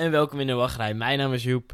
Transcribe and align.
en 0.00 0.10
welkom 0.10 0.40
in 0.40 0.46
de 0.46 0.52
wachtrij. 0.52 0.94
Mijn 0.94 1.18
naam 1.18 1.32
is 1.32 1.42
Joep. 1.42 1.72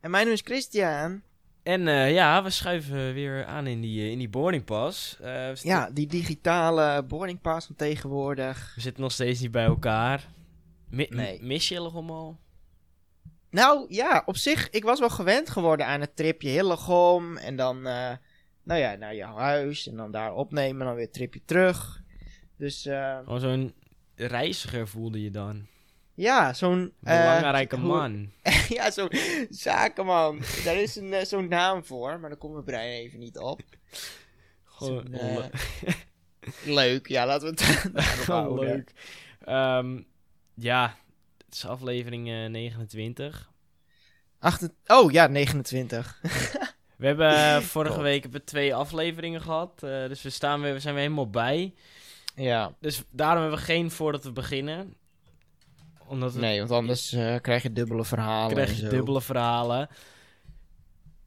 En 0.00 0.10
mijn 0.10 0.24
naam 0.24 0.34
is 0.34 0.40
Christian. 0.44 1.22
En 1.62 1.88
eh, 1.88 2.12
ja, 2.12 2.42
we 2.42 2.50
schuiven 2.50 3.14
weer 3.14 3.44
aan 3.44 3.66
in 3.66 3.80
die, 3.80 4.00
eh, 4.00 4.10
in 4.10 4.18
die 4.18 4.28
boarding 4.28 4.64
pass. 4.64 5.20
Eh, 5.20 5.54
Ja, 5.54 5.90
die 5.90 6.06
digitale 6.06 7.02
boarding 7.02 7.40
pass 7.40 7.66
van 7.66 7.76
tegenwoordig. 7.76 8.72
we 8.74 8.80
zitten 8.80 9.02
nog 9.02 9.12
steeds 9.12 9.40
niet 9.40 9.50
bij 9.50 9.64
elkaar. 9.64 10.26
Mi- 10.90 11.06
Nee. 11.10 11.42
Mis 11.42 11.68
je 11.68 11.78
al? 11.78 12.38
Nou 13.50 13.86
ja, 13.88 14.22
op 14.26 14.36
zich, 14.36 14.70
ik 14.70 14.84
was 14.84 14.98
wel 15.00 15.10
gewend 15.10 15.50
geworden 15.50 15.86
aan 15.86 16.00
het 16.00 16.16
tripje 16.16 16.48
Hillegom. 16.48 17.36
En 17.36 17.56
dan, 17.56 17.82
nou 17.82 18.80
ja, 18.80 18.94
naar 18.94 19.14
jouw 19.14 19.36
huis. 19.36 19.88
En 19.88 19.96
dan 19.96 20.10
daar 20.10 20.34
opnemen 20.34 20.80
en 20.80 20.86
dan 20.86 20.96
weer 20.96 21.10
tripje 21.10 21.40
terug. 21.44 22.02
Dus 22.58 22.86
Oh, 23.26 23.36
zo'n 23.36 23.74
reiziger 24.14 24.88
voelde 24.88 25.22
je 25.22 25.30
dan. 25.30 25.66
Ja, 26.16 26.52
zo'n... 26.52 26.92
eh, 27.02 27.18
Belangrijke 27.18 27.76
man. 27.76 28.30
ja, 28.68 28.90
zo'n 28.90 29.10
zakenman. 29.50 30.38
Daar 30.64 30.76
is 30.76 30.96
een, 30.96 31.12
eh, 31.12 31.24
zo'n 31.24 31.48
naam 31.48 31.84
voor, 31.84 32.20
maar 32.20 32.28
daar 32.30 32.38
komt 32.38 32.52
mijn 32.52 32.64
brein 32.64 32.90
even 32.90 33.18
niet 33.18 33.38
op. 33.38 33.60
Gewoon 34.64 35.12
eh, 35.12 35.34
le- 35.36 35.50
Leuk, 36.74 37.08
ja, 37.08 37.26
laten 37.26 37.54
we 37.54 37.62
het 37.64 37.92
daarop 38.26 38.58
leuk. 38.58 38.92
Ehm, 39.40 40.02
ja, 40.54 40.96
het 41.46 41.54
is 41.54 41.66
aflevering 41.66 42.28
eh, 42.28 42.46
29. 42.50 43.50
Acht- 44.38 44.68
oh 44.86 45.12
ja, 45.12 45.26
29. 45.26 46.20
We 46.96 47.06
hebben 47.06 47.62
vorige 47.62 47.94
God. 47.94 48.02
week 48.02 48.22
hebben 48.22 48.40
we 48.40 48.46
twee 48.46 48.74
afleveringen 48.74 49.40
gehad. 49.42 49.82
eh, 49.82 49.90
dus 50.08 50.22
we, 50.22 50.30
staan 50.30 50.60
weer, 50.60 50.72
we 50.72 50.80
zijn 50.80 50.94
weer 50.94 51.02
helemaal 51.02 51.30
bij. 51.30 51.74
ja, 52.34 52.74
Dus 52.80 53.02
daarom 53.10 53.40
hebben 53.40 53.58
we 53.58 53.64
geen 53.64 53.90
voordat 53.90 54.24
we 54.24 54.32
beginnen. 54.32 54.94
Omdat 56.08 56.34
nee, 56.34 56.58
want 56.58 56.70
anders 56.70 57.12
eh, 57.12 57.36
krijg 57.40 57.62
je 57.62 57.72
dubbele 57.72 58.04
verhalen. 58.04 58.52
krijg 58.52 58.70
en 58.70 58.76
je 58.76 58.88
dubbele 58.88 59.22
verhalen. 59.22 59.88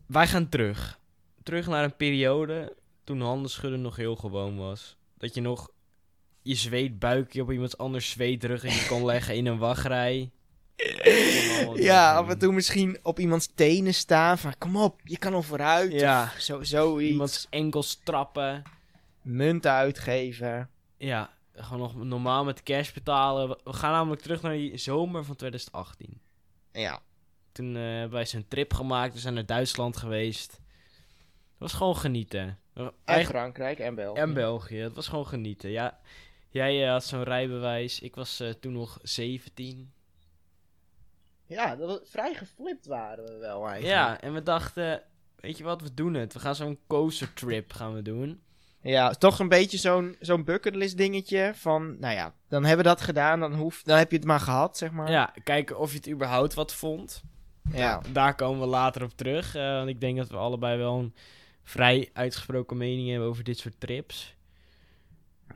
Wij 0.05 0.27
gaan 0.27 0.49
terug. 0.49 0.99
Terug 1.44 1.67
naar 1.67 1.83
een 1.83 1.95
periode 1.95 2.75
toen 3.03 3.21
handenschudden 3.21 3.81
nog 3.81 3.95
heel 3.95 4.16
gewoon 4.16 4.58
was. 4.58 4.97
Dat 5.17 5.36
je 5.36 5.41
nog 5.41 5.69
je 6.41 6.55
zweetbuikje 6.55 7.41
op 7.41 7.52
iemands 7.52 7.77
anders 7.77 8.09
zweetruggetje 8.09 8.88
kon 8.88 9.05
leggen 9.11 9.36
in 9.36 9.45
een 9.45 9.58
wachtrij. 9.58 10.31
Ja, 11.75 12.16
af 12.16 12.30
en 12.30 12.39
toe 12.39 12.53
misschien 12.53 12.97
op 13.03 13.19
iemands 13.19 13.49
tenen 13.55 13.93
staan 13.93 14.38
van 14.38 14.58
kom 14.58 14.75
op, 14.75 15.02
je 15.03 15.17
kan 15.17 15.33
al 15.33 15.41
vooruit. 15.41 15.91
Ja. 15.91 16.31
Zo, 16.38 16.64
zoiets. 16.64 17.11
Iemands 17.11 17.47
enkels 17.49 17.99
trappen. 18.03 18.64
Munten 19.21 19.71
uitgeven. 19.71 20.69
Ja, 20.97 21.30
gewoon 21.63 21.79
nog 21.79 21.95
normaal 22.03 22.43
met 22.43 22.63
cash 22.63 22.91
betalen. 22.93 23.49
We- 23.49 23.73
gaan 23.73 23.91
namelijk 23.91 24.21
terug 24.21 24.41
naar 24.41 24.53
die 24.53 24.77
zomer 24.77 25.23
van 25.25 25.35
2018. 25.35 26.21
Ja, 26.71 26.99
Toen 27.52 27.75
eh, 27.75 27.81
hebben 27.81 28.11
wij 28.11 28.25
zo'n 28.25 28.47
trip 28.47 28.73
gemaakt. 28.73 29.13
We 29.13 29.19
zijn 29.19 29.33
naar 29.33 29.45
Duitsland 29.45 29.97
geweest. 29.97 30.52
Het 30.52 31.57
was 31.57 31.73
gewoon 31.73 31.95
genieten. 31.97 32.59
En 32.73 32.91
Eigen- 33.05 33.30
Frankrijk 33.30 33.80
en 33.80 33.95
België. 33.95 34.19
En 34.19 34.33
België. 34.33 34.77
Het 34.77 34.95
was 34.95 35.07
gewoon 35.07 35.27
genieten. 35.27 35.69
Ja, 35.69 35.99
jij 36.49 36.83
eh, 36.85 36.91
had 36.91 37.03
zo'n 37.05 37.23
rijbewijs. 37.23 37.99
Ik 37.99 38.15
was 38.15 38.39
eh, 38.39 38.49
toen 38.49 38.73
nog 38.73 38.99
17. 39.02 39.91
Ja, 41.45 41.75
dat 41.75 41.87
was, 41.87 42.09
vrij 42.09 42.33
geflipt 42.33 42.85
waren 42.85 43.25
we 43.25 43.37
wel 43.37 43.67
eigenlijk. 43.67 43.85
Ja, 43.99 44.21
en 44.21 44.33
we 44.33 44.43
dachten, 44.43 45.03
weet 45.35 45.57
je 45.57 45.63
wat, 45.63 45.81
we 45.81 45.93
doen 45.93 46.13
het. 46.13 46.33
We 46.33 46.39
gaan 46.39 46.55
zo'n 46.55 46.80
coaster 46.87 47.33
trip 47.33 47.73
gaan 47.73 47.93
we 47.93 48.02
doen. 48.02 48.41
Ja, 48.81 49.11
toch 49.11 49.39
een 49.39 49.47
beetje 49.49 49.77
zo'n 49.77 50.16
zo'n 50.19 50.44
bucketlist 50.44 50.97
dingetje 50.97 51.52
van, 51.55 51.99
nou 51.99 52.13
ja, 52.13 52.33
dan 52.47 52.65
hebben 52.65 52.86
we 52.86 52.92
dat 52.92 53.02
gedaan, 53.02 53.39
dan, 53.39 53.54
hoef, 53.54 53.83
dan 53.83 53.98
heb 53.98 54.11
je 54.11 54.17
het 54.17 54.26
maar 54.26 54.39
gehad, 54.39 54.77
zeg 54.77 54.92
maar. 54.92 55.11
Ja, 55.11 55.33
kijken 55.43 55.77
of 55.80 55.92
je 55.92 55.98
het 55.98 56.09
überhaupt 56.09 56.54
wat 56.54 56.73
vond. 56.73 57.21
ja. 57.73 58.02
Daar 58.11 58.36
komen 58.36 58.59
we 58.59 58.65
later 58.65 59.04
op 59.04 59.11
terug. 59.15 59.55
eh, 59.55 59.61
want 59.61 59.89
ik 59.89 60.02
denk 60.02 60.17
dat 60.17 60.30
we 60.30 60.37
allebei 60.37 60.77
wel 60.77 60.99
een 60.99 61.14
vrij 61.64 62.09
uitgesproken 62.14 62.77
mening 62.77 63.09
hebben 63.09 63.27
over 63.27 63.43
dit 63.43 63.58
soort 63.58 63.80
trips. 63.80 64.36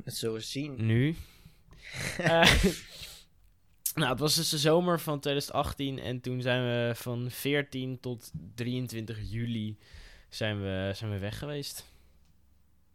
dat 0.03 0.13
zullen 0.13 0.35
we 0.35 0.41
zien. 0.41 0.85
Nu. 0.85 1.15
Eh, 2.17 2.53
nou, 3.95 4.09
het 4.09 4.19
was 4.19 4.35
dus 4.35 4.49
de 4.49 4.57
zomer 4.57 4.99
van 4.99 5.19
2018 5.19 5.99
en 5.99 6.21
toen 6.21 6.41
zijn 6.41 6.63
we 6.63 6.95
van 6.95 7.29
14 7.29 7.99
tot 7.99 8.31
23 8.55 9.17
juli 9.29 9.77
zijn 10.29 10.61
we, 10.61 10.91
zijn 10.95 11.11
we 11.11 11.17
weg 11.17 11.37
geweest. 11.37 11.92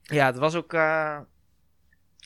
Ja, 0.09 0.27
het 0.27 0.39
was 0.39 0.55
ook. 0.55 0.73
eh, 0.73 1.19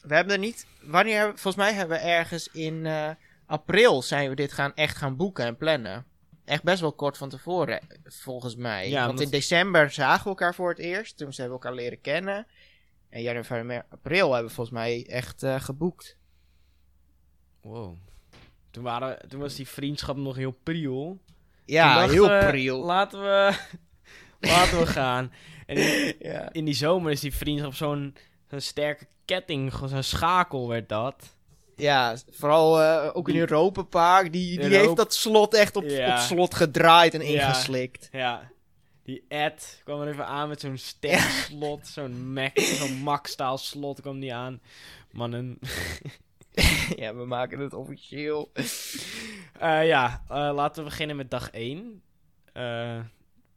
we 0.03 0.15
hebben 0.15 0.33
er 0.33 0.39
niet. 0.39 0.67
Wanneer 0.83 1.25
volgens 1.27 1.57
mij 1.57 1.73
hebben 1.73 1.97
we 1.99 2.03
ergens 2.05 2.49
in 2.49 2.87
eh, 2.87 3.11
april 3.47 4.03
zijn 4.03 4.29
we 4.29 4.35
dit 4.35 4.53
gaan 4.53 4.75
echt 4.75 4.97
gaan 4.97 5.17
boeken 5.17 5.45
en 5.45 5.57
plannen. 5.57 6.07
Echt 6.45 6.63
best 6.63 6.81
wel 6.81 6.93
kort 6.93 7.17
van 7.19 7.29
tevoren, 7.29 7.81
volgens 8.05 8.57
mij. 8.57 8.89
Ja, 8.89 9.07
Want 9.07 9.21
in 9.21 9.31
december 9.31 9.91
zagen 9.91 10.23
we 10.23 10.29
elkaar 10.29 10.55
voor 10.55 10.69
het 10.69 10.79
eerst. 10.79 11.17
Toen 11.17 11.27
hebben 11.29 11.47
we 11.47 11.53
elkaar 11.53 11.75
leren 11.75 12.01
kennen. 12.01 12.47
En 13.09 13.23
januari, 13.23 13.83
april 13.89 14.33
hebben 14.33 14.49
we 14.49 14.55
volgens 14.55 14.77
mij 14.77 15.07
echt 15.09 15.43
eh, 15.43 15.61
geboekt. 15.61 16.17
Wow. 17.61 17.97
Toen, 18.71 18.83
waren, 18.83 19.29
toen 19.29 19.41
was 19.41 19.55
die 19.55 19.69
vriendschap 19.69 20.17
nog 20.17 20.37
heel 20.37 20.59
priel. 20.63 21.21
Ja, 21.65 22.09
heel 22.09 22.29
we, 22.29 22.47
pril. 22.49 22.85
Laten 22.85 23.21
we, 23.21 23.59
laten 24.41 24.79
we 24.79 24.87
gaan. 24.87 25.33
En 25.77 26.07
in, 26.07 26.15
Ja. 26.33 26.53
in 26.53 26.65
die 26.65 26.75
zomer 26.75 27.11
is 27.13 27.21
die 27.21 27.35
vriendschap 27.35 27.75
zo'n 27.75 28.17
zo'n 28.51 28.61
sterke 28.61 29.07
ketting, 29.25 29.73
zo'n 29.87 30.03
schakel 30.03 30.69
werd 30.69 30.89
dat. 30.89 31.37
ja, 31.77 32.17
vooral 32.31 32.81
eh, 32.83 33.11
ook 33.17 33.29
in 33.29 33.37
Europa 33.37 33.83
Park. 33.83 34.33
Die, 34.33 34.49
die 34.51 34.59
Europa- 34.63 34.83
heeft 34.85 34.97
dat 34.97 35.15
slot 35.15 35.55
echt 35.55 35.77
op, 35.77 35.85
Ja. 35.85 36.13
op 36.15 36.19
slot 36.21 36.55
gedraaid 36.55 37.15
en 37.15 37.27
Ja. 37.27 37.47
ingeslikt. 37.47 38.09
Ja, 38.13 38.51
die 39.05 39.25
Ed 39.29 39.81
kwam 39.85 40.01
er 40.01 40.09
even 40.09 40.27
aan 40.27 40.49
met 40.49 40.61
zo'n 40.61 40.77
sterk 40.77 41.21
slot, 41.31 41.87
zo'n 41.87 42.33
Mac, 42.33 42.59
zo'n 42.59 42.95
Max-staal 42.97 43.59
slot 43.59 44.01
kwam 44.01 44.21
die 44.21 44.35
aan. 44.35 44.61
Mannen. 45.11 45.59
ja, 46.97 47.15
we 47.15 47.25
maken 47.25 47.59
het 47.59 47.73
officieel. 47.75 48.51
Eh, 49.59 49.87
ja, 49.87 50.23
eh, 50.29 50.51
laten 50.55 50.83
we 50.85 50.89
beginnen 50.89 51.17
met 51.17 51.31
dag 51.31 51.51
1. 51.51 52.03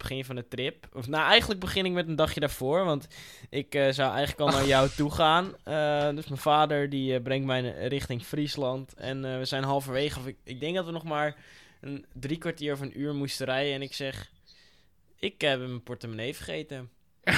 Begin 0.10 0.26
van 0.26 0.36
de 0.36 0.48
trip. 0.48 0.88
Of 0.94 1.08
nou, 1.08 1.28
eigenlijk 1.30 1.60
begin 1.60 1.86
ik 1.86 1.92
met 1.92 2.08
een 2.08 2.16
dagje 2.16 2.40
daarvoor, 2.40 2.86
want 2.86 3.08
ik 3.50 3.76
eh, 3.76 3.92
zou 3.92 4.14
eigenlijk 4.16 4.40
al 4.40 4.58
naar 4.60 4.68
jou 4.68 4.90
toe 4.90 5.12
gaan. 5.12 5.56
Eh, 5.64 6.10
dus 6.16 6.28
mijn 6.28 6.42
vader 6.42 6.90
die 6.90 7.16
eh, 7.16 7.22
brengt 7.24 7.46
mij 7.46 7.88
richting 7.88 8.24
Friesland 8.24 8.94
en 8.94 9.40
we 9.40 9.46
zijn 9.46 9.64
halverwege. 9.64 10.20
Of 10.20 10.28
ik, 10.28 10.38
ik 10.44 10.60
denk 10.60 10.76
dat 10.76 10.86
we 10.86 10.92
nog 10.92 11.04
maar 11.04 11.36
een 11.82 12.06
drie 12.14 12.38
kwartier 12.38 12.74
of 12.74 12.80
een 12.80 13.00
uur 13.00 13.14
moesten 13.16 13.46
rijden 13.46 13.74
en 13.74 13.82
ik 13.82 13.94
zeg, 13.94 14.32
ik 15.20 15.42
heb 15.42 15.60
mijn 15.60 15.84
portemonnee 15.84 16.36
vergeten. 16.36 16.90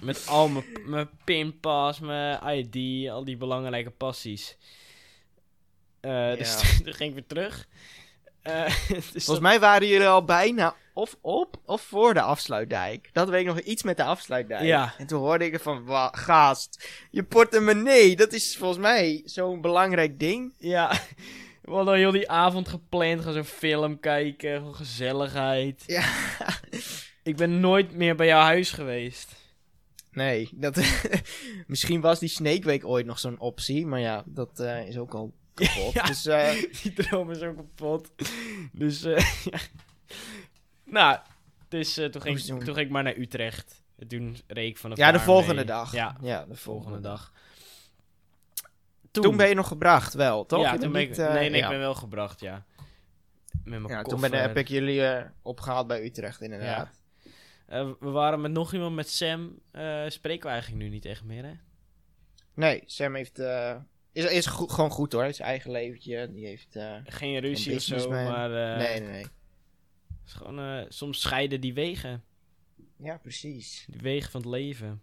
Met 0.00 0.26
al 0.26 0.48
mijn, 0.48 0.64
mijn 0.84 1.10
pinpas, 1.24 2.00
mijn 2.00 2.40
ID, 2.58 3.08
al 3.10 3.24
die 3.24 3.36
belangrijke 3.36 3.90
passies. 3.90 4.56
Dus 6.00 6.60
Ja. 6.62 6.78
toen 6.84 6.92
ging 6.94 7.08
ik 7.08 7.14
weer 7.14 7.26
terug. 7.26 7.66
Dus 8.88 9.04
Volgens 9.06 9.24
dat- 9.26 9.40
mij 9.40 9.60
waren 9.60 9.88
jullie 9.88 10.06
al 10.08 10.24
bijna 10.24 10.74
of 10.92 11.16
op 11.20 11.56
of 11.64 11.82
voor 11.82 12.14
de 12.14 12.20
afsluitdijk. 12.20 13.10
Dat 13.12 13.28
weet 13.28 13.40
ik 13.40 13.46
nog 13.46 13.60
iets 13.60 13.82
met 13.82 13.96
de 13.96 14.04
afsluitdijk. 14.04 14.62
Ja. 14.64 14.94
En 14.98 15.06
toen 15.06 15.20
hoorde 15.20 15.44
ik 15.46 15.60
van, 15.60 15.84
"Wa- 15.84 16.12
gast, 16.14 16.88
je 17.10 17.22
portemonnee, 17.22 18.16
dat 18.16 18.32
is 18.32 18.56
volgens 18.56 18.80
mij 18.80 19.22
zo'n 19.24 19.60
belangrijk 19.60 20.18
ding. 20.20 20.54
Ja, 20.58 20.90
we 21.62 21.70
hadden 21.72 21.94
heel 21.96 22.10
die 22.10 22.30
avond 22.30 22.68
gepland. 22.68 23.22
Gaan 23.22 23.32
zo'n 23.32 23.44
film 23.44 24.00
kijken, 24.00 24.56
gewoon 24.56 24.74
gezelligheid. 24.74 25.82
Ja. 25.86 26.04
Ik 27.22 27.36
ben 27.36 27.60
nooit 27.60 27.94
meer 27.94 28.16
bij 28.16 28.26
jouw 28.26 28.40
huis 28.42 28.70
geweest. 28.70 29.40
Nee, 30.12 30.48
dat, 30.54 30.76
misschien 31.66 32.00
was 32.00 32.18
die 32.18 32.28
Snake 32.28 32.66
Week 32.66 32.84
ooit 32.84 33.06
nog 33.06 33.18
zo'n 33.18 33.38
optie, 33.38 33.86
maar 33.86 34.00
ja, 34.00 34.22
dat 34.26 34.60
eh, 34.60 34.86
is 34.88 34.98
ook 34.98 35.14
al 35.14 35.32
kapot. 35.54 35.92
Ja. 35.92 36.02
Dus 36.02 36.26
eh, 36.26 36.50
Die 36.82 36.92
droom 36.92 37.30
is 37.30 37.40
ook 37.42 37.56
kapot. 37.56 38.08
Dus, 38.72 39.02
eh 39.04 39.24
ja. 39.44 39.58
Nou, 40.92 41.18
dus 41.68 41.94
toen, 41.94 42.20
ging, 42.20 42.40
toen 42.40 42.62
ging 42.62 42.76
ik 42.76 42.90
maar 42.90 43.02
naar 43.02 43.16
Utrecht. 43.16 43.82
En 43.98 44.08
toen 44.08 44.36
reed 44.46 44.68
ik 44.68 44.78
vanaf 44.78 44.96
ja, 44.96 45.12
de 45.12 45.20
volgende 45.20 45.54
mee. 45.54 45.64
dag. 45.64 45.92
Ja, 45.92 46.16
ja 46.20 46.44
de 46.44 46.56
volgende 46.56 47.00
dag. 47.00 47.32
Toen, 49.10 49.36
ben 49.36 49.48
je 49.48 49.54
nog 49.54 49.68
gebracht, 49.68 50.14
wel, 50.14 50.46
toch? 50.46 50.62
Ja, 50.62 50.76
toen 50.76 50.92
ben 50.92 51.00
ik... 51.00 51.08
niet, 51.08 51.18
eh, 51.18 51.32
nee, 51.32 51.50
nee, 51.50 51.58
ja. 51.58 51.64
ik 51.64 51.70
ben 51.70 51.78
wel 51.78 51.94
gebracht, 51.94 52.40
ja. 52.40 52.64
Met 53.64 53.80
mijn 53.80 53.94
Ja, 53.94 54.02
toen 54.02 54.20
ben, 54.20 54.32
heb 54.32 54.56
ik 54.56 54.68
jullie 54.68 55.06
eh, 55.06 55.24
opgehaald 55.42 55.86
bij 55.86 56.04
Utrecht, 56.04 56.40
inderdaad. 56.40 57.02
Eh, 57.66 57.90
we 58.00 58.10
waren 58.10 58.40
met 58.40 58.50
nog 58.50 58.72
iemand, 58.72 58.94
met 58.94 59.08
Sam. 59.10 59.58
spreken 60.08 60.42
we 60.42 60.52
eigenlijk 60.52 60.82
nu 60.82 60.88
niet 60.88 61.04
echt 61.04 61.24
meer, 61.24 61.44
hè? 61.44 61.52
Nee, 62.54 62.82
Sam 62.86 63.14
heeft... 63.14 63.38
is, 64.12 64.24
is 64.24 64.46
go- 64.46 64.66
gewoon 64.66 64.90
goed 64.90 65.12
hoor, 65.12 65.32
zijn 65.32 65.48
eigen 65.48 65.70
leventje. 65.70 66.32
Die 66.32 66.46
heeft... 66.46 66.78
Geen 67.04 67.38
ruzie 67.38 67.74
of 67.74 67.82
zo, 67.82 68.10
maar... 68.10 68.50
nee, 68.78 69.00
nee, 69.00 69.10
nee. 69.10 69.26
Is 70.26 70.32
gewoon, 70.32 70.58
eh, 70.58 70.84
soms 70.88 71.20
scheiden 71.20 71.60
die 71.60 71.74
wegen. 71.74 72.24
Ja, 72.96 73.16
precies. 73.16 73.84
Die 73.88 74.00
wegen 74.00 74.30
van 74.30 74.40
het 74.40 74.50
leven. 74.50 75.02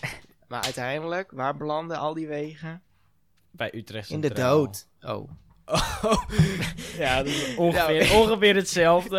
Maar 0.48 0.62
uiteindelijk, 0.62 1.30
waar 1.30 1.56
belanden 1.56 1.98
al 1.98 2.14
die 2.14 2.26
wegen? 2.26 2.82
Bij 3.50 3.70
Utrecht 3.74 4.10
In 4.10 4.20
de 4.20 4.32
dood. 4.32 4.86
Oh. 5.00 5.30
ja, 6.98 7.16
dat 7.16 7.26
is 7.26 7.54
ongeveer, 7.56 8.14
ongeveer 8.14 8.54
hetzelfde. 8.54 9.18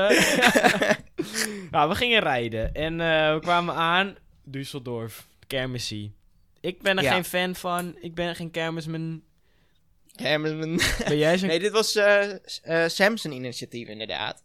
nou, 1.72 1.90
we 1.90 1.96
gingen 1.96 2.20
rijden 2.22 2.74
en 2.74 3.02
eh, 3.02 3.34
we 3.34 3.40
kwamen 3.42 3.76
aan 3.76 4.16
Düsseldorf, 4.58 5.28
kermisie. 5.48 6.16
Ik 6.60 6.82
ben 6.82 6.98
er 6.98 7.04
Ja. 7.04 7.14
geen 7.14 7.26
fan 7.26 7.56
van. 7.56 7.98
Ik 8.00 8.16
ben 8.16 8.36
geen 8.36 8.52
kermisman. 8.52 9.24
Herman. 10.16 10.80
Ben 11.08 11.18
jij 11.18 11.38
zo'n... 11.38 11.48
Nee, 11.48 11.60
dit 11.60 11.72
was 11.72 11.96
eh 11.96 12.32
eh 12.84 12.90
Samson 12.90 13.32
initiatief 13.32 13.88
inderdaad. 13.88 14.44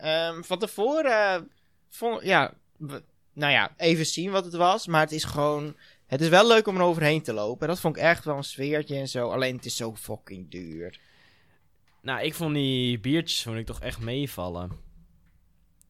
Ehm, 0.00 0.42
van 0.42 0.58
tevoren 0.58 1.34
eh, 1.34 1.40
vond, 1.88 2.22
ja, 2.22 2.54
we- 2.76 3.02
nou 3.32 3.52
ja, 3.52 3.74
even 3.76 4.06
zien 4.06 4.30
wat 4.30 4.44
het 4.44 4.54
was, 4.54 4.86
maar 4.86 5.00
het 5.00 5.12
is 5.12 5.24
gewoon, 5.24 5.76
het 6.06 6.20
is 6.20 6.28
wel 6.28 6.46
leuk 6.46 6.66
om 6.66 6.76
er 6.76 6.82
overheen 6.82 7.22
te 7.22 7.32
lopen. 7.32 7.68
Dat 7.68 7.80
vond 7.80 7.96
ik 7.96 8.02
echt 8.02 8.24
wel 8.24 8.36
een 8.36 8.44
sfeertje 8.44 8.96
en 8.96 9.08
zo, 9.08 9.30
alleen 9.30 9.56
het 9.56 9.64
is 9.64 9.76
zo 9.76 9.96
fucking 9.96 10.50
duur. 10.50 10.98
Nou, 12.02 12.20
ik 12.24 12.34
vond 12.34 12.54
die 12.54 12.98
biertjes 12.98 13.42
vond 13.42 13.56
ik 13.56 13.66
toch 13.66 13.80
echt 13.80 13.98
meevallen. 14.00 14.70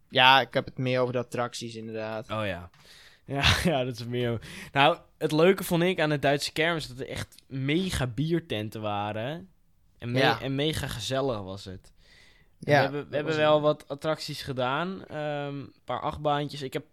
Ja, 0.09 0.41
ik 0.41 0.55
heb 0.55 0.65
het 0.65 0.79
meer 0.79 1.01
over 1.01 1.13
de 1.13 1.19
attracties 1.19 1.75
inderdaad. 1.75 2.31
Oh 2.31 2.47
ja. 2.47 2.71
Ja, 3.25 3.55
ja, 3.65 3.85
dat 3.85 3.95
is 3.99 4.05
meer... 4.07 4.41
Nou, 4.73 4.99
het 5.19 5.33
leuke 5.33 5.65
vond 5.65 5.83
ik 5.83 6.01
aan 6.01 6.09
de 6.09 6.19
Duitse 6.19 6.53
kermis 6.53 6.87
dat 6.89 6.99
er 7.01 7.09
echt 7.09 7.35
mega 7.47 8.07
biertenten 8.07 8.81
waren. 8.81 9.49
En, 9.99 10.11
me- 10.13 10.19
Ja. 10.19 10.41
en 10.41 10.55
mega 10.55 10.87
gezellig 10.87 11.41
was 11.41 11.65
het. 11.65 11.93
Ja, 12.61 12.91
we 12.91 12.97
hebben, 12.97 13.25
we 13.25 13.35
wel 13.35 13.61
wat 13.61 13.89
attracties 13.89 14.43
gedaan. 14.43 15.05
Ehm, 15.07 15.55
een 15.59 15.73
paar 15.85 16.01
achtbaantjes. 16.01 16.63
Ik 16.63 16.73
heb 16.73 16.85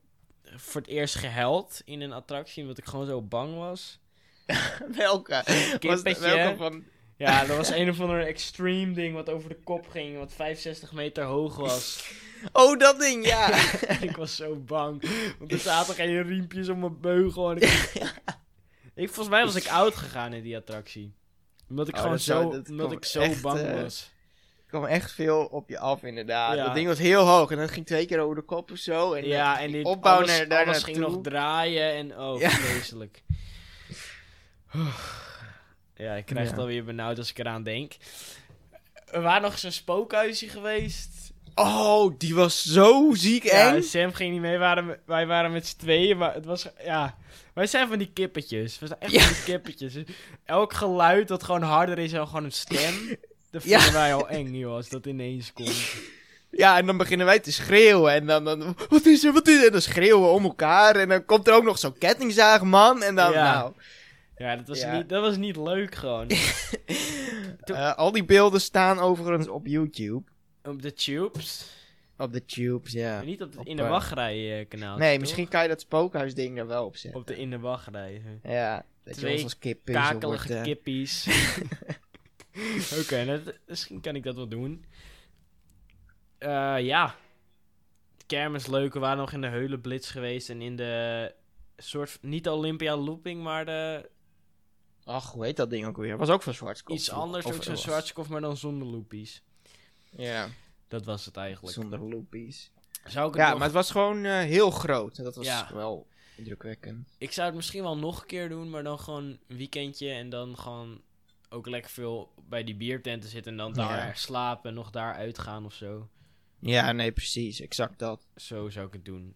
voor 0.44 0.81
het 0.81 0.90
eerst 0.90 1.16
gehuild 1.16 1.81
in 1.86 2.02
een 2.02 2.14
attractie, 2.14 2.62
omdat 2.62 2.78
ik 2.78 2.86
gewoon 2.86 3.06
zo 3.06 3.22
bang 3.22 3.58
was. 3.58 4.00
Welke? 4.98 5.44
Kippetje. 5.80 6.19
welke 6.19 6.58
van... 6.58 6.84
Ja, 7.18 7.46
dat 7.46 7.58
was 7.58 7.69
een 7.69 7.90
of 7.90 8.00
ander 8.00 8.25
extreme 8.25 8.94
ding 8.94 9.14
wat 9.14 9.30
over 9.30 9.50
de 9.50 9.60
kop 9.64 9.88
ging, 9.88 10.18
wat 10.18 10.34
65 10.34 10.92
meter 10.92 11.24
hoog 11.24 11.56
was. 11.56 11.96
Oh, 12.52 12.80
dat 12.80 13.00
ding, 13.00 13.25
ja. 13.25 13.48
Ik 14.10 14.16
was 14.16 14.36
zo 14.36 14.56
bang. 14.56 15.04
Want 15.40 15.52
er 15.52 15.60
zaten 15.60 15.94
geen 15.96 16.24
riempjes 16.24 16.69
om 16.69 16.80
mijn 16.80 17.00
beugel. 17.00 17.52
En 17.52 17.58
ik... 17.58 17.92
ik, 18.94 19.08
volgens 19.08 19.30
mij 19.30 19.46
was 19.46 19.56
ik 19.56 19.68
oud 19.68 19.96
gegaan 19.96 20.34
in 20.34 20.44
die 20.44 20.58
attractie. 20.58 21.14
Omdat 21.69 21.88
ik 21.88 21.96
Oh, 21.96 22.02
gewoon 22.02 22.19
zo, 22.19 22.52
dat 22.52 22.69
omdat 22.69 22.92
ik 22.92 23.06
zo 23.06 23.19
echt, 23.19 23.42
bang 23.42 23.60
eh, 23.60 23.81
was. 23.81 24.12
Kwam 24.68 24.86
echt 24.86 25.12
veel 25.12 25.46
op 25.46 25.69
je 25.69 25.80
af 25.80 26.04
inderdaad. 26.04 26.56
Ja. 26.56 26.66
Dat 26.66 26.74
ding 26.75 26.88
was 26.88 26.98
heel 26.98 27.25
hoog 27.25 27.52
en 27.52 27.58
dat 27.58 27.72
ging 27.72 27.86
twee 27.86 28.06
keer 28.06 28.19
over 28.19 28.36
de 28.36 28.42
kop 28.42 28.72
of 28.72 28.78
zo. 28.78 29.14
En 29.14 29.25
Ja, 29.28 29.60
en 29.62 29.72
die 29.72 29.84
opbouw 29.86 30.16
alles, 30.18 30.48
naar- 30.48 30.66
alles 30.66 30.84
ging 30.84 30.98
nog 30.98 31.18
draaien 31.22 31.94
en 31.94 32.19
oh, 32.19 32.40
Ja. 32.40 32.50
vreselijk. 32.50 33.22
Ja, 35.96 36.14
ik 36.14 36.25
krijg 36.25 36.46
het 36.48 36.56
Ja. 36.56 36.62
alweer 36.62 36.84
benauwd 36.84 37.18
als 37.18 37.30
ik 37.30 37.40
eraan 37.40 37.64
denk. 37.64 37.94
We 39.12 39.19
waren 39.19 39.42
nog 39.42 39.60
zo'n 39.60 39.72
spookhuisje 39.72 40.50
geweest. 40.50 41.31
Oh, 41.56 42.14
die 42.18 42.36
was 42.36 42.64
zo 42.64 43.14
ziek 43.14 43.44
Ja, 43.44 43.74
eng. 43.75 43.81
Sam 43.81 44.14
ging 44.14 44.31
niet 44.31 44.42
mee, 44.42 44.50
wij 44.52 44.60
waren, 44.60 44.86
met- 44.86 45.00
wij 45.06 45.28
waren 45.28 45.52
met 45.52 45.68
z'n 45.68 45.78
tweeën, 45.78 46.18
maar 46.18 46.34
het 46.34 46.46
was, 46.46 46.68
ja... 46.86 47.18
Wij 47.54 47.68
zijn 47.68 47.88
van 47.88 47.98
die 47.98 48.12
kippetjes, 48.14 48.80
we 48.80 48.88
zijn 48.88 49.00
echt 49.00 49.12
Ja. 49.12 49.19
van 49.22 49.34
die 49.34 49.44
kippetjes. 49.44 49.94
Dus 49.94 50.04
Elk 50.46 50.74
geluid 50.74 51.28
dat 51.28 51.44
gewoon 51.44 51.62
harder 51.62 52.00
is 52.00 52.12
dan 52.12 52.28
gewoon 52.28 52.44
een 52.44 52.52
stem, 52.52 52.94
dat 53.51 53.63
Ja. 53.63 53.79
vinden 53.79 53.99
wij 54.01 54.13
al 54.13 54.29
eng, 54.29 54.55
joh, 54.55 54.73
als 54.73 54.89
dat 54.89 55.05
ineens 55.05 55.53
komt. 55.53 55.94
Ja, 56.51 56.77
en 56.77 56.85
dan 56.85 56.97
beginnen 56.97 57.25
wij 57.25 57.39
te 57.39 57.51
schreeuwen. 57.51 58.13
En 58.13 58.25
dan, 58.25 58.45
dan 58.45 58.75
wat 58.89 59.05
is 59.05 59.23
er, 59.23 59.33
wat 59.33 59.47
is 59.47 59.57
er? 59.59 59.65
En 59.65 59.71
dan 59.71 59.81
schreeuwen 59.81 60.21
we 60.21 60.27
om 60.35 60.44
elkaar. 60.44 60.95
En 60.95 61.09
dan 61.09 61.25
komt 61.25 61.47
er 61.47 61.53
ook 61.53 61.63
nog 61.63 61.77
zo'n 61.79 61.97
kettingzaagman. 61.97 63.03
En 63.03 63.15
dan, 63.15 63.31
Ja. 63.31 63.53
nou... 63.53 63.73
Ja, 64.38 64.55
dat 64.55 64.67
was, 64.67 64.79
Ja. 64.79 64.97
Niet, 64.97 65.09
dat 65.09 65.21
was 65.21 65.38
niet 65.38 65.55
leuk 65.55 65.95
gewoon. 65.95 66.27
Eh, 67.59 67.95
al 67.95 68.11
die 68.11 68.25
beelden 68.25 68.61
staan 68.61 68.99
overigens 68.99 69.47
op 69.47 69.67
YouTube. 69.67 70.23
Op 70.63 70.81
de 70.81 70.94
tubes, 70.94 71.65
Op 72.17 72.33
de 72.33 72.45
tubes, 72.45 72.91
ja. 72.91 73.15
maar 73.15 73.25
niet 73.25 73.41
op 73.41 73.49
het 73.49 73.59
Op, 73.59 73.65
In 73.65 73.75
de 73.75 73.83
eh, 73.83 73.89
Wachtrij 73.89 74.65
kanaal. 74.69 74.97
Nee, 74.97 75.19
misschien 75.19 75.47
kan 75.47 75.61
je 75.61 75.67
dat 75.67 75.81
spookhuisding 75.81 76.57
er 76.57 76.67
wel 76.67 76.85
op 76.85 76.97
zetten. 76.97 77.19
Op 77.21 77.27
de 77.27 77.38
In 77.38 77.49
de 77.49 77.59
Wachtrij. 77.59 78.21
Ja, 78.44 78.85
dat 79.03 79.15
je 79.15 79.21
Twee 79.21 79.33
ons 79.33 79.44
als 79.44 79.57
kip 79.59 79.79
wordt, 80.19 80.49
eh, 80.49 80.61
kippies. 80.63 81.27
Oké, 83.01 83.24
nou, 83.25 83.44
dat- 83.44 83.57
misschien 83.68 84.01
kan 84.01 84.15
ik 84.15 84.24
dat 84.24 84.36
wel 84.36 84.48
doen. 84.48 84.86
Eh, 86.38 86.75
ja. 86.80 87.15
Kermis 88.25 88.68
leuk. 88.68 88.94
We 88.94 89.00
waren 89.00 89.18
nog 89.18 89.31
in 89.31 89.42
de 89.42 89.48
Heulenblitz 89.48 90.12
geweest. 90.12 90.50
En 90.50 90.62
in 90.62 90.75
de 90.75 91.33
soort... 91.77 92.18
Niet 92.21 92.50
Olympia 92.50 92.95
Looping, 92.98 93.44
maar 93.44 93.65
de... 93.65 94.09
Ach, 95.04 95.31
hoe 95.31 95.45
heet 95.45 95.57
dat 95.57 95.69
ding 95.69 95.86
ook 95.86 95.98
weer? 95.98 96.18
Was 96.18 96.30
ook 96.30 96.44
van 96.44 96.54
Zwartskop. 96.54 96.95
Iets 96.95 97.12
anders. 97.12 97.45
Of 97.45 97.56
ook 97.56 97.63
zo'n 97.63 97.77
Zwartskoff, 97.77 98.30
maar 98.30 98.42
dan 98.42 98.57
zonder 98.57 98.88
loopies. 98.88 99.42
Ja, 100.09 100.48
Dat 100.88 101.06
was 101.06 101.25
het 101.25 101.38
eigenlijk. 101.38 101.74
zonder 101.75 102.00
loopies. 102.00 102.71
Zou 103.06 103.30
ik, 103.30 103.36
Ja, 103.36 103.50
nog- 103.50 103.54
maar 103.57 103.68
het 103.68 103.75
was 103.75 103.92
gewoon 103.92 104.25
eh, 104.25 104.38
heel 104.39 104.71
groot. 104.71 105.18
En 105.18 105.24
dat 105.24 105.36
was 105.36 105.45
Ja. 105.45 105.69
wel 105.74 106.07
indrukwekkend. 106.36 107.15
ik 107.18 107.31
zou 107.31 107.48
het 107.48 107.56
misschien 107.56 107.83
wel 107.83 107.98
nog 107.98 108.21
een 108.21 108.27
keer 108.27 108.50
doen, 108.50 108.69
maar 108.69 108.83
dan 108.83 109.00
gewoon 109.00 109.24
een 109.48 109.57
weekendje. 109.57 110.09
En 110.09 110.30
dan 110.30 110.57
gewoon 110.57 111.01
ook 111.49 111.67
lekker 111.67 111.91
veel 111.91 112.33
bij 112.49 112.63
die 112.63 112.75
biertenten 112.75 113.29
zitten. 113.29 113.51
En 113.51 113.57
dan 113.57 113.73
daar 113.73 114.07
Ja. 114.07 114.13
slapen 114.13 114.69
en 114.69 114.75
nog 114.75 114.89
daar 114.91 115.13
uitgaan 115.15 115.65
of 115.65 115.73
zo. 115.73 116.09
Ja, 116.59 116.91
nee, 116.91 117.11
precies. 117.11 117.59
Exact 117.61 117.99
dat. 117.99 118.27
Zo 118.35 118.69
zou 118.69 118.88
ik 118.88 118.94
het 118.94 119.05
doen. 119.05 119.35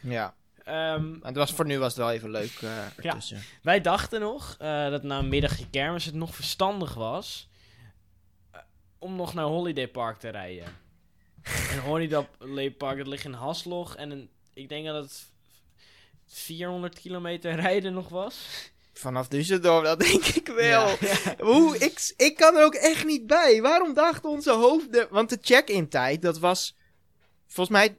Ja. 0.00 0.34
Ehm, 0.64 1.10
Maar 1.10 1.26
het 1.28 1.36
was, 1.36 1.52
voor 1.52 1.66
nu 1.66 1.78
was 1.78 1.88
het 1.94 1.96
wel 2.02 2.10
even 2.10 2.30
leuk 2.30 2.52
eh 2.62 2.86
ertussen. 2.96 3.42
Wij 3.62 3.80
dachten 3.80 4.20
nog 4.20 4.56
eh, 4.58 4.90
dat 4.90 5.02
na 5.02 5.18
een 5.18 5.28
middagje 5.28 5.70
kermis 5.70 6.04
het 6.04 6.14
nog 6.14 6.34
verstandig 6.34 6.94
was 6.94 7.48
eh, 8.50 8.60
om 8.98 9.16
nog 9.16 9.34
naar 9.34 9.44
Holiday 9.44 9.88
Park 9.88 10.18
te 10.18 10.28
rijden. 10.28 10.66
en 11.70 11.78
Holiday 11.78 12.70
Park, 12.70 12.98
dat 12.98 13.06
ligt 13.06 13.24
in 13.24 13.32
Haslog 13.32 13.96
en 13.96 14.10
een, 14.10 14.30
ik 14.52 14.68
denk 14.68 14.86
dat 14.86 15.04
het 15.04 15.30
400 16.26 16.98
kilometer 17.00 17.54
rijden 17.54 17.92
nog 17.92 18.08
was. 18.08 18.70
Vanaf 18.92 19.26
Düsseldorf, 19.28 19.82
dat 19.84 20.00
denk 20.00 20.24
ik 20.24 20.46
wel. 20.46 20.88
Ja. 21.00 21.34
Hoe, 21.38 21.78
ik, 21.78 22.12
ik 22.16 22.36
kan 22.36 22.56
er 22.56 22.64
ook 22.64 22.74
echt 22.74 23.04
niet 23.04 23.26
bij. 23.26 23.62
Waarom 23.62 23.94
dachten 23.94 24.30
onze 24.30 24.50
hoofden... 24.52 25.06
Want 25.10 25.28
de 25.28 25.38
check-in 25.40 25.88
tijd, 25.88 26.22
dat 26.22 26.38
was... 26.38 26.76
Volgens 27.46 27.76
mij... 27.78 27.96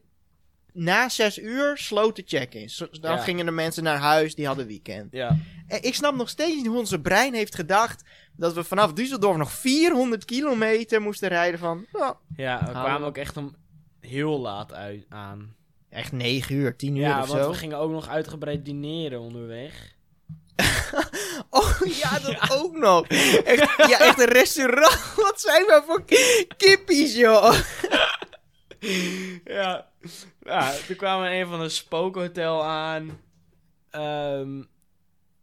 Na 0.74 1.10
zes 1.10 1.38
uur 1.40 1.78
sloot 1.78 2.16
de 2.16 2.24
check-in. 2.26 2.70
Dan 3.02 3.12
Ja. 3.12 3.18
gingen 3.18 3.46
de 3.46 3.52
mensen 3.52 3.84
naar 3.84 3.98
huis, 3.98 4.36
die 4.36 4.46
hadden 4.46 4.68
weekend. 4.68 5.12
Ja. 5.12 5.38
En 5.68 5.84
ik 5.84 5.96
snap 5.96 6.16
nog 6.16 6.30
steeds 6.30 6.56
niet 6.56 6.66
hoe 6.68 6.78
onze 6.78 7.02
brein 7.02 7.34
heeft 7.34 7.56
gedacht... 7.56 8.04
dat 8.36 8.54
we 8.54 8.64
vanaf 8.64 8.92
Düsseldorf 8.92 9.38
nog 9.38 9.52
400 9.52 10.26
kilometer 10.26 11.02
moesten 11.02 11.30
rijden 11.30 11.60
van... 11.60 11.86
Ja, 11.92 12.18
we 12.36 12.44
Hallo. 12.66 12.84
kwamen 12.84 13.08
ook 13.08 13.18
echt 13.18 13.38
om 13.38 13.56
heel 14.00 14.40
laat 14.40 14.74
uit, 14.74 15.06
aan. 15.10 15.56
echt 15.90 16.12
9 16.12 16.56
uur, 16.56 16.76
10 16.76 16.96
uur 16.96 17.02
Ja, 17.02 17.22
of 17.22 17.28
want 17.28 17.44
zo. 17.44 17.50
we 17.50 17.56
gingen 17.58 17.78
ook 17.78 17.92
nog 17.92 18.08
uitgebreid 18.08 18.66
dineren 18.66 19.20
onderweg. 19.20 19.96
Oh 21.50 21.80
ja, 21.86 22.20
dat 22.20 22.52
ook 22.52 22.78
nog. 22.78 23.08
Echt, 23.08 23.90
ja, 23.90 24.00
echt 24.00 24.20
een 24.20 24.26
restaurant. 24.26 25.14
Wat 25.16 25.42
zijn 25.42 25.66
wij 25.66 25.82
voor 25.86 26.04
kippies, 26.58 27.16
joh. 27.16 27.54
ja. 29.60 29.90
ja, 30.42 30.72
toen 30.88 30.96
kwamen 30.96 31.30
we 31.30 31.36
een 31.36 31.48
van 31.48 31.62
een 31.62 31.72
spookhotel 31.72 32.64
aan. 32.64 33.22
Ehm, 33.92 34.62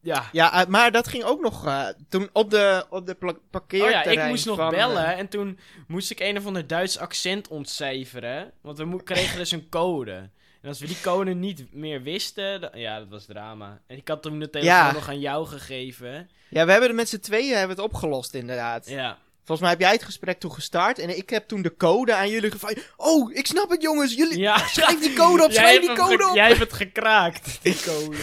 ja. 0.01 0.29
Ja, 0.33 0.61
eh, 0.61 0.67
maar 0.67 0.93
dat 0.93 1.09
ging 1.09 1.25
ook 1.25 1.41
nog 1.41 1.67
eh, 1.67 1.87
toen 2.09 2.29
op 2.33 2.51
de, 2.51 2.87
op 2.91 3.07
de 3.07 3.15
pla- 3.15 3.31
Oh 3.31 3.39
parkeerterrein 3.51 4.15
ja, 4.19 4.23
ik 4.23 4.29
moest 4.29 4.47
nog 4.47 4.71
bellen 4.71 5.07
eh, 5.07 5.19
en 5.19 5.29
toen 5.29 5.59
moest 5.87 6.11
ik 6.11 6.21
een 6.21 6.37
of 6.39 6.47
ander 6.47 6.67
Duits 6.67 6.99
accent 6.99 7.49
ontcijferen. 7.49 8.53
Want 8.63 8.79
we 8.79 9.03
kregen 9.03 9.39
dus 9.39 9.51
een 9.51 9.69
code. 9.69 10.31
En 10.63 10.69
als 10.69 10.81
we 10.81 10.87
die 10.87 11.01
code 11.03 11.35
niet 11.35 11.73
meer 11.73 12.03
wisten, 12.03 12.61
dan- 12.61 12.71
ja, 12.75 12.99
dat 12.99 13.09
was 13.09 13.25
drama. 13.25 13.81
En 13.87 13.97
ik 13.97 14.09
had 14.09 14.23
toen 14.23 14.39
de 14.39 14.51
telefoon 14.51 14.75
Ja. 14.75 14.93
nog 14.93 15.09
aan 15.09 15.21
jou 15.21 15.47
gegeven. 15.47 16.31
ja, 16.51 16.65
we 16.65 16.71
hebben 16.71 16.89
het 16.89 16.97
met 16.99 17.09
z'n 17.09 17.19
tweeën 17.19 17.57
hebben 17.57 17.77
het 17.77 17.85
opgelost, 17.85 18.35
inderdaad. 18.35 18.89
Ja, 18.89 19.19
Volgens 19.45 19.61
mij 19.61 19.71
heb 19.79 19.81
jij 19.89 19.93
het 19.99 20.07
gesprek 20.09 20.41
toen 20.41 20.53
gestart 20.53 20.99
en 20.99 21.17
ik 21.17 21.31
heb 21.31 21.49
toen 21.49 21.63
de 21.63 21.77
code 21.77 22.15
aan 22.15 22.29
jullie 22.31 22.51
gevraagd. 22.51 22.93
Oh, 22.97 23.33
ik 23.35 23.47
snap 23.47 23.71
het, 23.71 23.83
jongens. 23.83 24.15
Jullie... 24.15 24.39
ja. 24.39 24.59
Schrijf 24.59 25.01
die 25.01 25.13
code 25.13 25.45
op, 25.45 25.53
schrijf 25.53 25.81
die 25.81 25.93
code 25.97 26.29
op. 26.29 26.35
Jij 26.35 26.47
hebt 26.49 26.61
het 26.61 26.73
gekraakt, 26.73 27.59
die 27.63 27.77
code. 27.85 28.17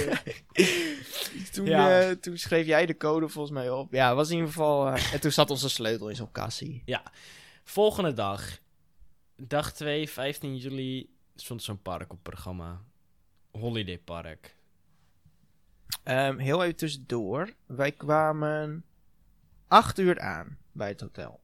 Toen, 1.53 1.65
Ja. 1.65 2.01
eh, 2.01 2.10
toen 2.12 2.38
schreef 2.38 2.65
jij 2.65 2.86
de 2.86 2.98
code 2.98 3.27
volgens 3.29 3.53
mij 3.53 3.70
op. 3.70 3.91
Ja, 3.94 4.15
was 4.15 4.27
in 4.29 4.34
ieder 4.36 4.50
geval... 4.51 4.88
eh, 4.88 5.13
en 5.13 5.20
toen 5.20 5.32
zat 5.32 5.50
onze 5.50 5.70
sleutel 5.70 6.10
in 6.10 6.15
zo'n 6.15 6.32
kassie. 6.32 6.84
Volgende 7.63 8.13
dag. 8.13 8.58
Dag 9.36 9.74
2, 9.74 10.10
15 10.10 10.58
juli, 10.58 11.10
stond 11.41 11.63
zo'n 11.63 11.82
park 11.82 12.12
op 12.12 12.24
programma. 12.24 12.82
Holiday 13.51 13.98
Park. 13.98 14.56
Ehm, 16.03 16.38
heel 16.38 16.63
even 16.63 16.75
tussendoor. 16.75 17.53
Wij 17.65 17.91
kwamen 17.91 18.86
acht 19.67 20.00
uur 20.00 20.20
aan 20.20 20.58
bij 20.72 20.88
het 20.88 21.01
hotel. 21.01 21.39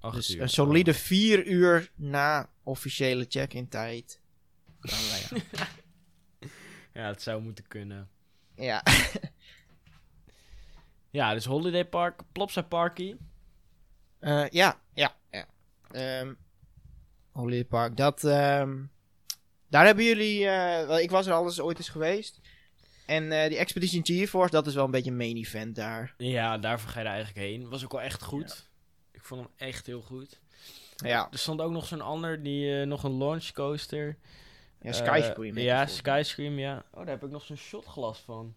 Acht 0.00 0.14
dus 0.14 0.30
uur. 0.34 0.42
een 0.42 0.48
solide 0.48 0.94
vier 0.94 1.46
uur 1.46 1.92
na 1.94 2.50
officiële 2.62 3.26
check-in 3.28 3.68
tijd. 3.68 4.20
wij. 4.80 5.42
Ja, 6.92 7.06
het 7.06 7.22
zou 7.22 7.42
moeten 7.42 7.66
kunnen. 7.66 8.10
ja. 8.54 8.82
Ja, 11.10 11.34
dus 11.34 11.44
Holiday 11.44 11.88
Park, 11.88 12.22
Plopsa 12.32 12.62
Parky. 12.62 13.16
Eh, 14.18 14.48
ja, 14.48 14.80
ja, 14.94 15.16
ja. 15.30 15.46
Ehm 15.90 16.34
Holiday 17.32 17.64
Park, 17.64 17.96
dat... 17.96 18.24
ehm, 18.24 18.82
daar 19.70 19.86
hebben 19.86 20.04
jullie... 20.04 20.46
eh, 20.46 21.02
ik 21.02 21.10
was 21.10 21.26
er 21.26 21.32
al 21.32 21.44
eens 21.44 21.60
ooit 21.60 21.78
eens 21.78 21.88
geweest. 21.88 22.40
En 23.06 23.32
eh, 23.32 23.48
die 23.48 23.58
Expedition 23.58 24.06
GeForce, 24.06 24.50
dat 24.50 24.66
is 24.66 24.74
wel 24.74 24.84
een 24.84 24.90
beetje 24.90 25.10
een 25.10 25.16
main 25.16 25.36
event 25.36 25.76
daar. 25.76 26.14
Ja, 26.16 26.58
daarvoor 26.58 26.90
ga 26.90 27.00
je 27.00 27.06
er 27.06 27.12
eigenlijk 27.12 27.46
heen. 27.46 27.68
Was 27.68 27.84
ook 27.84 27.92
wel 27.92 28.00
echt 28.00 28.22
goed. 28.22 28.68
Ik 29.12 29.22
vond 29.24 29.40
hem 29.40 29.50
echt 29.56 29.86
heel 29.86 30.02
goed. 30.02 30.40
Ja, 30.96 31.28
Er 31.30 31.38
stond 31.38 31.60
ook 31.60 31.70
nog 31.70 31.86
zo'n 31.86 32.00
ander, 32.00 32.42
die, 32.42 32.80
eh, 32.80 32.86
nog 32.86 33.02
een 33.04 33.16
launch 33.18 33.52
coaster. 33.52 34.16
ja 34.80 34.92
Skyscream. 34.92 35.58
Ja, 35.58 35.86
Skyscream, 35.86 36.58
ja. 36.58 36.84
Oh, 36.90 36.96
daar 36.98 37.08
heb 37.08 37.24
ik 37.24 37.30
nog 37.30 37.44
zo'n 37.44 37.56
shotglas 37.56 38.18
van. 38.18 38.54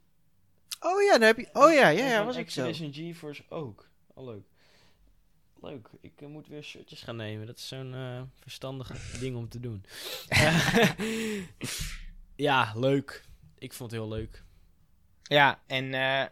Oh 0.80 1.02
ja, 1.02 1.18
daar 1.18 1.28
heb 1.28 1.38
je... 1.38 1.50
Oh 1.54 1.74
ja, 1.74 1.88
ja, 1.88 2.08
ja, 2.08 2.26
was 2.26 2.38
ook 2.38 2.50
zo. 2.50 2.66
Expedition 2.66 2.94
GeForce 3.14 3.44
ook. 3.50 3.90
Oh, 4.14 4.26
leuk. 4.26 4.44
Leuk. 5.64 5.90
Ik 6.02 6.22
eh, 6.22 6.28
moet 6.28 6.48
weer 6.48 6.64
shirtjes 6.64 7.02
gaan 7.02 7.16
nemen. 7.16 7.48
Dat 7.48 7.58
is 7.58 7.68
zo'n 7.68 7.94
eh, 7.94 8.22
verstandige 8.40 8.94
ding 9.20 9.36
om 9.36 9.50
te 9.50 9.60
doen. 9.60 9.86
ja, 12.36 12.74
leuk. 12.76 13.26
Ik 13.58 13.74
vond 13.74 13.92
het 13.92 14.00
heel 14.00 14.10
leuk. 14.10 14.44
Ja, 15.24 15.62
en 15.68 15.94
eh 15.94 16.26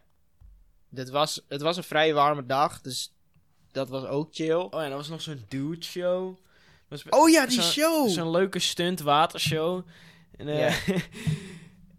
dat 0.92 1.10
was, 1.10 1.42
het 1.48 1.62
was 1.62 1.78
een 1.78 1.84
vrij 1.84 2.14
warme 2.14 2.46
dag, 2.46 2.82
dus 2.82 3.14
dat 3.72 3.90
was 3.90 4.06
ook 4.06 4.36
chill. 4.36 4.54
Oh 4.54 4.70
ja, 4.72 4.84
er 4.84 4.96
was 4.96 5.10
nog 5.10 5.22
zo'n 5.22 5.46
dude 5.48 5.86
show. 5.86 6.38
Oh 7.10 7.30
ja, 7.30 7.46
die 7.46 7.62
show! 7.62 8.10
Zo'n 8.10 8.32
leuke 8.32 8.60
stunt 8.60 9.00
watershow. 9.00 9.88
En, 10.38 10.48
eh, 10.48 10.88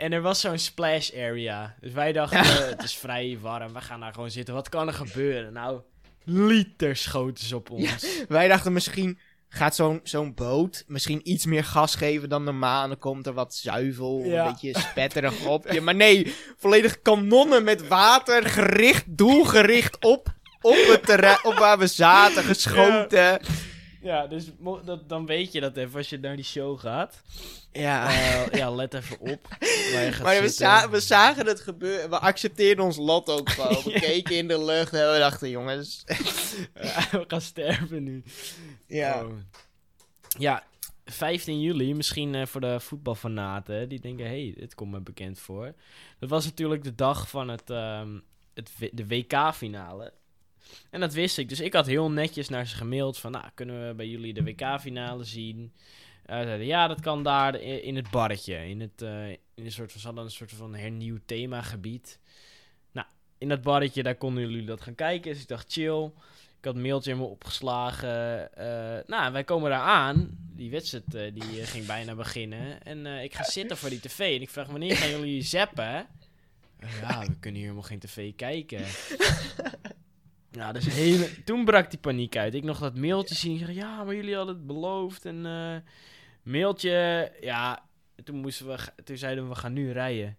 en 0.04 0.12
er 0.12 0.20
was 0.20 0.40
zo'n 0.40 0.58
splash 0.58 1.12
area. 1.12 1.76
Dus 1.80 1.92
wij 1.92 2.12
dachten, 2.12 2.68
het 2.68 2.82
is 2.82 2.94
vrij 2.94 3.38
warm. 3.40 3.72
We 3.72 3.80
gaan 3.80 4.00
daar 4.00 4.12
gewoon 4.12 4.30
zitten. 4.30 4.54
Wat 4.54 4.68
kan 4.68 4.86
er 4.86 4.94
gebeuren? 4.94 5.52
Nou, 5.52 5.80
liters 6.24 7.02
schoten 7.02 7.44
ze 7.46 7.56
op 7.56 7.70
ons. 7.70 8.06
Wij 8.28 8.48
dachten 8.48 8.72
misschien 8.72 9.18
gaat 9.48 9.74
zo'n 9.74 10.00
zo'n 10.02 10.34
boot 10.34 10.84
misschien 10.86 11.20
iets 11.30 11.46
meer 11.46 11.64
gas 11.64 11.94
geven 11.94 12.28
dan 12.28 12.44
normaal. 12.44 12.82
En 12.82 12.88
dan 12.88 12.98
komt 12.98 13.26
er 13.26 13.32
wat 13.32 13.54
zuivel, 13.54 14.22
Ja. 14.24 14.46
een 14.46 14.52
beetje 14.52 14.78
spetterig 14.78 15.44
op 15.46 15.70
je. 15.72 15.80
Maar 15.80 15.94
nee, 15.94 16.34
volledig 16.56 17.02
kanonnen 17.02 17.64
met 17.64 17.88
water, 17.88 18.44
gericht, 18.48 19.04
doelgericht 19.08 20.04
op, 20.04 20.34
op 20.60 20.84
het 20.88 21.06
terrein, 21.06 21.44
op 21.44 21.54
waar 21.54 21.78
we 21.78 21.86
zaten, 21.86 22.42
geschoten. 22.42 23.18
Ja, 23.18 23.40
dus 24.28 24.50
mo- 24.58 24.82
dat, 24.84 25.08
dan 25.08 25.26
weet 25.26 25.52
je 25.52 25.60
dat 25.60 25.76
even 25.76 25.96
als 25.96 26.08
je 26.08 26.18
naar 26.18 26.36
die 26.36 26.44
show 26.44 26.80
gaat. 26.80 27.22
Ja. 27.72 28.08
Eh, 28.08 28.58
ja, 28.58 28.70
let 28.70 28.94
even 28.94 29.20
op. 29.20 29.48
Maar 30.22 30.40
we, 30.40 30.48
za- 30.48 30.90
we 30.90 31.00
zagen 31.00 31.46
het 31.46 31.60
gebeuren. 31.60 32.10
We 32.10 32.18
accepteerden 32.18 32.84
ons 32.84 32.96
lot 32.96 33.28
ook 33.28 33.50
gewoon. 33.50 33.82
We 33.92 33.92
keken 34.00 34.36
in 34.36 34.48
de 34.48 34.64
lucht 34.64 34.92
en 34.92 35.12
we 35.12 35.18
dachten, 35.18 35.50
jongens. 35.50 36.04
Ja, 36.74 37.08
we 37.18 37.24
gaan 37.28 37.40
sterven 37.40 38.02
nu. 38.02 38.22
Ja. 38.86 39.24
Oh. 39.24 39.32
Ja, 40.38 40.64
15 41.04 41.60
juli, 41.60 41.94
misschien 41.94 42.34
eh, 42.34 42.46
voor 42.46 42.60
de 42.60 42.80
voetbalfanaten, 42.80 43.88
die 43.88 44.00
denken, 44.00 44.26
hé, 44.26 44.42
hey, 44.44 44.54
dit 44.56 44.74
komt 44.74 44.90
me 44.92 45.00
bekend 45.00 45.38
voor. 45.38 45.74
Dat 46.18 46.28
was 46.30 46.44
natuurlijk 46.44 46.84
de 46.84 46.94
dag 46.94 47.28
van 47.28 47.48
het, 47.48 47.70
ehm, 47.70 48.18
het, 48.54 48.70
de 48.92 49.06
WK-finale. 49.06 50.12
En 50.90 51.00
dat 51.00 51.12
wist 51.12 51.38
ik, 51.38 51.48
dus 51.48 51.60
ik 51.60 51.72
had 51.72 51.86
heel 51.86 52.10
netjes 52.10 52.48
naar 52.48 52.66
ze 52.66 52.76
gemaild 52.76 53.18
van, 53.18 53.30
nou, 53.32 53.44
kunnen 53.54 53.86
we 53.88 53.94
bij 53.94 54.06
jullie 54.08 54.34
de 54.34 54.42
WK-finale 54.42 55.24
zien? 55.24 55.72
Eh, 56.26 56.36
zeiden, 56.42 56.66
ja, 56.66 56.88
dat 56.88 57.00
kan 57.00 57.22
daar 57.22 57.54
i- 57.62 57.82
in 57.86 57.96
het 57.96 58.10
barretje, 58.10 58.68
in 58.68 58.80
het, 58.80 59.02
eh, 59.02 59.28
in 59.30 59.38
een 59.64 59.72
soort 59.72 59.90
van, 59.92 60.00
ze 60.00 60.06
hadden 60.06 60.24
een 60.24 60.30
soort 60.30 60.52
van 60.52 60.74
hernieuwd 60.74 61.20
themagebied. 61.26 62.18
Nou, 62.92 63.06
in 63.38 63.48
dat 63.48 63.62
barretje, 63.62 64.02
daar 64.02 64.14
konden 64.14 64.42
jullie 64.48 64.66
dat 64.66 64.80
gaan 64.80 64.94
kijken, 64.94 65.32
dus 65.32 65.42
ik 65.42 65.48
dacht, 65.48 65.72
chill. 65.72 66.10
Ik 66.58 66.68
had 66.68 66.76
mailtje 66.76 67.10
helemaal 67.10 67.30
opgeslagen. 67.32 68.52
eh, 68.54 68.98
nou, 69.06 69.32
wij 69.32 69.44
komen 69.44 69.70
daar 69.70 69.80
aan. 69.80 70.30
Die 70.56 70.70
wedstrijd 70.70 71.14
eh, 71.14 71.32
die 71.34 71.60
eh, 71.60 71.66
ging 71.66 71.86
bijna 71.86 72.14
beginnen. 72.14 72.82
En 72.82 73.06
eh, 73.06 73.22
ik 73.22 73.34
ga 73.34 73.42
zitten 73.44 73.76
voor 73.76 73.90
die 73.90 74.00
tv. 74.00 74.34
En 74.36 74.40
ik 74.40 74.50
vraag, 74.50 74.66
wanneer 74.66 74.96
gaan 74.96 75.10
jullie 75.10 75.42
zappen? 75.42 76.06
Eh, 76.78 77.00
ja, 77.00 77.20
we 77.20 77.38
kunnen 77.40 77.60
hier 77.60 77.68
helemaal 77.68 77.88
geen 77.88 77.98
tv 77.98 78.32
kijken. 78.36 78.84
nou, 80.52 80.72
dus 80.72 80.86
hele... 80.94 81.28
Toen 81.44 81.64
brak 81.64 81.90
die 81.90 81.98
paniek 81.98 82.36
uit. 82.36 82.54
Ik 82.54 82.64
nog 82.64 82.78
dat 82.78 82.96
mailtje 82.96 83.34
zien. 83.34 83.58
Zeg, 83.58 83.70
ja, 83.72 84.04
maar 84.04 84.14
jullie 84.14 84.36
hadden 84.36 84.54
het 84.54 84.66
beloofd. 84.66 85.24
En 85.24 85.46
eh, 85.46 85.90
mailtje... 86.52 87.32
Ja, 87.40 87.82
toen, 88.24 88.36
moesten 88.36 88.66
we, 88.66 88.76
toen 89.04 89.16
zeiden 89.16 89.44
we, 89.44 89.50
we 89.50 89.56
gaan 89.56 89.72
nu 89.72 89.92
rijden. 89.92 90.36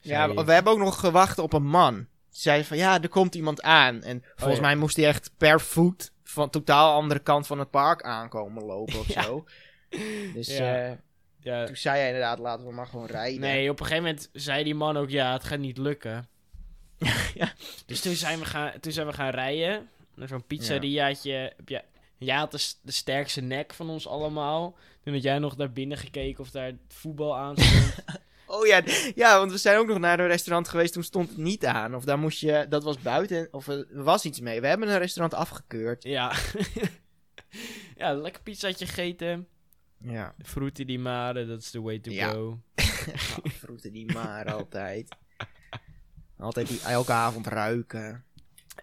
Ja, 0.00 0.26
Zei 0.26 0.44
we 0.44 0.52
hebben 0.52 0.72
ook 0.72 0.78
nog 0.78 1.00
gewacht 1.00 1.38
op 1.38 1.52
een 1.52 1.66
man. 1.66 1.94
Die 1.96 2.40
zei 2.40 2.64
van, 2.64 2.76
ja, 2.76 3.02
er 3.02 3.08
komt 3.08 3.34
iemand 3.34 3.62
aan. 3.62 4.02
En 4.02 4.22
volgens 4.34 4.58
ja. 4.60 4.66
mij 4.66 4.76
moest 4.76 4.96
hij 4.96 5.06
echt 5.06 5.30
per 5.36 5.60
voet 5.60 6.12
van 6.24 6.50
totaal 6.50 6.94
andere 6.94 7.20
kant 7.20 7.46
van 7.46 7.58
het 7.58 7.70
park 7.70 8.02
aankomen 8.02 8.64
lopen 8.64 8.98
of 8.98 9.06
Ja. 9.14 9.22
zo. 9.22 9.44
Dus 10.32 10.56
Ja. 10.56 10.84
eh, 10.86 10.92
Ja, 11.40 11.64
toen 11.66 11.76
zei 11.76 11.98
hij 11.98 12.06
inderdaad, 12.06 12.38
laten 12.38 12.66
we 12.66 12.72
maar 12.72 12.86
gewoon 12.86 13.06
rijden. 13.06 13.40
Nee, 13.40 13.70
op 13.70 13.80
een 13.80 13.86
gegeven 13.86 14.04
moment 14.08 14.28
zei 14.32 14.64
die 14.64 14.74
man 14.74 14.96
ook, 14.96 15.10
ja, 15.10 15.32
het 15.32 15.44
gaat 15.44 15.58
niet 15.58 15.78
lukken. 15.78 16.28
Ja. 17.34 17.52
Dus 17.86 18.00
toen 18.00 18.14
zijn 18.14 18.38
we 18.38 18.44
gaan, 18.44 18.72
toen 18.80 18.92
zijn 18.92 19.06
we 19.06 19.12
gaan 19.12 19.30
rijden. 19.30 19.88
Naar 20.14 20.28
zo'n 20.28 20.46
pizzeriaatje. 20.46 21.52
Je- 21.64 21.84
Jij 22.18 22.36
had 22.36 22.50
de, 22.52 22.72
de 22.82 22.92
sterkste 22.92 23.40
nek 23.40 23.72
van 23.74 23.90
ons 23.90 24.06
allemaal. 24.08 24.76
Toen 25.04 25.12
had 25.14 25.22
jij 25.22 25.38
nog 25.38 25.56
naar 25.56 25.72
binnen 25.72 25.98
gekeken 25.98 26.40
of 26.40 26.50
daar 26.50 26.72
voetbal 26.88 27.36
aan 27.36 27.56
stond. 27.56 27.94
Oh 28.48 28.66
ja, 28.66 28.82
ja, 29.14 29.38
want 29.38 29.50
we 29.50 29.58
zijn 29.58 29.78
ook 29.78 29.86
nog 29.86 29.98
naar 29.98 30.20
een 30.20 30.26
restaurant 30.26 30.68
geweest, 30.68 30.92
toen 30.92 31.02
stond 31.02 31.28
het 31.28 31.38
niet 31.38 31.66
aan. 31.66 31.94
Of 31.94 32.04
daar 32.04 32.18
moest 32.18 32.40
je, 32.40 32.66
dat 32.68 32.82
was 32.84 32.98
buiten, 32.98 33.48
of 33.50 33.68
er 33.68 33.86
was 33.90 34.24
iets 34.24 34.40
mee. 34.40 34.60
We 34.60 34.66
hebben 34.66 34.88
een 34.88 34.98
restaurant 34.98 35.34
afgekeurd. 35.34 36.02
ja. 36.02 36.32
ja, 37.96 38.14
lekker 38.14 38.42
pizzaatje 38.42 38.86
gegeten. 38.86 39.46
Ja, 39.98 40.34
Frutti 40.42 40.84
di 40.84 40.98
mare, 40.98 41.46
dat 41.46 41.58
is 41.60 41.70
the 41.70 41.82
way 41.82 41.98
to 41.98 42.10
Ja. 42.10 42.30
go. 42.30 42.60
vroeten 43.44 43.92
die 43.92 44.12
maar 44.12 44.52
altijd. 44.52 45.16
Altijd 46.38 46.68
die 46.68 46.80
elke 46.80 47.12
avond 47.12 47.46
ruiken. 47.46 48.24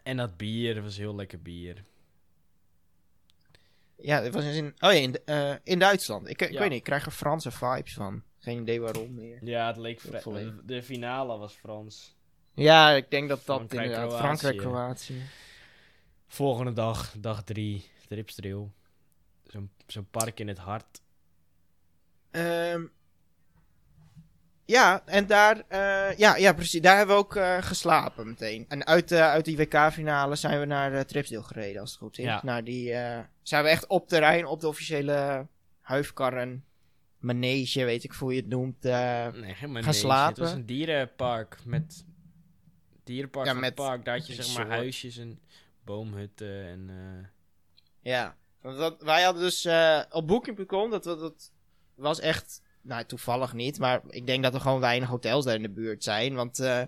En 0.04 0.18
dat 0.18 0.38
bier, 0.38 0.74
dat 0.76 0.84
was 0.84 0.98
heel 0.98 1.16
lekker 1.16 1.42
bier. 1.42 1.84
Ja, 3.98 4.22
het 4.22 4.34
was 4.34 4.44
in, 4.44 4.66
oh 4.66 4.74
ja, 4.80 4.90
in, 4.92 5.18
eh, 5.26 5.54
in 5.64 5.80
Duitsland. 5.80 6.30
Ik, 6.30 6.42
ik 6.42 6.52
Ja. 6.52 6.60
weet 6.60 6.70
niet, 6.70 6.78
ik 6.78 6.84
krijg 6.84 7.06
er 7.06 7.12
Franse 7.12 7.52
vibes 7.52 7.94
van. 7.94 8.24
Geen 8.40 8.62
idee 8.62 8.82
waarom 8.82 9.14
meer. 9.14 9.38
Ja, 9.46 9.68
het 9.68 9.78
leek 9.78 10.00
vrij... 10.00 10.54
De 10.64 10.84
finale 10.84 11.38
was 11.38 11.54
Frans. 11.54 12.16
Ja, 12.54 12.92
ik 12.92 13.12
denk 13.12 13.30
dat 13.30 13.46
dat 13.46 13.56
Frankrijk, 13.56 13.84
inderdaad... 13.84 14.08
Kroatië. 14.08 14.24
Frankrijk, 14.38 14.58
Kroatië. 14.58 15.22
Volgende 16.28 16.74
dag, 16.74 17.16
dag 17.18 17.44
drie, 17.44 17.90
Tripstrail. 18.08 18.72
Zo'n 19.48 19.72
zo'n 19.88 20.08
park 20.12 20.40
in 20.40 20.48
het 20.48 20.58
hart. 20.58 21.02
Ehm, 22.32 22.86
ja, 24.66 25.04
en 25.06 25.28
daar... 25.28 25.64
eh, 25.68 26.18
ja, 26.18 26.36
ja, 26.36 26.54
precies. 26.54 26.82
Daar 26.82 26.98
hebben 26.98 27.16
we 27.16 27.22
ook 27.22 27.36
eh, 27.36 27.58
geslapen 27.62 28.28
meteen. 28.28 28.66
En 28.68 28.86
uit, 28.86 29.12
eh, 29.12 29.30
uit 29.30 29.46
die 29.46 29.58
WK-finale 29.58 30.36
zijn 30.36 30.60
we 30.60 30.66
naar 30.66 30.92
de 30.92 31.06
Tripsdale 31.06 31.44
gereden, 31.44 31.82
als 31.82 31.90
het 31.90 32.00
goed 32.00 32.18
is. 32.18 32.26
Ja. 32.26 32.42
Naar 32.44 32.64
die... 32.64 32.88
zijn 33.42 33.64
we 33.64 33.70
echt 33.70 33.88
op 33.88 34.08
terrein, 34.08 34.46
op 34.46 34.60
de 34.60 34.68
officiële 34.68 35.48
huifkarren... 35.82 36.66
Manege, 37.18 37.84
weet 37.84 38.04
ik 38.04 38.12
hoe 38.12 38.34
je 38.34 38.40
het 38.40 38.50
noemt. 38.50 38.84
Nee, 38.84 39.54
helemaal 39.54 39.82
Gaan 39.82 39.94
slapen? 39.94 40.28
Het 40.28 40.38
was 40.38 40.52
een 40.52 40.66
dierenpark 40.66 41.58
met... 41.66 42.06
Dierenpark 43.04 43.46
Ja, 43.46 43.54
met 43.54 43.76
park. 43.76 44.06
Daar 44.06 44.18
had 44.18 44.28
je 44.28 44.44
zeg 44.44 44.58
maar 44.58 44.68
huisjes 44.68 45.18
en 45.18 45.40
boomhutten 45.84 46.66
en... 46.66 46.92
Ja, 48.02 48.36
dat, 48.62 49.02
wij 49.02 49.24
hadden 49.24 49.44
dus 49.44 49.68
op 50.10 50.28
Booking.com, 50.28 50.90
dat, 50.90 51.04
dat, 51.04 51.20
dat 51.20 51.52
was 51.96 52.20
echt, 52.20 52.62
nou 52.84 53.04
toevallig 53.06 53.54
niet, 53.54 53.80
maar 53.80 54.02
ik 54.10 54.26
denk 54.28 54.44
dat 54.44 54.54
er 54.54 54.62
gewoon 54.62 54.80
weinig 54.80 55.10
hotels 55.10 55.46
daar 55.46 55.56
in 55.56 55.62
de 55.62 55.70
buurt 55.70 56.04
zijn. 56.04 56.36
Want 56.36 56.60
eh, 56.60 56.82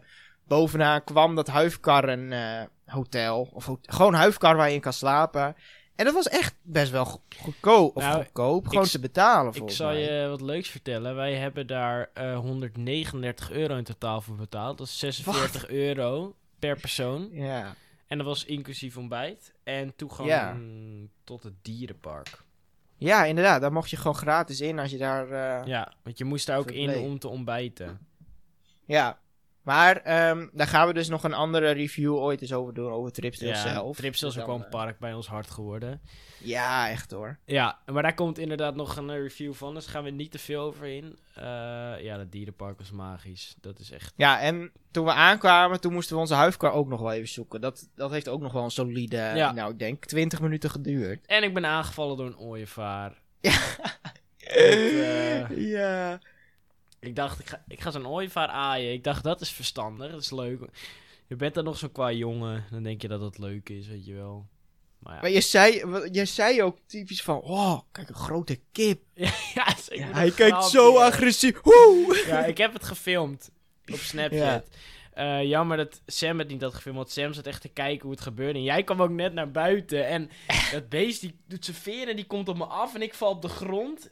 bovenaan 0.48 1.04
kwam 1.04 1.36
dat 1.36 1.48
Huifkarren 1.48 2.32
eh, 2.32 2.64
hotel, 2.86 3.50
of 3.54 3.66
ho- 3.66 3.80
gewoon 3.82 4.14
Huifkar 4.14 4.56
waar 4.56 4.68
je 4.70 4.76
in 4.76 4.82
kan 4.82 4.94
slapen. 4.94 5.56
En 5.96 6.06
dat 6.06 6.14
was 6.14 6.28
echt 6.30 6.56
best 6.62 6.92
wel 6.92 7.06
go- 7.06 7.22
goedkoop, 7.40 7.96
of 7.96 8.04
Nou, 8.04 8.24
goedkoop, 8.24 8.68
gewoon 8.68 8.84
ik- 8.84 8.90
te 8.90 9.00
betalen 9.00 9.48
Ik 9.52 9.58
volgens 9.58 9.78
zal 9.78 9.88
mij. 9.92 10.02
je 10.22 10.28
wat 10.30 10.42
leuks 10.42 10.70
vertellen. 10.70 11.16
Wij 11.16 11.34
hebben 11.36 11.68
daar 11.68 12.10
eh 12.14 12.38
139 12.38 13.52
euro 13.52 13.76
in 13.78 13.84
totaal 13.84 14.22
voor 14.22 14.36
betaald. 14.36 14.78
Dat 14.78 14.88
is 14.88 15.00
46 15.00 15.68
euro 15.68 16.36
per 16.60 16.80
persoon. 16.80 17.28
Ja, 17.32 17.76
En 18.08 18.18
dat 18.18 18.28
was 18.28 18.46
inclusief 18.46 18.98
ontbijt. 18.98 19.54
En 19.64 19.94
toegang 19.96 20.28
Ja. 20.30 20.58
tot 21.24 21.44
het 21.44 21.54
dierenpark. 21.62 22.44
Ja, 22.98 23.26
inderdaad, 23.26 23.62
daar 23.62 23.72
mocht 23.72 23.90
je 23.90 23.98
gewoon 23.98 24.16
gratis 24.16 24.62
in 24.62 24.80
als 24.80 24.92
je 24.92 24.98
daar... 24.98 25.32
eh, 25.32 25.68
Ja, 25.68 25.94
want 26.04 26.18
je 26.18 26.24
moest 26.26 26.48
daar 26.48 26.58
ook 26.58 26.72
in 26.72 26.90
om 26.98 27.20
te 27.20 27.28
ontbijten. 27.28 28.00
Ja, 28.86 29.20
Maar 29.66 29.98
ehm, 29.98 30.48
daar 30.54 30.68
gaan 30.68 30.88
we 30.88 30.94
dus 30.94 31.08
nog 31.08 31.24
een 31.24 31.34
andere 31.34 31.72
review 31.72 32.14
ooit 32.16 32.42
eens 32.42 32.54
over 32.54 32.74
doen, 32.74 32.92
over 32.92 33.12
Tripsdale 33.12 33.52
Ja, 33.52 33.62
zelf. 33.74 33.98
Tripsdale 33.98 34.32
is 34.32 34.38
Dus 34.38 34.44
ook 34.48 34.50
wel 34.56 34.66
een 34.66 34.70
park 34.70 35.00
bij 35.00 35.14
ons 35.14 35.28
hart 35.28 35.50
geworden. 35.50 35.92
eh, 35.92 36.48
Ja, 36.48 36.90
echt 36.90 37.12
hoor. 37.12 37.38
Ja, 37.46 37.80
maar 37.92 38.04
daar 38.04 38.14
komt 38.14 38.38
inderdaad 38.38 38.76
nog 38.76 38.96
een 38.96 39.10
eh, 39.10 39.16
review 39.22 39.54
van, 39.54 39.74
dus 39.74 39.84
daar 39.84 39.94
gaan 39.94 40.04
we 40.04 40.10
niet 40.10 40.32
te 40.32 40.40
veel 40.40 40.62
over 40.62 40.86
in. 40.88 41.18
Eh, 41.36 41.44
ja, 42.02 42.18
dat 42.18 42.32
dierenpark 42.32 42.78
was 42.78 42.92
magisch. 42.92 43.56
Dat 43.62 43.80
is 43.80 43.92
echt... 43.92 44.14
Ja, 44.16 44.40
en 44.42 44.72
toen 44.92 45.06
we 45.06 45.12
aankwamen, 45.12 45.82
toen 45.82 45.94
moesten 45.94 46.16
we 46.16 46.22
onze 46.22 46.34
huifkar 46.34 46.72
ook 46.72 46.88
nog 46.88 47.02
wel 47.02 47.12
even 47.12 47.28
zoeken. 47.30 47.62
Dat, 47.62 47.90
dat 47.96 48.12
heeft 48.12 48.28
ook 48.30 48.42
nog 48.42 48.52
wel 48.54 48.64
een 48.64 48.72
solide, 48.72 49.18
Ja. 49.18 49.52
nou 49.52 49.72
ik 49.72 49.80
denk, 49.80 50.06
20 50.06 50.42
minuten 50.42 50.70
geduurd. 50.70 51.26
En 51.26 51.44
ik 51.44 51.54
ben 51.54 51.66
aangevallen 51.66 52.18
door 52.18 52.26
een 52.26 52.38
ooievaar. 52.38 53.22
Ja. 53.42 53.58
eh, 54.38 55.50
ja. 55.76 56.20
Ik 57.06 57.16
dacht, 57.16 57.40
ik 57.40 57.48
ga, 57.48 57.64
ik 57.68 57.82
ga 57.82 57.92
zo'n 57.92 58.08
ooievaar 58.08 58.48
aaien. 58.48 58.94
Ik 58.94 59.04
dacht, 59.04 59.24
dat 59.24 59.42
is 59.42 59.50
verstandig, 59.50 60.12
dat 60.12 60.22
is 60.22 60.32
leuk. 60.32 60.60
Je 61.28 61.36
bent 61.36 61.54
dan 61.54 61.64
nog 61.64 61.78
zo 61.78 61.88
qua 61.88 62.12
jongen, 62.12 62.66
dan 62.72 62.84
denk 62.84 63.02
je 63.02 63.08
dat 63.08 63.20
dat 63.20 63.38
leuk 63.38 63.70
is, 63.70 63.88
weet 63.88 64.06
je 64.06 64.14
wel. 64.14 64.46
Maar 65.00 65.14
ja, 65.14 65.22
Maar 65.22 65.30
je 65.30 65.42
zei, 65.42 65.72
je 66.12 66.26
zei 66.26 66.64
ook 66.64 66.78
typisch 66.86 67.22
van, 67.22 67.42
oh, 67.42 67.80
kijk 67.92 68.10
een 68.10 68.16
grote 68.16 68.60
kip. 68.72 69.02
ja, 69.56 69.76
hij 69.90 70.32
kijkt 70.32 70.64
zo 70.64 70.98
agressief. 70.98 71.62
Woe! 71.62 72.24
Ja, 72.28 72.46
ik 72.46 72.58
heb 72.58 72.74
het 72.74 72.84
gefilmd 72.84 73.52
op 73.86 73.98
Snapchat. 73.98 74.68
Eh, 75.14 75.44
jammer 75.44 75.78
dat 75.78 76.02
Sam 76.06 76.40
het 76.40 76.48
niet 76.48 76.62
had 76.62 76.74
gefilmd, 76.74 76.98
want 76.98 77.12
Sam 77.12 77.34
zat 77.34 77.46
echt 77.46 77.62
te 77.62 77.70
kijken 77.70 78.02
hoe 78.02 78.12
het 78.12 78.22
gebeurde. 78.22 78.60
En 78.60 78.66
jij 78.66 78.84
kwam 78.84 79.02
ook 79.02 79.10
net 79.10 79.34
naar 79.34 79.52
buiten 79.52 80.08
en 80.08 80.30
dat 80.72 80.90
beest 80.90 81.22
die 81.22 81.40
doet 81.48 81.66
zijn 81.66 81.78
veren, 81.78 82.16
die 82.16 82.26
komt 82.26 82.50
op 82.50 82.58
me 82.58 82.66
af 82.66 82.96
en 82.96 83.02
ik 83.02 83.14
val 83.14 83.30
op 83.30 83.42
de 83.42 83.48
grond. 83.48 84.10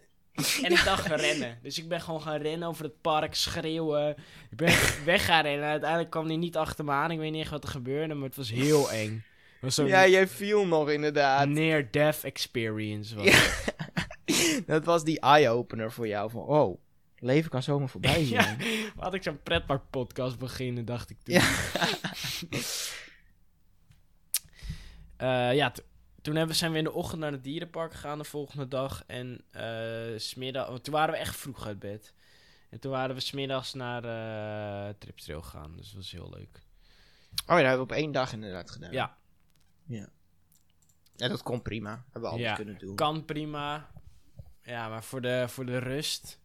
En 0.64 0.72
ik 0.72 0.84
dacht 0.86 1.06
gaan 1.06 1.20
rennen. 1.20 1.60
Dus 1.62 1.78
ik 1.78 1.88
ben 1.88 2.02
gewoon 2.02 2.22
gaan 2.22 2.42
rennen 2.42 2.68
over 2.68 2.84
het 2.84 3.02
park, 3.02 3.36
schreeuwen. 3.36 4.10
Ik 4.52 4.58
ben 4.58 4.74
weg 5.06 5.26
gaan 5.26 5.42
rennen. 5.44 5.68
Uiteindelijk 5.70 6.10
kwam 6.12 6.26
hij 6.28 6.36
niet 6.36 6.58
achter 6.58 6.86
me 6.86 6.92
aan. 6.92 7.12
Ik 7.12 7.18
weet 7.20 7.32
niet 7.32 7.42
echt 7.42 7.52
wat 7.52 7.64
er 7.64 7.70
gebeurde, 7.70 8.14
maar 8.14 8.28
het 8.28 8.36
was 8.38 8.50
heel 8.52 8.92
eng. 9.02 9.24
Was 9.62 9.76
Ja, 9.76 10.08
jij 10.08 10.28
viel 10.28 10.66
nog 10.66 10.90
inderdaad. 10.90 11.48
near-death 11.48 12.24
experience. 12.24 13.16
Was 13.16 13.26
Ja. 13.26 13.42
Dat 14.66 14.86
was 14.86 15.04
die 15.04 15.20
eye-opener 15.20 15.92
voor 15.92 16.08
jou. 16.08 16.30
Van, 16.30 16.42
oh, 16.42 16.80
leven 17.18 17.50
kan 17.50 17.64
zomaar 17.64 17.90
voorbij 17.90 18.24
Ja. 18.26 18.42
zijn. 18.44 18.58
Had 18.98 19.14
ik 19.14 19.24
zo'n 19.24 19.42
pretpark-podcast 19.44 20.38
beginnen, 20.38 20.86
dacht 20.86 21.10
ik 21.10 21.18
toen. 21.24 21.34
Ja. 21.36 21.44
Eh, 25.18 25.56
ja, 25.56 25.72
toen 26.24 26.36
hebben, 26.36 26.56
zijn 26.56 26.72
we 26.72 26.78
in 26.78 26.84
de 26.84 26.92
ochtend 26.92 27.20
naar 27.22 27.32
het 27.32 27.44
dierenpark 27.44 27.92
gegaan 27.94 28.18
de 28.18 28.24
volgende 28.24 28.68
dag. 28.68 29.04
En 29.08 29.42
eh, 29.52 30.18
smiddag, 30.20 30.80
toen 30.80 30.94
waren 30.94 31.14
we 31.14 31.20
echt 31.20 31.36
vroeg 31.36 31.66
uit 31.68 31.80
bed. 31.80 32.14
En 32.70 32.80
toen 32.80 32.92
waren 32.92 33.16
we 33.16 33.22
smiddags 33.22 33.74
naar 33.74 34.04
eh 34.04 34.94
Tripstrail 34.98 35.42
gegaan. 35.42 35.76
Dus 35.78 35.86
dat 35.86 35.96
was 35.96 36.12
heel 36.12 36.30
leuk. 36.30 36.62
Oh 37.36 37.46
ja, 37.48 37.56
dat 37.56 37.58
hebben 37.58 37.76
we 37.78 37.82
op 37.84 37.92
één 37.92 38.12
dag 38.12 38.34
inderdaad 38.34 38.72
gedaan. 38.72 38.92
Ja, 38.92 39.18
Ja, 41.16 41.28
dat 41.28 41.44
kon 41.44 41.62
prima. 41.62 41.90
Hebben 42.04 42.22
we 42.22 42.28
altijd 42.28 42.48
Ja, 42.48 42.56
kunnen 42.56 42.78
doen. 42.78 42.96
kan 42.96 43.26
prima. 43.26 43.92
Ja, 44.64 44.90
maar 44.90 45.04
voor 45.04 45.22
de, 45.22 45.46
voor 45.48 45.66
de 45.66 45.78
rust. 45.78 46.40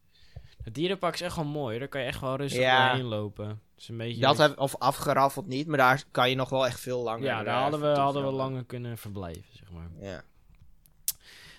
Het 0.63 0.75
dierenpark 0.75 1.15
is 1.15 1.21
echt 1.21 1.37
wel 1.37 1.45
mooi. 1.45 1.79
Daar 1.79 1.89
kan 1.89 2.01
je 2.01 2.07
echt 2.07 2.21
wel 2.21 2.37
rustig 2.37 2.61
Ja. 2.61 2.89
doorheen 2.89 3.07
lopen. 3.07 3.63
Een 3.87 3.97
beetje... 3.97 4.21
Dat 4.21 4.39
heb, 4.39 4.59
of 4.59 4.77
afgeraffeld 4.77 5.47
niet, 5.47 5.67
maar 5.67 5.79
daar 5.79 6.05
kan 6.11 6.31
je 6.31 6.37
nog 6.37 6.49
wel 6.49 6.67
echt 6.67 6.81
veel 6.81 7.03
langer. 7.03 7.25
ja, 7.25 7.43
daar 7.43 7.55
eh, 7.55 7.63
hadden 7.63 7.81
we, 7.81 8.01
hadden 8.01 8.25
we 8.25 8.33
langer 8.33 8.65
kunnen 8.65 8.99
verblijven, 8.99 9.53
zeg 9.53 9.71
maar. 9.71 9.89
Ja. 10.01 10.23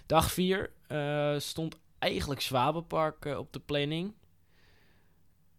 Dag 0.05 0.31
4 0.31 0.69
stond 1.41 1.77
eigenlijk 1.99 2.41
Zwabenpark 2.41 3.25
eh, 3.25 3.38
op 3.38 3.53
de 3.53 3.59
planning. 3.59 4.13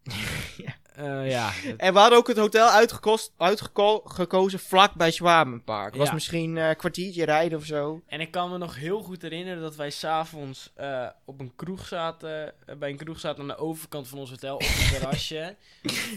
Ja. 0.56 0.74
Eh, 0.94 1.30
ja, 1.30 1.52
En 1.76 1.92
we 1.92 1.98
hadden 1.98 2.18
ook 2.18 2.28
het 2.28 2.36
hotel 2.36 2.68
uitgekost, 2.68 3.32
uitgekozen 3.36 4.58
vlak 4.58 4.94
bij 4.94 5.10
Zwabenpark. 5.10 5.94
Was 5.96 6.06
Ja. 6.08 6.14
misschien 6.14 6.58
eh, 6.58 6.68
een 6.68 6.76
kwartiertje 6.76 7.24
rijden 7.24 7.58
of 7.58 7.64
zo. 7.64 8.02
En 8.06 8.20
ik 8.20 8.30
kan 8.30 8.50
me 8.50 8.58
nog 8.58 8.76
heel 8.76 9.02
goed 9.02 9.22
herinneren 9.22 9.62
dat 9.62 9.76
wij 9.76 9.90
s'avonds 9.90 10.72
eh 10.74 11.06
op 11.24 11.40
een 11.40 11.52
kroeg 11.56 11.86
zaten. 11.86 12.52
eh, 12.66 12.76
bij 12.76 12.90
een 12.90 12.96
kroeg 12.96 13.20
zaten 13.20 13.40
aan 13.42 13.48
de 13.48 13.56
overkant 13.56 14.08
van 14.08 14.18
ons 14.18 14.30
hotel 14.30 14.54
op 14.54 14.60
een 14.62 14.88
terrasje. 14.92 15.56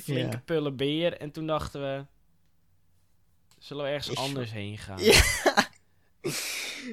Flinke 0.03 0.35
Ja. 0.35 0.41
pullen 0.45 0.75
beer. 0.75 1.17
En 1.17 1.31
toen 1.31 1.47
dachten 1.47 1.81
we. 1.81 2.05
Zullen 3.59 3.83
we 3.83 3.89
ergens 3.89 4.09
Is- 4.09 4.17
anders 4.17 4.51
heen 4.51 4.77
gaan? 4.77 4.97
Ja. 5.03 5.21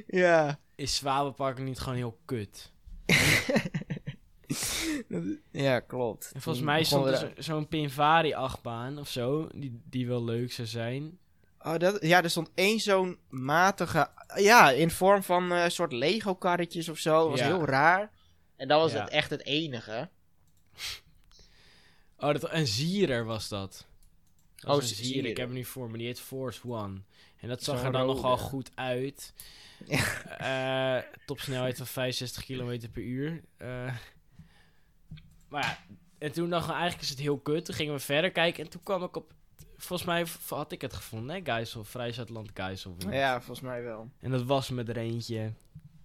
Ja. 0.07 0.59
Is 0.75 0.97
Zwabenpark 0.97 1.59
niet 1.59 1.79
gewoon 1.79 1.95
heel 1.99 2.19
kut? 2.25 2.73
Ja, 5.51 5.81
klopt. 5.81 6.31
En 6.35 6.41
volgens 6.41 6.65
mij 6.65 6.85
stond 6.85 7.07
er 7.07 7.17
zo- 7.17 7.31
zo'n 7.37 7.69
Pinvari-achtbaan 7.69 8.99
of 8.99 9.09
zo. 9.09 9.49
Die, 9.55 9.81
die 9.85 10.07
wel 10.07 10.25
leuk 10.25 10.53
zou 10.53 10.69
zijn. 10.69 11.19
Oh, 11.63 11.77
dat, 11.77 12.03
ja, 12.03 12.23
er 12.23 12.31
stond 12.31 12.51
één 12.55 12.81
zo'n 12.81 13.19
matige... 13.29 14.09
Ja, 14.37 14.71
in 14.71 14.91
vorm 14.91 15.23
van 15.23 15.53
eh, 15.53 15.65
een 15.65 15.71
soort 15.71 15.93
Lego-karretjes 15.93 16.89
of 16.89 16.99
zo. 16.99 17.21
Dat 17.21 17.31
was 17.31 17.39
Ja. 17.41 17.47
heel 17.47 17.65
raar. 17.65 18.11
En 18.57 18.69
dat 18.69 18.81
was 18.81 18.93
Ja. 18.93 19.01
het 19.01 19.11
echt 19.11 19.31
het 19.31 19.45
enige. 19.45 20.09
Oh, 22.23 22.33
dat, 22.33 22.53
een 22.53 22.67
zierer 22.67 23.25
was 23.25 23.49
dat. 23.49 23.87
Dat 24.57 24.71
Oh, 24.71 24.83
een 24.83 24.89
z- 24.89 25.01
zier. 25.01 25.25
Ik 25.27 25.37
heb 25.37 25.47
hem 25.47 25.57
nu 25.57 25.65
voor 25.65 25.91
me. 25.91 25.99
Die 25.99 26.07
heet 26.07 26.21
Force 26.21 26.69
One. 26.69 27.01
En 27.37 27.49
dat 27.49 27.63
zag 27.63 27.83
er 27.85 27.93
dan 27.93 28.01
rode. 28.01 28.15
nogal 28.15 28.39
goed 28.39 28.71
uit. 28.75 29.35
Eh 30.39 30.99
topsnelheid 31.27 31.77
van 31.77 31.87
65 31.87 32.45
km 32.45 32.89
per 32.93 33.03
uur. 33.03 33.43
Eh, 33.57 33.95
maar 35.51 35.63
ja, 35.63 35.79
en 36.19 36.33
toen 36.33 36.51
dachten 36.51 36.69
we 36.69 36.75
eigenlijk 36.75 37.03
is 37.03 37.11
het 37.11 37.19
heel 37.19 37.39
kut. 37.39 37.65
Toen 37.65 37.75
gingen 37.75 37.95
we 37.95 38.01
verder 38.01 38.31
kijken. 38.31 38.65
En 38.65 38.71
toen 38.71 38.83
kwam 38.83 39.03
ik 39.03 39.17
op... 39.17 39.33
Volgens 39.77 40.09
mij 40.09 40.27
had 40.49 40.73
ik 40.73 40.81
het 40.81 40.93
gevonden, 40.93 41.37
hè? 41.37 41.41
Geisel, 41.45 41.85
Vrijzuidland 41.85 42.51
Geisel. 42.55 42.97
Ja, 43.11 43.37
volgens 43.41 43.61
mij 43.61 43.83
wel. 43.83 44.11
En 44.21 44.31
dat 44.31 44.43
was 44.43 44.71
met 44.71 44.89
er 44.89 44.97
eentje. 44.97 45.53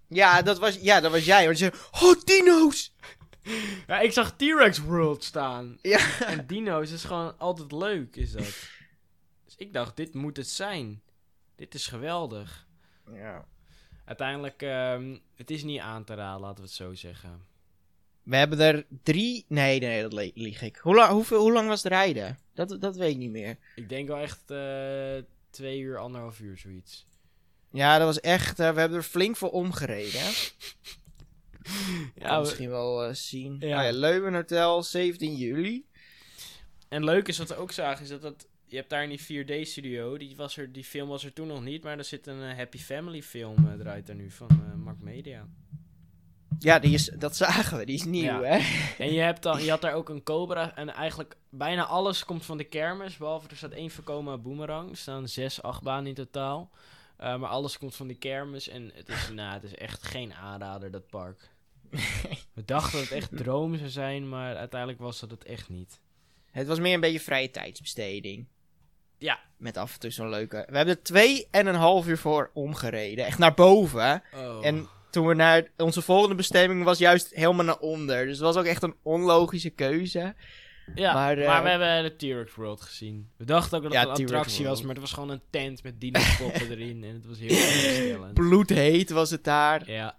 Ja, 0.08 0.41
dat 0.41 0.60
was, 0.60 0.75
ja, 0.81 0.99
dat 0.99 1.12
was 1.12 1.25
jij. 1.25 1.45
Want 1.45 1.60
je 1.60 1.71
zei, 1.71 1.81
oh, 2.03 2.21
dino's! 2.23 2.93
Ja, 3.88 3.99
ik 3.99 4.12
zag 4.12 4.36
T-Rex 4.36 4.79
World 4.79 5.23
staan. 5.23 5.77
Ja. 5.81 6.19
En 6.21 6.47
dino's 6.47 6.91
is 6.91 7.03
gewoon 7.03 7.38
altijd 7.38 7.71
leuk, 7.71 8.15
is 8.15 8.31
dat. 8.31 8.43
Dus 9.45 9.55
ik 9.58 9.73
dacht, 9.73 9.95
dit 9.95 10.13
moet 10.13 10.38
het 10.38 10.47
zijn. 10.47 11.01
Dit 11.55 11.73
is 11.73 11.88
geweldig. 11.88 12.67
ja. 13.13 13.45
Uiteindelijk, 14.05 14.62
ehm, 14.62 15.17
het 15.36 15.51
is 15.51 15.63
niet 15.63 15.79
aan 15.79 16.03
te 16.03 16.13
raden, 16.13 16.41
laten 16.41 16.55
we 16.55 16.62
het 16.62 16.71
zo 16.71 16.93
zeggen. 16.93 17.45
We 18.25 18.35
hebben 18.35 18.59
er 18.59 18.85
drie... 19.03 19.45
Nee, 19.47 19.79
nee, 19.79 20.01
dat 20.01 20.13
lieg 20.33 20.61
ik. 20.61 20.75
Hoe, 20.75 20.95
lang 20.95 21.11
hoeveel, 21.11 21.39
hoe 21.39 21.51
lang 21.51 21.67
was 21.67 21.83
het 21.83 21.91
rijden? 21.91 22.38
Dat, 22.53 22.77
dat 22.79 22.95
weet 22.95 23.11
ik 23.11 23.17
niet 23.17 23.31
meer. 23.31 23.57
Ik 23.75 23.89
denk 23.89 24.07
wel 24.07 24.17
echt 24.17 24.51
eh, 24.51 25.15
twee 25.49 25.79
uur, 25.79 25.97
anderhalf 25.97 26.39
uur, 26.39 26.57
zoiets. 26.57 27.05
Ja, 27.71 27.97
dat 27.97 28.07
was 28.07 28.19
echt... 28.19 28.59
eh, 28.59 28.73
we 28.73 28.79
hebben 28.79 28.97
er 28.97 29.03
flink 29.03 29.35
voor 29.38 29.51
omgereden. 29.51 30.21
Ja, 32.15 32.35
we- 32.35 32.39
misschien 32.39 32.69
wel 32.69 33.03
eh, 33.03 33.13
zien. 33.13 33.55
Ja. 33.59 33.67
Ja. 33.67 33.81
ja, 33.81 33.91
Leuven 33.91 34.33
Hotel, 34.33 34.83
17 34.83 35.35
juli. 35.35 35.85
en 36.89 37.03
leuk 37.03 37.27
is 37.27 37.38
wat 37.38 37.47
we 37.49 37.55
ook 37.55 37.71
zagen, 37.71 38.03
is 38.03 38.09
dat 38.09 38.21
dat... 38.21 38.47
Je 38.67 38.75
hebt 38.75 38.89
daar 38.89 39.03
in 39.09 39.17
die 39.17 39.45
4D-studio, 39.45 40.17
die, 40.17 40.35
was 40.35 40.57
er, 40.57 40.71
die 40.71 40.83
film 40.83 41.07
was 41.09 41.23
er 41.25 41.33
toen 41.33 41.47
nog 41.47 41.63
niet, 41.63 41.83
maar 41.83 41.97
er 41.97 42.03
zit 42.03 42.27
een 42.27 42.55
Happy 42.55 42.77
Family 42.77 43.21
film, 43.23 43.77
draait 43.77 44.09
er 44.09 44.15
nu, 44.15 44.31
van 44.31 44.73
Mark 44.83 45.01
Media. 45.01 45.47
Ja, 46.59 46.79
die 46.79 46.93
is, 46.93 47.05
dat 47.05 47.35
zagen 47.35 47.77
we. 47.77 47.85
Die 47.85 47.95
is 47.95 48.03
nieuw, 48.03 48.23
Ja. 48.23 48.41
hè? 48.41 48.59
En 49.03 49.13
je, 49.13 49.19
hebt 49.19 49.43
dan, 49.43 49.63
je 49.63 49.69
had 49.69 49.81
daar 49.81 49.93
ook 49.93 50.09
een 50.09 50.23
Cobra. 50.23 50.75
En 50.75 50.89
eigenlijk 50.89 51.35
bijna 51.49 51.85
alles 51.85 52.25
komt 52.25 52.45
van 52.45 52.57
de 52.57 52.63
kermis. 52.63 53.17
Behalve 53.17 53.49
er 53.49 53.57
staat 53.57 53.71
één 53.71 53.91
voorkomen 53.91 54.41
boomerang. 54.41 54.89
Er 54.89 54.97
staan 54.97 55.27
zes, 55.27 55.61
acht 55.61 55.83
banen 55.83 56.07
in 56.07 56.13
totaal. 56.13 56.69
Eh, 57.17 57.37
maar 57.37 57.49
alles 57.49 57.77
komt 57.77 57.95
van 57.95 58.07
die 58.07 58.17
kermis. 58.17 58.67
En 58.67 58.91
het 58.93 59.09
is, 59.09 59.29
nou, 59.33 59.53
het 59.53 59.63
is 59.63 59.75
echt 59.75 60.03
geen 60.03 60.33
aanrader, 60.33 60.91
dat 60.91 61.09
park. 61.09 61.49
We 62.53 62.65
dachten 62.65 62.91
dat 62.99 63.09
het 63.09 63.17
echt 63.17 63.37
droom 63.43 63.77
zou 63.77 63.89
zijn. 63.89 64.29
Maar 64.29 64.55
uiteindelijk 64.55 64.99
was 64.99 65.19
dat 65.19 65.31
het 65.31 65.43
echt 65.43 65.69
niet. 65.69 65.99
Het 66.51 66.67
was 66.67 66.79
meer 66.79 66.93
een 66.93 66.99
beetje 66.99 67.19
vrije 67.19 67.51
tijdsbesteding. 67.51 68.47
Ja. 69.17 69.39
Met 69.57 69.77
af 69.77 69.93
en 69.93 69.99
toe 69.99 70.09
zo'n 70.09 70.29
leuke... 70.29 70.65
We 70.69 70.77
hebben 70.77 70.95
er 70.95 71.03
twee 71.03 71.47
en 71.51 71.67
een 71.67 71.75
half 71.75 72.07
uur 72.07 72.17
voor 72.17 72.51
omgereden. 72.53 73.25
Echt 73.25 73.37
naar 73.37 73.53
boven? 73.53 74.23
Oh. 74.33 74.65
En 74.65 74.87
toen 75.15 75.28
we 75.28 75.34
naar 75.34 75.67
onze 75.78 76.01
volgende 76.01 76.36
bestemming 76.36 76.84
was 76.84 76.97
juist 76.97 77.34
helemaal 77.34 77.65
naar 77.65 77.80
onder. 77.80 78.25
Dus 78.25 78.34
het 78.34 78.45
was 78.45 78.56
ook 78.56 78.65
echt 78.65 78.84
een 78.84 78.95
onlogische 79.01 79.69
keuze. 79.69 80.36
ja, 80.95 81.13
maar, 81.13 81.38
maar, 81.38 81.56
eh, 81.58 81.62
we 81.62 81.69
hebben 81.69 82.04
de 82.04 82.15
T-Rex 82.15 82.56
World 82.56 82.82
gezien. 82.82 83.30
We 83.38 83.45
dachten 83.45 83.78
ook 83.78 83.84
dat 83.84 83.93
Ja, 83.93 83.99
het 83.99 84.08
een 84.08 84.25
attractie 84.25 84.65
was. 84.65 84.82
Maar 84.82 84.91
het 84.91 84.99
was 84.99 85.12
gewoon 85.12 85.30
een 85.30 85.41
tent 85.49 85.84
met 85.84 86.01
dino-poppen 86.01 86.71
erin. 86.78 87.04
En 87.04 87.13
het 87.13 87.25
was 87.25 87.39
heel 87.39 87.47
teleurstellend. 87.47 88.34
Bloedheet 88.34 89.10
was 89.10 89.30
het 89.30 89.43
daar. 89.43 89.91
Ja. 89.91 90.17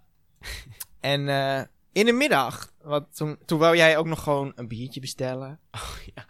En 1.00 1.28
eh, 1.28 1.62
in 1.92 2.06
de 2.06 2.12
middag, 2.12 2.72
want 2.82 3.16
toen, 3.16 3.38
toen 3.44 3.58
wou 3.58 3.76
jij 3.76 3.96
ook 3.96 4.06
nog 4.06 4.22
gewoon 4.22 4.52
een 4.54 4.68
biertje 4.68 5.00
bestellen. 5.00 5.60
Oh, 5.70 5.96
ja. 6.14 6.26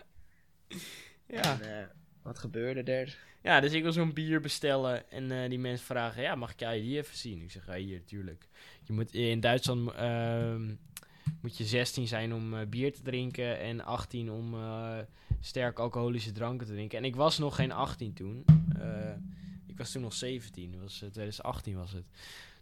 Ja. 1.26 1.42
En, 1.42 1.78
eh, 1.78 1.86
wat 2.22 2.38
gebeurde 2.38 2.92
er? 2.92 3.18
Ja, 3.46 3.60
dus 3.60 3.72
ik 3.72 3.82
wil 3.82 3.92
zo'n 3.92 4.12
bier 4.12 4.40
bestellen 4.40 5.10
en 5.10 5.30
eh, 5.30 5.48
die 5.48 5.58
mensen 5.58 5.86
vragen, 5.86 6.22
ja, 6.22 6.34
mag 6.34 6.52
ik 6.52 6.60
je 6.60 6.76
ID 6.76 6.96
even 6.96 7.16
zien? 7.16 7.42
Ik 7.42 7.50
zeg, 7.50 7.66
ja, 7.66 7.74
hier, 7.74 8.04
tuurlijk. 8.04 8.48
Je 8.82 8.92
moet 8.92 9.14
in 9.14 9.40
Duitsland, 9.40 9.92
ehm, 9.92 10.74
moet 11.40 11.56
je 11.56 11.64
16 11.64 12.06
zijn 12.06 12.34
om 12.34 12.54
eh, 12.54 12.66
bier 12.66 12.92
te 12.92 13.02
drinken 13.02 13.58
en 13.58 13.84
18 13.84 14.30
om 14.30 14.54
eh 14.54 14.98
sterk 15.40 15.78
alcoholische 15.78 16.32
dranken 16.32 16.66
te 16.66 16.72
drinken. 16.72 16.98
En 16.98 17.04
ik 17.04 17.16
was 17.16 17.38
nog 17.38 17.56
geen 17.56 17.72
18 17.72 18.12
toen. 18.12 18.44
Eh, 18.78 19.10
ik 19.66 19.78
was 19.78 19.90
toen 19.92 20.02
nog 20.02 20.12
17. 20.12 20.72
Dat 20.72 20.80
was, 20.80 21.02
eh, 21.02 21.08
2018 21.08 21.76
was 21.76 21.92
het. 21.92 22.04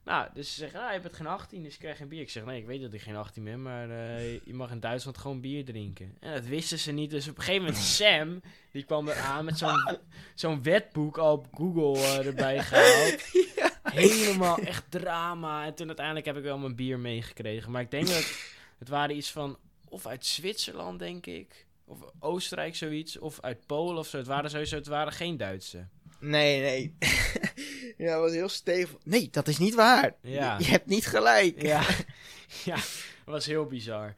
Nou, 0.05 0.29
dus 0.35 0.49
ze 0.49 0.55
zeggen, 0.55 0.81
ah, 0.81 0.93
je 0.93 1.01
bent 1.01 1.14
geen 1.14 1.27
18, 1.27 1.62
dus 1.62 1.73
je 1.73 1.79
krijgt 1.79 1.99
geen 1.99 2.09
bier. 2.09 2.21
Ik 2.21 2.31
zeg, 2.31 2.45
nee, 2.45 2.61
ik 2.61 2.67
weet 2.67 2.81
dat 2.81 2.93
ik 2.93 3.01
geen 3.01 3.17
18 3.17 3.45
ben, 3.45 3.62
maar 3.62 3.90
eh, 3.90 4.33
je 4.33 4.55
mag 4.55 4.71
in 4.71 4.81
Duitsland 4.81 5.19
gewoon 5.19 5.40
bier 5.40 5.64
drinken. 5.64 6.17
En 6.21 6.33
dat 6.35 6.47
wisten 6.47 6.79
ze 6.79 6.93
niet. 6.93 7.11
Dus 7.11 7.29
op 7.29 7.37
een 7.37 7.43
gegeven 7.43 7.64
moment 7.67 7.83
Sam, 7.99 8.43
die 8.71 8.85
kwam 8.85 9.09
eraan 9.09 9.45
met 9.45 9.59
zo'n 9.59 9.99
zo'n 10.35 10.62
wetboek 10.62 11.19
al 11.19 11.33
op 11.33 11.47
Google 11.55 11.99
eh, 11.99 12.27
erbij 12.27 12.62
gehaald. 12.62 13.23
Helemaal 14.03 14.59
echt 14.59 14.85
drama. 14.88 15.64
En 15.64 15.75
toen 15.75 15.87
uiteindelijk 15.87 16.27
heb 16.27 16.37
ik 16.37 16.43
wel 16.43 16.59
mijn 16.59 16.77
bier 16.77 16.99
meegekregen. 16.99 17.71
Maar 17.71 17.83
ik 17.83 17.90
denk 17.90 18.07
dat 18.07 18.35
het 18.79 18.88
waren 18.88 19.17
iets 19.17 19.31
van, 19.31 19.59
of 19.88 20.07
uit 20.07 20.27
Zwitserland, 20.27 20.99
denk 20.99 21.27
ik. 21.27 21.67
Of 21.85 21.99
Oostenrijk, 22.19 22.77
zoiets. 22.77 23.19
Of 23.19 23.40
uit 23.40 23.67
Polen 23.67 23.99
of 23.99 24.07
zo. 24.07 24.17
Het 24.17 24.27
waren 24.27 24.51
sowieso, 24.51 24.77
het 24.77 24.87
waren 24.87 25.12
geen 25.12 25.37
Duitse. 25.37 25.87
Nee, 26.20 26.61
nee. 26.61 26.94
ja, 28.07 28.12
dat 28.12 28.20
was 28.20 28.33
heel 28.33 28.48
stevig. 28.48 28.96
Nee, 29.05 29.29
dat 29.31 29.48
is 29.48 29.59
niet 29.59 29.74
waar. 29.74 30.14
Ja. 30.20 30.59
Je, 30.59 30.64
je 30.64 30.70
hebt 30.70 30.87
niet 30.87 31.07
gelijk. 31.07 31.62
Ja, 31.62 31.83
ja 32.64 32.74
dat 32.74 33.24
was 33.24 33.46
heel 33.46 33.66
bizar. 33.66 34.14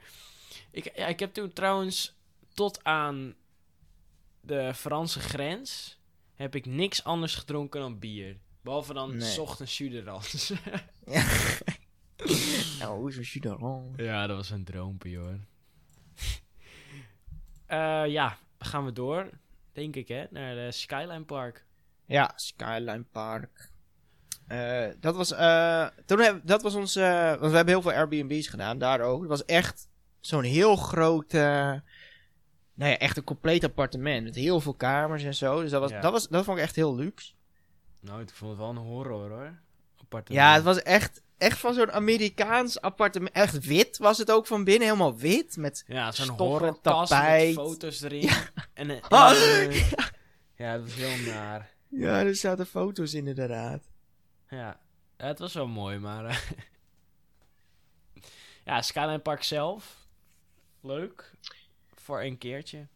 Ik, 0.70 0.96
ja, 0.96 1.06
ik 1.06 1.20
heb 1.20 1.32
toen 1.34 1.52
trouwens 1.52 2.16
tot 2.54 2.84
aan 2.84 3.34
de 4.40 4.74
Franse 4.74 5.20
grens 5.20 5.98
heb 6.34 6.54
ik 6.54 6.66
niks 6.66 7.04
anders 7.04 7.34
gedronken 7.34 7.80
dan 7.80 7.98
bier. 7.98 8.36
Behalve 8.62 8.92
dan 8.92 9.16
Nee. 9.16 9.30
s 9.30 9.38
ochtends 9.38 9.78
Juderans. 9.78 10.52
nou, 12.78 12.98
hoe 12.98 13.08
is 13.08 13.16
een 13.16 13.22
Juderon? 13.22 13.92
ja, 13.96 14.26
dat 14.26 14.36
was 14.36 14.50
een 14.50 14.64
droompje 14.64 15.16
hoor. 15.18 15.38
Eh, 17.66 18.02
ja, 18.06 18.38
gaan 18.58 18.84
we 18.84 18.92
door, 18.92 19.30
denk 19.72 19.96
ik 19.96 20.08
hè, 20.08 20.24
naar 20.30 20.54
de 20.54 20.72
Skyline 20.72 21.24
Park. 21.24 21.65
Ja, 22.06 22.32
Skyline 22.36 23.04
Park. 23.12 23.70
Eh, 24.46 24.86
dat 25.00 25.16
was, 25.16 25.32
eh, 25.32 25.86
toen 26.06 26.20
heb, 26.20 26.40
dat 26.44 26.62
was 26.62 26.74
ons, 26.74 26.94
want 26.94 27.40
we 27.40 27.56
hebben 27.56 27.66
heel 27.68 27.82
veel 27.82 27.92
Airbnb's 27.92 28.46
gedaan, 28.46 28.78
daar 28.78 29.00
ook. 29.00 29.20
Het 29.20 29.28
was 29.28 29.44
echt 29.44 29.88
zo'n 30.20 30.42
heel 30.42 30.76
groot, 30.76 31.32
nou 31.32 32.90
ja, 32.90 32.98
echt 32.98 33.16
een 33.16 33.24
compleet 33.24 33.64
appartement. 33.64 34.24
Met 34.24 34.34
heel 34.34 34.60
veel 34.60 34.74
kamers 34.74 35.22
en 35.22 35.34
zo. 35.34 35.60
Dus 35.60 35.70
dat, 35.70 35.80
was, 35.80 35.90
Ja. 35.90 36.00
dat, 36.00 36.12
was, 36.12 36.28
dat 36.28 36.44
vond 36.44 36.56
ik 36.58 36.62
echt 36.62 36.76
heel 36.76 36.96
luxe. 36.96 37.32
Nou, 38.00 38.20
ik 38.22 38.30
vond 38.30 38.50
het 38.50 38.60
wel 38.60 38.68
een 38.70 38.76
horror 38.76 39.30
hoor. 39.30 39.58
Appartement. 40.00 40.44
Ja, 40.46 40.54
het 40.54 40.62
was 40.62 40.82
echt, 40.82 41.22
echt 41.38 41.58
van 41.58 41.74
zo'n 41.74 41.92
Amerikaans 41.92 42.80
appartement. 42.80 43.34
Echt 43.34 43.64
wit 43.64 43.98
was 43.98 44.18
het 44.18 44.30
ook 44.30 44.46
van 44.46 44.64
binnen, 44.64 44.88
helemaal 44.88 45.16
wit. 45.16 45.56
Met 45.56 45.84
Ja, 45.86 46.12
zo'n 46.12 46.28
horrorkast 46.28 47.10
tapijt. 47.10 47.56
met 47.56 47.64
foto's 47.64 48.00
erin. 48.00 48.28
En, 48.74 48.90
en, 48.90 49.00
eh, 49.08 49.90
ja, 50.56 50.72
dat 50.76 50.82
was 50.82 50.94
heel 50.94 51.32
naar. 51.32 51.74
Ja, 51.88 52.20
er 52.24 52.34
zaten 52.36 52.66
foto's 52.66 53.14
in 53.14 53.26
inderdaad. 53.26 53.82
Ja, 54.48 54.80
het 55.16 55.38
was 55.38 55.54
wel 55.54 55.66
mooi, 55.66 55.98
maar... 55.98 56.24
eh, 56.24 56.38
ja, 58.64 58.82
Skyline 58.82 59.18
Park 59.18 59.42
zelf. 59.42 60.06
Leuk. 60.80 61.32
Voor 61.94 62.22
een 62.22 62.38
keertje. 62.38 62.86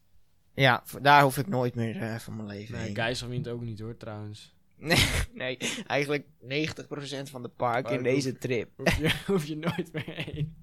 Ja, 0.54 0.82
daar 1.02 1.22
hoef 1.22 1.38
ik 1.38 1.46
nooit 1.46 1.74
meer 1.74 2.02
eh, 2.02 2.18
van 2.18 2.36
mijn 2.36 2.48
leven 2.48 2.74
Nee, 2.74 2.84
heen. 2.84 2.94
Geiselwind 2.94 3.48
ook 3.48 3.60
niet 3.60 3.80
hoor, 3.80 3.96
trouwens. 3.96 4.54
Nee, 4.76 4.98
nee, 5.34 5.56
eigenlijk 5.86 6.26
90% 6.26 6.26
van 7.22 7.42
de 7.42 7.48
park 7.48 7.88
in 7.90 8.02
deze 8.02 8.38
trip. 8.38 8.70
Hoef 8.76 8.96
je, 8.96 9.10
hoef 9.26 9.44
je 9.46 9.56
nooit 9.56 9.92
meer 9.92 10.14
heen. 10.14 10.56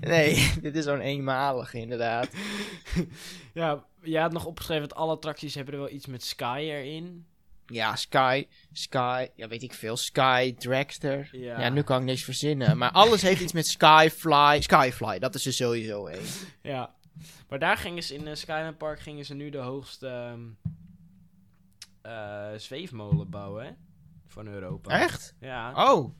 Nee, 0.00 0.52
dit 0.60 0.76
is 0.76 0.84
zo'n 0.84 1.00
eenmalig 1.00 1.74
inderdaad. 1.74 2.28
Ja, 3.54 3.84
je 4.02 4.18
had 4.18 4.32
nog 4.32 4.44
opgeschreven 4.46 4.88
dat 4.88 4.98
alle 4.98 5.12
attracties 5.12 5.54
hebben 5.54 5.74
er 5.74 5.80
wel 5.80 5.90
iets 5.90 6.06
met 6.06 6.22
Sky 6.24 6.58
erin. 6.58 7.26
Ja, 7.70 7.96
Sky, 7.96 8.46
Sky, 8.72 9.28
ja 9.34 9.48
weet 9.48 9.62
ik 9.62 9.74
veel, 9.74 9.96
Sky, 9.96 10.54
Dragster. 10.54 11.28
Ja. 11.32 11.60
Ja, 11.60 11.68
nu 11.68 11.82
kan 11.82 11.98
ik 11.98 12.04
niks 12.04 12.22
verzinnen. 12.22 12.78
Maar 12.78 12.90
alles 12.90 13.22
heeft 13.22 13.40
iets 13.40 13.52
met 13.52 13.66
Skyfly. 13.66 14.60
Skyfly, 14.60 15.18
dat 15.18 15.34
is 15.34 15.46
er 15.46 15.52
sowieso 15.52 16.06
één. 16.06 16.24
Ja. 16.62 16.94
Maar 17.48 17.58
daar 17.58 17.76
gingen 17.76 18.02
ze 18.02 18.14
in 18.14 18.26
uh, 18.26 18.34
Skyline 18.34 18.72
Park 18.72 19.00
gingen 19.00 19.24
ze 19.24 19.34
nu 19.34 19.50
de 19.50 19.58
hoogste 19.58 20.06
ehm, 20.08 20.40
eh, 22.02 22.58
zweefmolen 22.58 23.30
bouwen, 23.30 23.64
hè? 23.64 23.70
Van 24.26 24.46
Europa. 24.46 25.00
Echt? 25.00 25.34
Ja. 25.40 25.90
Oh. 25.90 26.14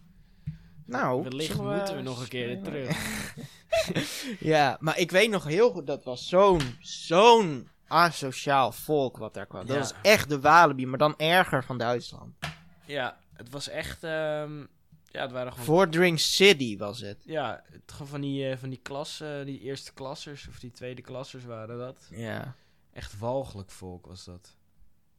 Nou, 0.87 1.23
Wellicht 1.23 1.63
moeten 1.63 1.97
we 1.97 2.03
nog 2.03 2.21
een 2.21 2.29
keer 2.29 2.63
terug. 2.63 2.97
Ja, 4.39 4.77
maar 4.81 4.99
ik 4.99 5.11
weet 5.11 5.31
nog 5.31 5.45
heel 5.45 5.71
goed, 5.71 5.87
dat 5.87 6.05
was 6.05 6.29
zo'n, 6.29 6.61
zo'n 6.81 7.69
asociaal 7.91 8.73
volk 8.73 9.17
wat 9.17 9.35
daar 9.35 9.47
kwam. 9.47 9.67
Dat 9.67 9.77
was 9.77 9.93
echt 10.03 10.29
de 10.29 10.41
Walibi, 10.41 10.87
maar 10.87 10.99
dan 10.99 11.15
erger 11.19 11.65
van 11.65 11.79
Duitsland. 11.79 12.35
Ja, 12.87 13.19
het 13.33 13.51
was 13.51 13.69
echt... 13.69 14.05
ehm, 14.05 14.59
ja, 15.05 15.21
het 15.23 15.31
waren 15.33 15.51
gewoon... 15.53 15.65
Voor 15.67 15.89
Drink 15.89 16.19
City 16.19 16.77
was 16.77 17.01
het. 17.01 17.23
Ja, 17.25 17.65
het, 17.71 17.93
gewoon 17.93 18.07
van 18.09 18.21
die, 18.21 18.51
eh, 18.51 18.57
van 18.59 18.69
die 18.69 18.81
klas, 18.83 19.21
eh, 19.21 19.45
die 19.45 19.61
eerste 19.61 19.93
klassers 19.93 20.49
of 20.49 20.59
die 20.59 20.71
tweede 20.71 21.03
klassers 21.03 21.45
waren 21.45 21.79
dat. 21.79 22.09
Ja, 22.11 22.55
Echt 22.93 23.19
walgelijk 23.19 23.71
volk 23.71 24.07
was 24.07 24.25
dat. 24.25 24.57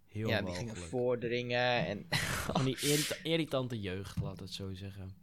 Heel 0.07 0.29
ja 0.29 0.41
die 0.41 0.55
gingen 0.55 0.77
voordringen 0.77 1.85
en 1.85 2.05
Van 2.53 2.65
die 2.65 2.77
irrita- 2.81 3.15
irritante 3.23 3.79
jeugd, 3.79 4.19
laat 4.21 4.39
het 4.39 4.53
zo 4.53 4.73
zeggen. 4.73 5.13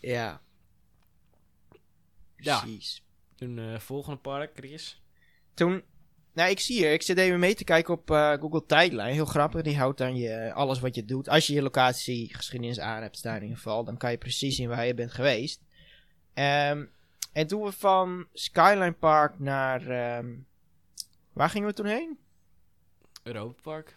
ja. 0.00 0.40
Ja. 2.36 2.60
Precies. 2.60 3.02
Toen 3.34 3.58
eh, 3.58 3.78
volgende 3.78 4.18
park, 4.18 4.50
Chris. 4.56 5.02
Toen, 5.54 5.82
nou 6.34 6.50
ik 6.50 6.60
zie 6.60 6.76
hier, 6.76 6.92
ik 6.92 7.02
zit 7.02 7.18
even 7.18 7.38
mee 7.38 7.54
te 7.54 7.64
kijken 7.64 7.94
op 7.94 8.10
eh, 8.10 8.32
Google 8.32 8.66
Tijdlijn. 8.66 9.12
Heel 9.12 9.24
grappig, 9.24 9.62
die 9.62 9.76
houdt 9.76 9.98
dan 9.98 10.16
je, 10.16 10.52
alles 10.52 10.80
wat 10.80 10.94
je 10.94 11.04
doet. 11.04 11.28
Als 11.28 11.46
je 11.46 11.54
je 11.54 11.62
locatie 11.62 12.34
geschiedenis 12.34 12.80
aan 12.80 13.02
hebt 13.02 13.16
staan 13.16 13.36
in 13.36 13.42
ieder 13.42 13.56
geval, 13.56 13.84
dan 13.84 13.96
kan 13.96 14.10
je 14.10 14.18
precies 14.18 14.56
zien 14.56 14.68
waar 14.68 14.86
je 14.86 14.94
bent 14.94 15.12
geweest. 15.12 15.60
Ehm, 16.34 16.84
en 17.32 17.46
toen 17.46 17.62
we 17.62 17.72
van 17.72 18.26
Skyline 18.32 18.92
Park 18.92 19.38
naar, 19.38 19.88
ehm, 19.88 20.26
waar 21.32 21.50
gingen 21.50 21.68
we 21.68 21.74
toen 21.74 21.86
heen? 21.86 22.18
Europa 23.22 23.60
Park. 23.62 23.94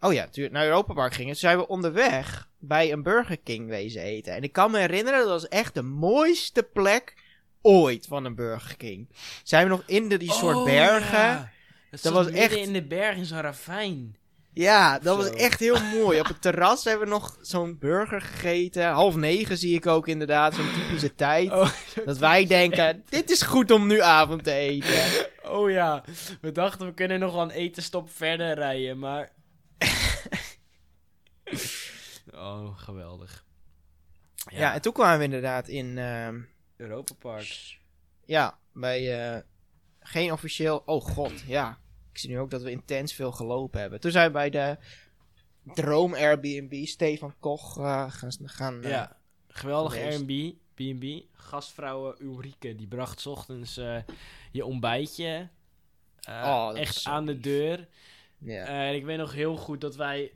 Oh 0.00 0.12
ja, 0.12 0.28
tuurlijk, 0.28 0.54
naar 0.54 0.64
Europa 0.64 0.94
Park 0.94 1.12
gingen. 1.12 1.30
Toen 1.30 1.40
zijn 1.40 1.58
we 1.58 1.68
onderweg 1.68 2.48
bij 2.58 2.92
een 2.92 3.02
Burger 3.02 3.38
King 3.38 3.68
wezen 3.68 4.02
eten. 4.02 4.34
En 4.34 4.42
ik 4.42 4.52
kan 4.52 4.70
me 4.70 4.78
herinneren, 4.78 5.18
dat 5.18 5.28
was 5.28 5.48
echt 5.48 5.74
de 5.74 5.82
mooiste 5.82 6.62
plek 6.62 7.14
ooit 7.62 8.06
van 8.06 8.24
een 8.24 8.34
Burger 8.34 8.76
King. 8.76 9.08
Zijn 9.42 9.64
we 9.64 9.70
nog 9.70 9.82
in 9.86 10.08
de, 10.08 10.16
die 10.16 10.32
soort 10.32 10.56
Oh, 10.56 10.64
bergen. 10.64 11.18
ja. 11.18 11.50
Dat, 11.90 12.02
Dat 12.02 12.12
was 12.12 12.26
echt- 12.30 12.54
in 12.54 12.72
de 12.72 12.82
berg 12.82 13.16
in 13.16 13.24
zo'n 13.24 13.40
ravijn. 13.40 14.16
Ja, 14.52 14.98
dat 14.98 15.16
was 15.16 15.30
echt 15.30 15.60
heel 15.60 15.80
mooi. 15.84 16.20
Op 16.20 16.26
het 16.26 16.42
terras 16.42 16.84
hebben 16.84 17.06
we 17.08 17.12
nog 17.14 17.38
zo'n 17.40 17.78
burger 17.78 18.20
gegeten. 18.20 18.86
Half 18.88 19.14
negen 19.16 19.58
zie 19.58 19.74
ik 19.74 19.86
ook 19.86 20.08
inderdaad, 20.08 20.54
zo'n 20.54 20.72
typische 20.72 21.14
tijd. 21.14 21.50
Oh, 21.52 21.70
Dat 22.04 22.18
wij 22.18 22.46
denken, 22.46 23.04
dit 23.08 23.30
is 23.30 23.42
goed 23.42 23.70
om 23.70 23.86
nu 23.86 24.00
avond 24.00 24.44
te 24.44 24.52
eten. 24.52 25.26
oh 25.44 25.70
ja, 25.70 26.04
we 26.40 26.52
dachten 26.52 26.86
we 26.86 26.94
kunnen 26.94 27.20
nog 27.20 27.32
wel 27.32 27.42
een 27.42 27.50
etenstop 27.50 28.10
verder 28.10 28.54
rijden, 28.54 28.98
maar... 28.98 29.32
oh, 32.34 32.78
geweldig. 32.78 33.44
Ja, 34.50 34.74
en 34.74 34.80
toen 34.80 34.92
kwamen 34.92 35.18
we 35.18 35.24
inderdaad 35.24 35.68
in, 35.68 35.98
ehm, 35.98 36.40
Europa 36.78 37.14
Park. 37.14 37.78
ja, 38.24 38.58
bij, 38.72 39.32
eh, 39.34 39.42
geen 40.00 40.32
officieel, 40.32 40.82
oh 40.86 41.02
god, 41.02 41.40
ja. 41.46 41.78
Ik 42.12 42.18
zie 42.18 42.30
nu 42.30 42.38
ook 42.38 42.50
dat 42.50 42.62
we 42.62 42.70
intens 42.70 43.12
veel 43.14 43.32
gelopen 43.32 43.80
hebben. 43.80 44.00
Toen 44.00 44.10
zijn 44.10 44.26
we 44.26 44.32
bij 44.32 44.50
de 44.50 44.76
Droom 45.74 46.14
Airbnb, 46.14 46.84
Stefan 46.86 47.34
Koch, 47.40 47.78
eh, 47.78 48.10
gaan, 48.12 48.32
gaan 48.44 48.82
eh, 48.82 48.90
Ja, 48.90 49.16
geweldig. 49.48 49.94
Airbnb, 49.96 50.52
B&B. 50.74 51.24
Gastvrouwen 51.32 52.14
Ulrike, 52.22 52.74
die 52.74 52.86
bracht 52.86 53.20
's 53.20 53.26
ochtends 53.26 53.74
je 54.52 54.64
ontbijtje 54.64 55.48
Oh, 56.28 56.70
echt 56.74 57.04
aan 57.06 57.26
de 57.26 57.40
deur. 57.40 57.88
ja. 58.38 58.64
En 58.64 58.94
ik 58.94 59.04
weet 59.04 59.18
nog 59.18 59.32
heel 59.32 59.56
goed 59.56 59.80
dat 59.80 59.96
wij 59.96 60.32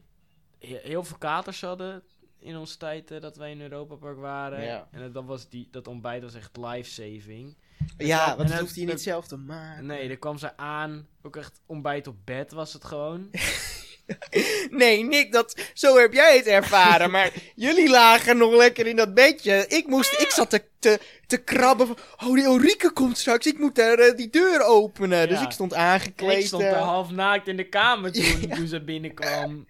he- 0.59 0.81
heel 0.83 1.05
veel 1.05 1.19
katers 1.19 1.61
hadden 1.61 2.03
in 2.43 2.57
onze 2.57 2.77
tijd 2.77 3.11
eh, 3.11 3.21
dat 3.21 3.37
wij 3.37 3.51
in 3.51 3.61
Europa 3.61 3.95
Park 3.95 4.19
waren. 4.19 4.65
Ja. 4.65 4.89
En 4.91 5.01
dat, 5.01 5.15
dat 5.15 5.25
was 5.25 5.49
die, 5.49 5.69
dat 5.71 5.87
ontbijt 5.87 6.23
was 6.23 6.35
echt 6.35 6.57
life-saving. 6.57 7.57
ja, 7.99 8.37
want 8.37 8.49
dat 8.49 8.59
hoeft 8.59 8.77
hij 8.77 8.85
niet 8.85 9.03
zelf 9.03 9.27
te 9.27 9.37
maken. 9.37 9.87
Nee, 9.87 10.09
er 10.09 10.19
kwam 10.19 10.39
ze 10.39 10.57
aan, 10.57 11.07
ook 11.23 11.37
echt 11.37 11.61
ontbijt 11.67 12.07
op 12.07 12.17
bed 12.25 12.53
was 12.53 12.73
het 12.73 12.85
gewoon. 12.85 13.31
Nee, 14.71 15.05
Nick, 15.05 15.33
dat, 15.33 15.57
zo 15.75 15.97
heb 15.97 16.13
jij 16.13 16.37
het 16.37 16.47
ervaren. 16.47 17.11
Maar 17.11 17.33
jullie 17.55 17.89
lagen 17.89 18.37
nog 18.37 18.55
lekker 18.55 18.87
in 18.87 18.97
dat 18.97 19.15
bedje. 19.15 19.65
Ik, 19.69 19.87
moest, 19.87 20.21
ik 20.21 20.31
zat 20.31 20.51
te, 20.51 20.63
te, 20.79 21.01
te 21.27 21.37
krabben 21.37 21.87
van... 21.87 21.97
Oh, 22.25 22.35
die 22.35 22.45
Ulrike 22.45 22.93
komt 22.93 23.19
straks. 23.19 23.47
Ik 23.47 23.59
moet 23.59 23.75
daar 23.75 23.99
eh, 23.99 24.17
die 24.17 24.31
deur 24.31 24.63
openen. 24.63 25.29
Dus 25.29 25.41
ik 25.41 25.51
stond 25.51 25.75
aangekleed. 25.75 26.39
ik 26.39 26.47
stond 26.47 26.63
er 26.63 26.75
half 26.75 27.11
naakt 27.11 27.49
in 27.49 27.57
de 27.57 27.69
kamer 27.69 28.13
toen, 28.13 28.49
toen 28.57 28.67
ze 28.67 28.85
binnenkwam. 28.85 29.67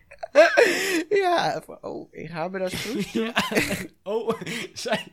Ja, 1.08 1.62
oh, 1.80 2.08
ik 2.12 2.30
ga 2.30 2.48
me 2.48 2.58
daar 2.58 2.70
goed. 2.70 3.11
ja. 3.22 3.32
Oh, 4.02 4.40
zij... 4.72 5.12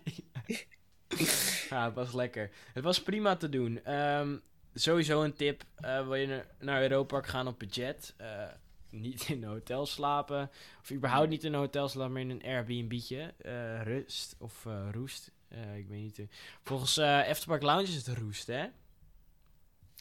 ja, 1.69 1.85
het 1.85 1.93
was 1.93 2.13
lekker. 2.13 2.49
Het 2.73 2.83
was 2.83 3.01
prima 3.01 3.35
te 3.35 3.49
doen. 3.49 3.83
Ehm, 3.83 4.37
sowieso 4.73 5.23
een 5.23 5.33
tip. 5.33 5.63
eh, 5.75 6.03
wil 6.03 6.15
je 6.15 6.45
naar- 6.59 6.81
Europa 6.81 7.21
gaan 7.21 7.47
op 7.47 7.59
budget? 7.59 8.13
eh, 8.17 8.43
niet 8.89 9.29
in 9.29 9.43
een 9.43 9.49
hotel 9.49 9.85
slapen. 9.85 10.49
Of 10.81 10.91
überhaupt 10.91 11.29
niet 11.29 11.43
in 11.43 11.53
een 11.53 11.59
hotel 11.59 11.87
slapen, 11.89 12.11
maar 12.13 12.21
in 12.21 12.29
een 12.29 12.43
Airbnb'tje. 12.43 13.33
eh, 13.37 13.81
rust 13.83 14.35
of 14.39 14.65
roest. 14.91 15.31
Ik 15.75 15.87
weet 15.87 16.01
niet. 16.17 16.21
Volgens 16.63 16.97
Efterpark 16.97 17.61
Lounge 17.61 17.83
is 17.87 17.95
het 18.05 18.17
roest, 18.17 18.47
hè? 18.47 18.65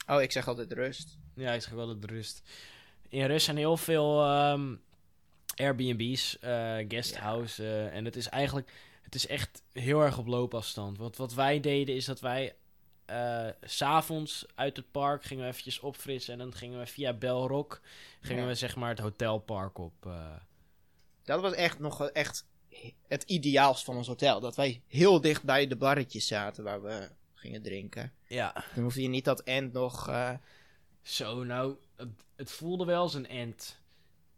Oh, 0.06 0.22
ik 0.22 0.32
zeg 0.32 0.48
altijd 0.48 0.72
rust. 0.72 1.18
Ja, 1.34 1.52
ik 1.52 1.62
zeg 1.62 1.72
wel 1.72 1.88
het 1.88 2.04
rust. 2.04 2.42
In 3.08 3.26
rust 3.26 3.44
zijn 3.44 3.56
heel 3.56 3.76
veel 3.76 4.22
ehm, 4.24 4.74
Airbnb's, 5.60 6.38
eh 6.38 6.76
guesthouse. 6.88 7.62
eh, 7.64 7.96
en 7.96 8.04
het 8.04 8.16
is 8.16 8.28
eigenlijk, 8.28 8.72
het 9.02 9.14
is 9.14 9.26
echt 9.26 9.62
heel 9.72 10.00
erg 10.00 10.18
op 10.18 10.26
loopafstand. 10.26 10.98
Want 10.98 11.16
wat 11.16 11.34
wij 11.34 11.60
deden 11.60 11.94
is 11.94 12.04
dat 12.04 12.20
wij 12.20 12.54
s 13.62 13.76
s'avonds 13.76 14.46
uit 14.54 14.76
het 14.76 14.90
park 14.90 15.24
gingen 15.24 15.44
we 15.44 15.50
eventjes 15.50 15.80
opfrissen. 15.80 16.32
En 16.32 16.38
dan 16.38 16.54
gingen 16.54 16.78
we 16.78 16.86
via 16.86 17.12
Belrock, 17.12 17.80
gingen 18.20 18.42
Ja. 18.42 18.48
we 18.48 18.54
zeg 18.54 18.76
maar 18.76 18.88
het 18.88 18.98
hotelpark 18.98 19.78
op. 19.78 20.06
eh. 20.06 20.34
Dat 21.24 21.40
was 21.40 21.52
echt 21.52 21.78
nog 21.78 22.08
echt 22.08 22.46
het 23.08 23.22
ideaalst 23.22 23.84
van 23.84 23.96
ons 23.96 24.06
hotel. 24.06 24.40
Dat 24.40 24.56
wij 24.56 24.82
heel 24.86 25.20
dicht 25.20 25.42
bij 25.42 25.66
de 25.66 25.76
barretjes 25.76 26.26
zaten 26.26 26.64
waar 26.64 26.82
we 26.82 27.08
gingen 27.34 27.62
drinken. 27.62 28.12
ja, 28.26 28.64
Dan 28.74 28.82
hoefde 28.84 29.02
je 29.02 29.08
niet 29.08 29.24
dat 29.24 29.40
end 29.40 29.72
nog... 29.72 30.10
zo 31.02 31.44
nou, 31.44 31.76
het, 31.96 32.08
het 32.36 32.50
voelde 32.50 32.84
wel 32.84 33.00
als 33.00 33.14
een 33.14 33.28
end. 33.28 33.77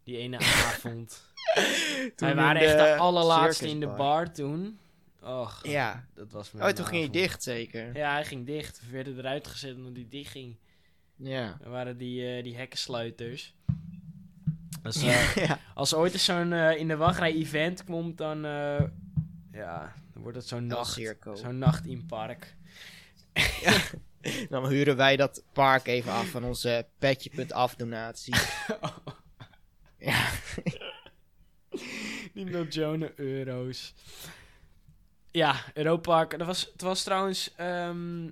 Die 0.04 0.16
ene 0.16 0.38
avond. 0.38 1.22
wij 2.16 2.34
waren 2.34 2.62
echt 2.62 2.76
de 2.76 2.96
allerlaatste 2.96 3.68
in 3.68 3.80
de 3.80 3.86
bar 3.86 4.32
toen. 4.32 4.78
Och, 5.22 5.60
Ja. 5.62 6.04
dat 6.14 6.30
was 6.30 6.50
Oh, 6.54 6.68
toen 6.68 6.86
ging 6.86 7.02
je 7.02 7.10
dicht 7.10 7.42
zeker. 7.42 7.96
Ja, 7.96 8.12
hij 8.12 8.24
ging 8.24 8.46
dicht. 8.46 8.80
We 8.86 8.90
werden 8.92 9.18
eruit 9.18 9.46
gezet 9.46 9.76
omdat 9.76 9.92
hij 9.94 10.06
dicht 10.08 10.30
ging. 10.30 10.56
Ja. 11.16 11.58
Er 11.62 11.70
waren 11.70 11.96
die, 11.96 12.36
eh, 12.36 12.42
die 12.42 12.56
hekkensluiters. 12.56 13.54
Dus, 14.82 15.02
eh, 15.02 15.36
ja. 15.36 15.58
als 15.74 15.92
er 15.92 15.98
ooit 15.98 16.12
eens 16.12 16.24
zo'n 16.24 16.52
eh, 16.52 16.76
in 16.76 16.88
de 16.88 16.96
wachtrij 16.96 17.32
event 17.34 17.84
komt, 17.84 18.18
dan, 18.18 18.42
ja, 19.52 19.94
dan 20.12 20.22
wordt 20.22 20.36
het 20.36 20.46
zo'n 20.46 20.66
nacht, 20.66 21.00
zo'n 21.34 21.58
nacht 21.58 21.86
in 21.86 22.06
park. 22.06 22.54
Dan 24.48 24.68
huren 24.68 24.96
wij 24.96 25.16
dat 25.16 25.42
park 25.52 25.86
even 25.86 26.12
af 26.12 26.26
van 26.26 26.44
onze 26.44 26.86
petje.af 26.98 27.74
donatie. 27.74 28.34
ja. 28.68 28.99
Die 32.44 32.50
miljoenen 32.50 33.12
euro's. 33.16 33.94
Ja, 35.31 35.55
Europa. 35.74 36.24
Dat 36.24 36.46
was, 36.46 36.70
het 36.72 36.83
was 36.83 37.03
trouwens 37.03 37.55
ehm, 37.55 38.26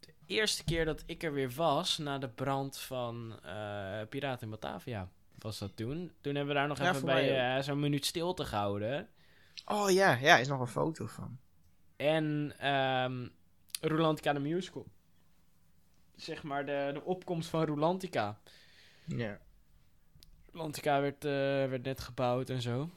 de 0.00 0.12
eerste 0.26 0.64
keer 0.64 0.84
dat 0.84 1.02
ik 1.06 1.22
er 1.22 1.32
weer 1.32 1.50
was 1.50 1.98
na 1.98 2.18
de 2.18 2.28
brand 2.28 2.78
van 2.78 3.38
eh 3.42 4.00
Piraten 4.08 4.44
in 4.44 4.50
Batavia. 4.50 5.08
Was 5.38 5.58
dat 5.58 5.76
toen? 5.76 6.12
Toen 6.20 6.34
hebben 6.34 6.54
we 6.54 6.60
daar 6.60 6.68
nog 6.68 6.78
Ja, 6.78 6.88
even 6.90 7.04
bij 7.04 7.56
eh, 7.56 7.62
zo'n 7.62 7.80
minuut 7.80 8.06
stilte 8.06 8.44
gehouden. 8.44 9.08
Oh 9.64 9.90
ja, 9.90 10.12
ja, 10.14 10.36
is 10.38 10.48
nog 10.48 10.60
een 10.60 10.66
foto 10.66 11.06
van. 11.06 11.38
En 11.96 12.54
ehm 12.58 13.28
Rolantica 13.80 14.32
de 14.32 14.40
Musical. 14.40 14.86
Zeg 16.16 16.42
maar 16.42 16.66
de, 16.66 16.90
de 16.92 17.02
opkomst 17.02 17.48
van 17.48 17.64
Rolantica. 17.64 18.40
Ja. 19.04 19.38
Rolantica 20.52 21.00
werd, 21.00 21.24
eh, 21.24 21.30
werd 21.68 21.82
net 21.82 22.00
gebouwd 22.00 22.50
en 22.50 22.62
zo. 22.62 22.90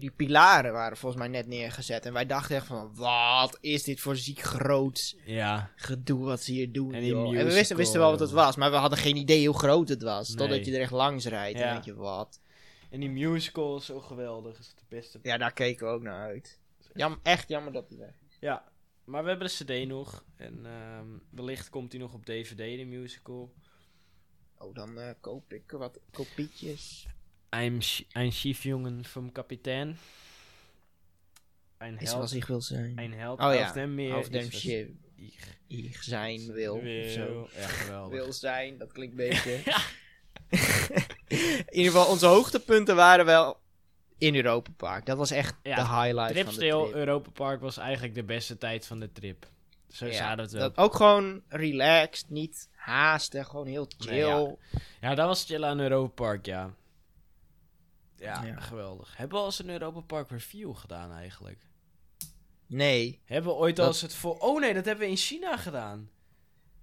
Die 0.00 0.10
pilaren 0.10 0.72
waren 0.72 0.96
volgens 0.96 1.20
mij 1.22 1.30
net 1.30 1.46
neergezet. 1.46 2.06
En 2.06 2.12
wij 2.12 2.26
dachten 2.26 2.56
echt 2.56 2.66
van, 2.66 2.94
wat 2.94 3.58
is 3.60 3.82
dit 3.82 4.00
voor 4.00 4.16
ziek 4.16 4.40
groot 4.40 5.16
Ja. 5.24 5.70
gedoe 5.76 6.24
wat 6.24 6.42
ze 6.42 6.52
hier 6.52 6.72
doen, 6.72 6.94
En 6.94 7.04
joh. 7.06 7.36
En 7.38 7.46
we 7.46 7.52
wisten, 7.52 7.76
wisten 7.76 8.00
wel 8.00 8.10
wat 8.10 8.20
het 8.20 8.30
was, 8.30 8.56
maar 8.56 8.70
we 8.70 8.76
hadden 8.76 8.98
geen 8.98 9.16
idee 9.16 9.46
hoe 9.46 9.58
groot 9.58 9.88
het 9.88 10.02
was. 10.02 10.28
Nee. 10.28 10.36
Totdat 10.36 10.66
je 10.66 10.74
er 10.74 10.80
echt 10.80 10.90
langs 10.90 11.26
rijdt 11.26 11.58
Ja. 11.58 11.64
en 11.64 11.72
denk 11.72 11.84
je, 11.84 11.94
wat. 11.94 12.40
En 12.90 13.00
die 13.00 13.10
musical 13.10 13.76
is 13.76 13.84
zo 13.84 14.00
geweldig. 14.00 14.58
Is 14.58 14.74
de 14.74 14.82
beste. 14.88 15.18
Ja, 15.22 15.36
daar 15.38 15.52
keken 15.52 15.86
we 15.86 15.92
ook 15.92 16.02
naar 16.02 16.26
uit. 16.28 16.60
Jam, 16.94 17.18
echt 17.22 17.48
jammer 17.48 17.72
dat 17.72 17.88
die 17.88 17.98
weg 17.98 18.14
is. 18.28 18.36
Ja. 18.40 18.64
Maar 19.04 19.22
we 19.22 19.28
hebben 19.28 19.48
de 19.48 19.82
CD 19.82 19.88
nog. 19.88 20.24
En 20.36 20.66
ehm, 20.66 21.06
wellicht 21.30 21.68
komt 21.70 21.90
die 21.90 22.00
nog 22.00 22.12
op 22.14 22.24
DVD, 22.24 22.56
de 22.56 22.84
musical. 22.84 23.52
Oh, 24.58 24.74
dan 24.74 24.98
eh, 24.98 25.10
koop 25.20 25.52
ik 25.52 25.70
wat 25.70 26.00
kopietjes. 26.10 27.06
I'm, 27.56 27.80
Sch- 27.80 28.02
ein 28.12 28.32
Schiefjungen 28.32 29.04
vom 29.04 29.32
Kapitein. 29.32 29.98
Ein 31.78 31.98
Is 31.98 32.08
Held. 32.10 32.20
wat 32.20 32.32
ik 32.32 32.44
wil 32.44 32.60
zijn. 32.60 32.98
Ein 32.98 33.12
Held. 33.12 33.40
Oh 33.40 33.54
ja, 33.54 33.72
dem 33.72 33.94
Meer 33.94 34.30
dem 34.30 34.50
was 34.50 34.64
Ich 35.66 36.02
zijn 36.04 36.52
wil. 36.52 36.80
wil. 36.80 37.48
Ja, 37.56 37.66
geweldig. 37.66 38.22
Wil 38.22 38.32
zijn, 38.32 38.78
dat 38.78 38.92
klinkt 38.92 39.16
beter. 39.16 39.52
In 41.28 41.76
ieder 41.76 41.92
geval, 41.92 42.06
onze 42.06 42.26
hoogtepunten 42.26 42.96
waren 42.96 43.24
wel 43.24 43.60
in 44.18 44.34
Europa 44.34 44.70
Park. 44.76 45.06
Dat 45.06 45.16
was 45.16 45.30
echt 45.30 45.54
Ja, 45.62 45.74
de 45.74 45.80
highlight 46.02 46.44
van 46.44 46.54
de 46.54 46.58
trip. 46.58 46.94
Europa 46.94 47.30
Park 47.30 47.60
was 47.60 47.76
eigenlijk 47.76 48.14
de 48.14 48.24
beste 48.24 48.58
tijd 48.58 48.86
van 48.86 49.00
de 49.00 49.12
trip. 49.12 49.46
Zo 49.88 50.06
Ja, 50.06 50.34
we 50.36 50.42
het 50.42 50.50
wel. 50.52 50.60
dat 50.60 50.76
ook 50.76 50.94
gewoon 50.94 51.42
relaxed, 51.48 52.30
niet 52.30 52.68
haasten, 52.72 53.44
gewoon 53.46 53.66
heel 53.66 53.88
chill. 53.98 54.10
Nee, 54.10 54.18
ja. 54.18 54.54
Ja, 55.00 55.14
dat 55.14 55.26
was 55.26 55.44
chill 55.44 55.64
aan 55.64 55.80
Europa 55.80 56.12
Park, 56.24 56.46
ja. 56.46 56.74
Ja, 58.20 58.42
Ja. 58.44 58.60
geweldig. 58.60 59.16
Hebben 59.16 59.36
we 59.36 59.40
al 59.42 59.46
eens 59.48 59.58
een 59.58 59.70
Europa 59.70 60.00
Park 60.00 60.30
review 60.30 60.74
gedaan 60.76 61.12
eigenlijk? 61.12 61.58
Nee, 62.66 63.20
Hebben 63.24 63.50
we 63.52 63.56
ooit 63.58 63.76
Dat- 63.76 63.86
al 63.86 63.92
eens 63.92 64.00
het 64.02 64.14
voor... 64.14 64.38
Oh 64.38 64.60
nee, 64.60 64.74
dat 64.74 64.84
hebben 64.84 65.04
we 65.04 65.10
in 65.10 65.16
China 65.16 65.56
gedaan. 65.56 66.10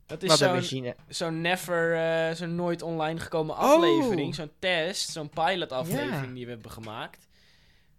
Dat 0.06 0.24
is 0.24 0.40
hebben 0.40 0.64
zo'n 0.64 0.94
zo'n 1.08 1.42
never, 1.42 1.96
eh, 1.96 2.36
zo'n 2.36 2.56
nooit 2.56 2.82
online 2.82 3.20
gekomen 3.20 3.56
Oh. 3.56 3.62
aflevering. 3.62 4.36
Zo'n 4.36 4.52
test, 4.60 5.10
zo'n 5.10 5.30
pilot 5.30 5.72
aflevering 5.72 6.28
Ja. 6.28 6.34
die 6.34 6.46
we 6.46 6.52
hebben 6.52 6.72
gemaakt. 6.72 7.28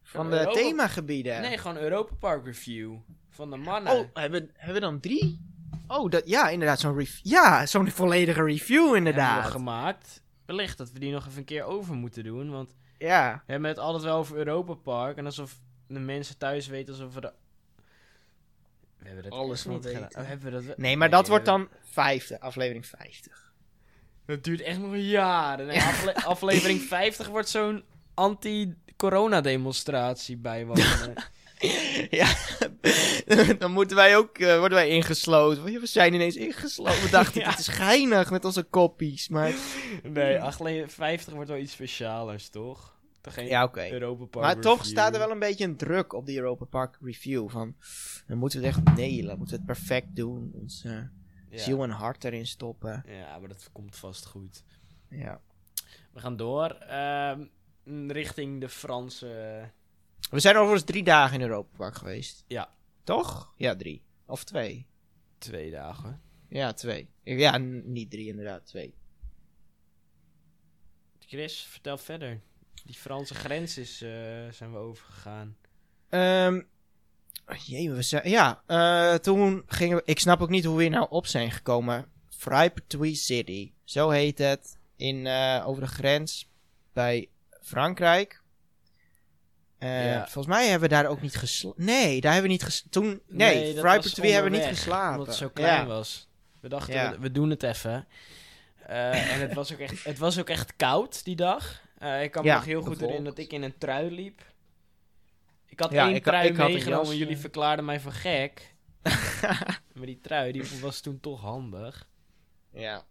Van 0.03 0.31
de 0.31 0.38
Europa- 0.38 0.53
themagebieden. 0.59 1.40
Nee, 1.40 1.59
gewoon 1.59 1.77
Europa 1.77 2.14
Park 2.14 2.44
review. 2.44 2.94
Van 3.29 3.51
de 3.51 3.57
mannen. 3.57 3.92
Oh, 3.92 4.07
hebben, 4.14 4.51
hebben 4.55 4.74
we 4.74 4.81
dan 4.81 5.01
drie? 5.01 5.40
Oh, 5.87 6.11
dat, 6.11 6.29
ja, 6.29 6.48
inderdaad, 6.48 6.81
zo'n 6.81 6.96
review. 6.96 7.33
Ja, 7.33 7.66
zo'n 7.66 7.88
volledige 7.90 8.42
review 8.44 8.79
hebben 8.81 8.96
inderdaad. 8.96 9.44
we 9.44 9.51
gemaakt. 9.51 10.22
Wellicht 10.46 10.79
dat 10.79 10.92
we 10.92 10.98
die 10.98 11.12
nog 11.12 11.27
even 11.27 11.38
een 11.38 11.44
keer 11.44 11.64
over 11.64 11.94
moeten 11.94 12.24
doen, 12.24 12.51
want... 12.51 12.74
Ja, 12.98 13.42
We 13.46 13.52
hebben 13.52 13.68
het 13.70 13.78
altijd 13.78 14.04
wel 14.04 14.16
over 14.16 14.37
Europa 14.37 14.74
Park. 14.74 15.16
En 15.16 15.24
alsof 15.24 15.58
de 15.87 15.98
mensen 15.98 16.38
thuis 16.38 16.66
weten 16.66 16.94
alsof 16.94 17.14
we 17.14 17.20
de... 17.20 17.32
We 18.98 19.06
hebben 19.06 19.22
dat 19.24 19.32
Alles 19.32 19.64
niet 19.64 19.84
weten. 19.84 20.02
gedaan. 20.04 20.22
Oh, 20.22 20.28
hebben 20.28 20.52
we 20.52 20.66
dat 20.66 20.76
nee, 20.76 20.96
maar 20.96 21.11
dat 21.11 21.28
wordt 21.28 21.44
dan 21.44 21.68
vijfde, 21.80 22.40
aflevering 22.40 22.87
50. 22.87 23.52
Dat 24.26 24.44
duurt 24.44 24.61
echt 24.61 24.78
nog 24.78 24.96
jaren. 24.96 25.66
Nee, 25.66 25.80
afle- 25.92 26.14
aflevering 26.24 26.80
50 26.80 27.26
wordt 27.28 27.48
zo'n 27.48 27.84
anti-corona-demonstratie 28.14 30.37
bijwonen. 30.37 31.14
ja, 32.20 32.34
dan 33.58 33.72
moeten 33.72 33.96
wij 33.96 34.16
ook, 34.16 34.38
eh, 34.38 34.58
worden 34.58 34.78
wij 34.78 34.88
ingesloten. 34.88 35.62
We 35.64 35.86
zijn 35.86 36.14
ineens 36.14 36.36
ingesloten. 36.36 37.02
We 37.02 37.10
dachten, 37.10 37.40
Ja. 37.42 37.50
het 37.50 37.58
is 37.58 37.68
geinig 37.68 38.30
met 38.30 38.44
onze 38.44 38.62
koppies, 38.62 39.28
maar... 39.28 39.52
nee, 40.02 40.40
aflevering 40.40 40.92
50 40.92 41.32
wordt 41.32 41.48
wel 41.48 41.58
iets 41.58 41.72
specialers, 41.72 42.48
toch? 42.48 42.96
Geen 43.22 43.46
Ja, 43.46 43.64
oké. 43.64 43.90
Europa 43.92 44.24
Park 44.24 44.44
Maar 44.44 44.60
toch 44.60 44.84
staat 44.84 45.12
er 45.12 45.18
wel 45.18 45.30
een 45.30 45.38
beetje 45.38 45.64
een 45.64 45.76
druk 45.76 46.12
op 46.12 46.26
die 46.26 46.36
Europa 46.36 46.64
Park 46.64 46.98
review. 47.00 47.48
Van, 47.48 47.76
dan 48.26 48.38
moeten 48.38 48.60
we 48.60 48.66
het 48.66 48.76
echt 48.76 48.96
nailen. 48.96 49.38
Moeten 49.38 49.56
we 49.58 49.62
het 49.66 49.78
perfect 49.78 50.16
doen. 50.16 50.50
Ons 50.54 50.82
Ja. 50.84 51.10
ziel 51.50 51.82
en 51.82 51.90
hart 51.90 52.24
erin 52.24 52.46
stoppen. 52.46 53.02
Ja, 53.06 53.38
maar 53.38 53.48
dat 53.48 53.68
komt 53.72 53.96
vast 53.96 54.26
goed. 54.26 54.64
Ja. 55.10 55.40
We 56.12 56.20
gaan 56.20 56.36
door. 56.36 56.70
ehm, 56.70 57.44
richting 58.06 58.60
de 58.60 58.68
Franse... 58.68 59.60
We 60.30 60.40
zijn 60.40 60.56
overigens 60.56 60.84
drie 60.90 61.02
dagen 61.02 61.40
in 61.40 61.46
Europa 61.46 61.76
Park 61.76 61.94
geweest. 61.94 62.44
Ja. 62.46 62.74
Toch? 63.04 63.52
Ja, 63.56 63.76
drie. 63.76 64.02
Of 64.26 64.44
twee. 64.44 64.86
Twee 65.38 65.70
dagen. 65.70 66.20
Ja, 66.48 66.72
twee. 66.72 67.10
Ja, 67.22 67.56
niet 67.84 68.10
drie 68.10 68.28
inderdaad, 68.28 68.66
twee. 68.66 68.94
Chris, 71.18 71.60
vertel 71.60 71.98
verder. 71.98 72.40
Die 72.84 72.94
Franse 72.94 73.34
grens 73.34 73.78
is, 73.78 74.02
eh, 74.02 74.10
zijn 74.50 74.72
we 74.72 74.76
overgegaan. 74.76 75.56
Ehm 76.08 76.60
jee, 77.56 77.90
we 77.90 78.02
zijn... 78.02 78.28
Ja, 78.30 78.62
eh, 78.66 79.14
toen 79.14 79.62
gingen 79.66 79.96
we... 79.96 80.02
Ik 80.04 80.18
snap 80.18 80.40
ook 80.40 80.48
niet 80.48 80.64
hoe 80.64 80.76
we 80.76 80.82
hier 80.82 80.90
nou 80.90 81.06
op 81.10 81.26
zijn 81.26 81.50
gekomen. 81.50 82.06
Freipertuis 82.28 83.26
City. 83.26 83.72
Zo 83.84 84.10
heet 84.10 84.38
het. 84.38 84.78
In, 84.96 85.26
eh, 85.26 85.64
over 85.66 85.82
de 85.82 85.88
grens 85.88 86.50
bij 86.92 87.28
Frankrijk. 87.62 88.42
Eh, 89.78 90.06
Ja. 90.12 90.22
Volgens 90.28 90.46
mij 90.54 90.68
hebben 90.68 90.88
we 90.88 90.94
daar 90.94 91.06
ook 91.06 91.20
niet 91.22 91.36
geslapen. 91.36 91.84
Nee, 91.84 92.20
daar 92.20 92.32
hebben 92.32 92.50
we 92.50 92.56
niet 92.56 92.64
geslapen. 92.64 92.90
Toen... 92.90 93.20
Nee, 93.26 93.54
dat 93.54 93.78
Freipertuis 93.80 94.18
was 94.18 94.30
hebben 94.32 94.52
we 94.52 94.58
niet 94.58 94.66
geslapen. 94.66 95.10
Omdat 95.12 95.26
het 95.26 95.36
zo 95.36 95.48
klein 95.48 95.80
Ja. 95.80 95.86
was. 95.86 96.28
We 96.60 96.68
dachten, 96.68 96.94
Ja. 96.94 97.10
we, 97.10 97.18
we 97.18 97.32
doen 97.32 97.50
het 97.50 97.62
even. 97.62 98.06
Eh, 98.86 99.32
en 99.32 99.40
het 99.40 99.54
was, 99.54 99.72
ook 99.72 99.78
echt, 99.78 100.04
het 100.12 100.18
was 100.18 100.38
ook 100.38 100.48
echt 100.48 100.76
koud 100.76 101.24
die 101.24 101.36
dag. 101.36 101.82
Eh, 101.98 102.22
ik 102.22 102.30
kan 102.30 102.44
me 102.44 102.52
nog 102.52 102.64
heel 102.64 102.82
goed 102.82 102.94
herinneren 103.00 103.24
dat 103.24 103.38
ik 103.38 103.52
in 103.52 103.62
een 103.62 103.78
trui 103.78 104.10
liep. 104.10 104.40
Ik 105.66 105.80
had 105.80 105.92
één 105.92 106.14
ik 106.14 106.22
trui 106.24 106.48
ik 106.48 106.56
meegenomen 106.56 107.10
en 107.10 107.16
jullie 107.16 107.38
verklaarden 107.38 107.84
mij 107.84 108.00
voor 108.00 108.12
gek. 108.12 108.74
maar 109.94 110.06
die 110.06 110.20
trui, 110.20 110.52
die 110.52 110.62
was 110.80 111.00
toen 111.00 111.20
toch 111.20 111.40
handig. 111.40 112.08
Ja. 112.72 113.04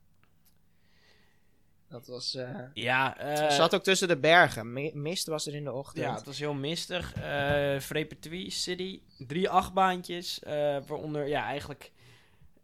Dat 1.89 2.07
was... 2.07 2.35
eh 2.35 2.49
Ja, 2.73 3.17
eh, 3.17 3.41
het 3.41 3.53
zat 3.53 3.75
ook 3.75 3.83
tussen 3.83 4.07
de 4.07 4.17
bergen. 4.17 4.73
Mi- 4.73 4.91
Mist 4.93 5.27
was 5.27 5.47
er 5.47 5.55
in 5.55 5.63
de 5.63 5.71
ochtend. 5.71 6.05
Ja, 6.05 6.15
het 6.15 6.25
was 6.25 6.39
heel 6.39 6.53
mistig. 6.53 7.13
eh 7.13 7.79
Frepertwie 7.79 8.49
City, 8.49 8.99
drie 9.17 9.49
achtbaantjes. 9.49 10.39
eh 10.43 10.53
waaronder, 10.87 11.27
ja, 11.27 11.43
eigenlijk 11.43 11.91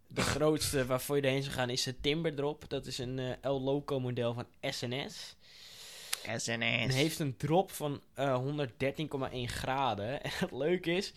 de 0.08 0.22
grootste 0.34 0.86
waarvoor 0.86 1.16
je 1.16 1.22
erheen 1.22 1.44
zou 1.44 1.56
gaan 1.56 1.70
is 1.70 1.84
de 1.84 2.00
Timberdrop. 2.02 2.70
Dat 2.70 2.86
is 2.86 2.98
een 2.98 3.20
eh 3.20 3.32
El 3.42 3.62
Loco 3.62 4.00
model 4.00 4.34
van 4.34 4.46
SNS. 4.62 5.36
En 6.26 6.40
SNS. 6.40 6.96
heeft 6.96 7.20
een 7.20 7.38
drop 7.38 7.72
van 7.72 8.02
eh 8.14 8.42
113,1 8.44 9.38
graden. 9.46 10.22
En 10.24 10.30
het 10.34 10.52
leuke 10.52 10.92
is, 10.92 11.14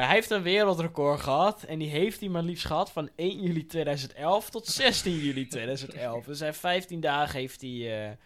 hij 0.00 0.14
heeft 0.14 0.30
een 0.30 0.42
wereldrecord 0.42 1.20
gehad. 1.20 1.62
En 1.62 1.78
die 1.78 1.88
heeft 1.88 2.20
hij 2.20 2.28
maar 2.28 2.42
liefst 2.42 2.66
gehad 2.66 2.90
van 2.90 3.10
1 3.16 3.40
juli 3.40 3.66
2011 3.66 4.50
tot 4.50 4.66
16 4.66 5.16
juli 5.16 5.46
2011. 5.46 6.24
Dus 6.24 6.40
hij 6.40 6.52
15 6.52 7.00
dagen 7.00 7.38
heeft 7.38 7.60
hij, 7.60 8.06
eh, 8.08 8.16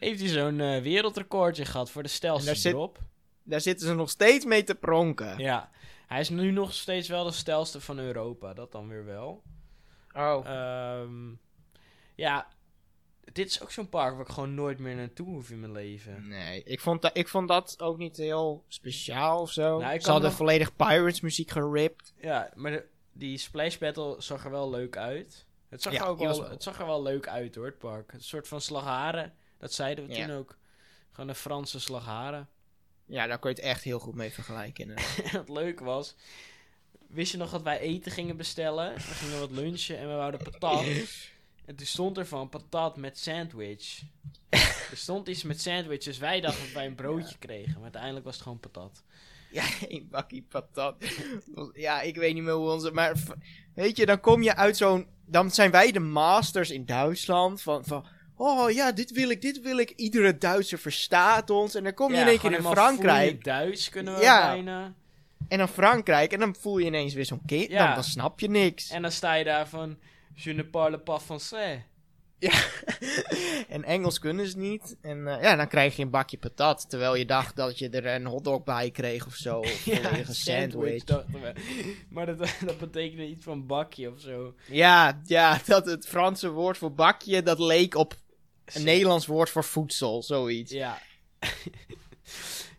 heeft 0.00 0.20
hij 0.20 0.28
zo'n 0.28 0.60
eh, 0.60 0.82
wereldrecordje 0.82 1.64
gehad 1.64 1.90
voor 1.90 2.02
de 2.02 2.08
stelste 2.08 2.46
daar 2.46 2.56
zit-. 2.56 2.98
Daar 3.42 3.60
zitten 3.60 3.86
ze 3.86 3.94
nog 3.94 4.10
steeds 4.10 4.44
mee 4.44 4.64
te 4.64 4.74
pronken. 4.74 5.38
Ja, 5.38 5.70
hij 6.06 6.20
is 6.20 6.28
nu 6.28 6.50
nog 6.50 6.74
steeds 6.74 7.08
wel 7.08 7.24
de 7.24 7.32
stelste 7.32 7.80
van 7.80 7.98
Europa. 7.98 8.54
Dat 8.54 8.72
dan 8.72 8.88
weer 8.88 9.04
wel. 9.04 9.42
Oh. 10.12 10.46
Ehm, 10.46 11.32
ja, 12.14 12.48
dit 13.32 13.46
is 13.48 13.62
ook 13.62 13.70
zo'n 13.70 13.88
park 13.88 14.12
waar 14.16 14.26
ik 14.26 14.32
gewoon 14.32 14.54
nooit 14.54 14.78
meer 14.78 14.94
naartoe 14.94 15.26
hoef 15.26 15.50
in 15.50 15.60
mijn 15.60 15.72
leven. 15.72 16.28
Nee, 16.28 16.62
ik 16.64 16.80
vond, 16.80 17.02
dat, 17.02 17.16
ik 17.16 17.28
vond 17.28 17.48
dat 17.48 17.74
ook 17.82 17.98
niet 17.98 18.16
heel 18.16 18.64
speciaal 18.68 19.40
of 19.40 19.52
zo. 19.52 19.78
Nou, 19.78 19.94
ik 19.94 20.02
ze 20.02 20.10
hadden 20.10 20.28
nog- 20.28 20.38
volledig 20.38 20.76
Pirates 20.76 21.20
muziek 21.20 21.50
geript. 21.50 22.12
Ja, 22.20 22.50
maar 22.54 22.70
de- 22.70 22.86
die 23.12 23.38
Splash 23.38 23.76
Battle 23.78 24.14
zag 24.18 24.44
er 24.44 24.50
wel 24.50 24.70
leuk 24.70 24.96
uit. 24.96 25.46
Het 25.68 25.82
zag, 25.82 25.92
Ja, 25.92 26.00
er 26.02 26.06
ook 26.06 26.18
wel, 26.18 26.40
wel- 26.40 26.50
het 26.50 26.62
zag 26.62 26.78
er 26.80 26.86
wel 26.86 27.02
leuk 27.02 27.28
uit 27.28 27.54
hoor, 27.54 27.64
het 27.66 27.78
park. 27.78 28.12
Een 28.12 28.20
soort 28.22 28.48
van 28.48 28.60
slagharen, 28.60 29.34
dat 29.58 29.72
zeiden 29.72 30.06
we 30.06 30.14
Ja. 30.14 30.26
toen 30.26 30.36
ook. 30.36 30.56
Gewoon 31.10 31.28
een 31.28 31.34
Franse 31.36 31.80
slagharen. 31.80 32.48
Ja, 33.06 33.26
daar 33.26 33.38
kun 33.38 33.50
je 33.50 33.56
het 33.56 33.64
echt 33.64 33.82
heel 33.82 33.98
goed 33.98 34.14
mee 34.14 34.30
vergelijken. 34.32 34.88
het 35.38 35.48
leuke 35.48 35.84
was, 35.84 36.14
wist 37.06 37.32
je 37.32 37.38
nog 37.38 37.50
dat 37.50 37.62
wij 37.62 37.78
eten 37.78 38.12
gingen 38.12 38.36
bestellen? 38.36 38.94
We 38.94 39.00
gingen 39.00 39.40
wat 39.40 39.50
lunchen 39.50 39.98
en 39.98 40.08
we 40.08 40.14
wouden 40.14 40.42
patat. 40.42 40.84
En 41.66 41.76
toen 41.76 41.86
stond 41.86 42.18
er 42.18 42.26
van 42.26 42.48
patat 42.48 42.96
met 42.96 43.18
sandwich. 43.18 44.00
er 44.90 44.96
stond 44.96 45.28
iets 45.28 45.42
met 45.42 45.60
sandwich, 45.60 46.04
dus 46.04 46.18
wij 46.18 46.40
dachten 46.40 46.64
dat 46.64 46.72
wij 46.72 46.86
een 46.86 46.94
broodje 46.94 47.38
kregen. 47.38 47.72
Maar 47.72 47.82
uiteindelijk 47.82 48.24
was 48.24 48.34
het 48.34 48.42
gewoon 48.42 48.60
patat. 48.60 49.02
ja, 49.50 49.64
een 49.88 50.08
bakkie 50.10 50.46
patat. 50.48 51.04
ja, 51.74 52.00
ik 52.00 52.16
weet 52.16 52.34
niet 52.34 52.42
meer 52.42 52.52
hoe 52.52 52.70
onze... 52.70 52.90
Maar 52.90 53.14
weet 53.74 53.96
je, 53.96 54.06
dan 54.06 54.20
kom 54.20 54.42
je 54.42 54.56
uit 54.56 54.76
zo'n... 54.76 55.06
Dan 55.26 55.50
zijn 55.50 55.70
wij 55.70 55.92
de 55.92 56.00
masters 56.00 56.70
in 56.70 56.84
Duitsland 56.86 57.62
van... 57.62 57.84
van 57.84 58.06
Oh 58.36 58.70
ja, 58.70 58.92
dit 58.92 59.10
wil 59.10 59.30
ik, 59.30 59.42
dit 59.42 59.60
wil 59.60 59.78
ik. 59.78 59.90
Iedere 59.90 60.38
Duitser 60.38 60.78
verstaat 60.78 61.50
ons. 61.50 61.74
En 61.74 61.84
dan 61.84 61.94
kom 61.94 62.12
je 62.12 62.20
in 62.20 62.26
één 62.26 62.38
keer 62.38 62.52
in 62.52 62.62
Frankrijk. 62.62 63.44
Duits 63.44 63.88
kunnen 63.88 64.14
we 64.14 64.20
Ja. 64.20 64.46
bijna. 64.46 64.94
En 65.48 65.58
dan 65.58 65.68
Frankrijk. 65.68 66.32
En 66.32 66.38
dan 66.38 66.54
voel 66.60 66.78
je 66.78 66.86
ineens 66.86 67.14
weer 67.14 67.24
zo'n 67.24 67.44
kind. 67.46 67.70
Ja. 67.70 67.86
Dan, 67.86 67.94
dan 67.94 68.04
snap 68.04 68.40
je 68.40 68.48
niks. 68.50 68.90
En 68.90 69.02
dan 69.02 69.12
sta 69.12 69.34
je 69.34 69.44
daar 69.44 69.68
van, 69.68 69.96
je 70.34 70.52
ne 70.52 70.64
parle 70.64 70.98
pas 70.98 71.22
français. 71.22 71.82
En 73.68 73.84
Engels 73.84 74.18
kunnen 74.18 74.48
ze 74.48 74.58
niet. 74.58 74.96
En 75.00 75.26
eh, 75.28 75.42
ja, 75.42 75.56
dan 75.56 75.68
krijg 75.68 75.96
je 75.96 76.02
een 76.02 76.10
bakje 76.10 76.38
patat. 76.38 76.90
Terwijl 76.90 77.14
je 77.14 77.26
dacht 77.26 77.56
dat 77.56 77.78
je 77.78 77.88
er 77.90 78.06
een 78.06 78.26
hotdog 78.26 78.64
bij 78.64 78.90
kreeg 78.90 79.26
of 79.26 79.34
zo. 79.34 79.58
Of 79.58 79.80
volledige 79.80 80.34
sandwich. 80.34 81.04
we. 81.04 81.52
Maar 82.08 82.26
dat, 82.26 82.38
dat 82.66 82.78
betekende 82.78 83.26
iets 83.26 83.44
van 83.44 83.66
bakje 83.66 84.10
of 84.10 84.20
zo. 84.20 84.54
Ja, 84.66 85.20
ja, 85.24 85.60
dat 85.66 85.86
het 85.86 86.06
Franse 86.06 86.50
woord 86.50 86.78
voor 86.78 86.94
bakje, 86.94 87.42
dat 87.42 87.58
leek 87.58 87.94
op 87.94 88.14
een 88.64 88.84
Nederlands 88.84 89.26
woord 89.26 89.50
voor 89.50 89.64
voedsel, 89.64 90.22
zoiets. 90.22 90.72
Ja. 90.72 90.98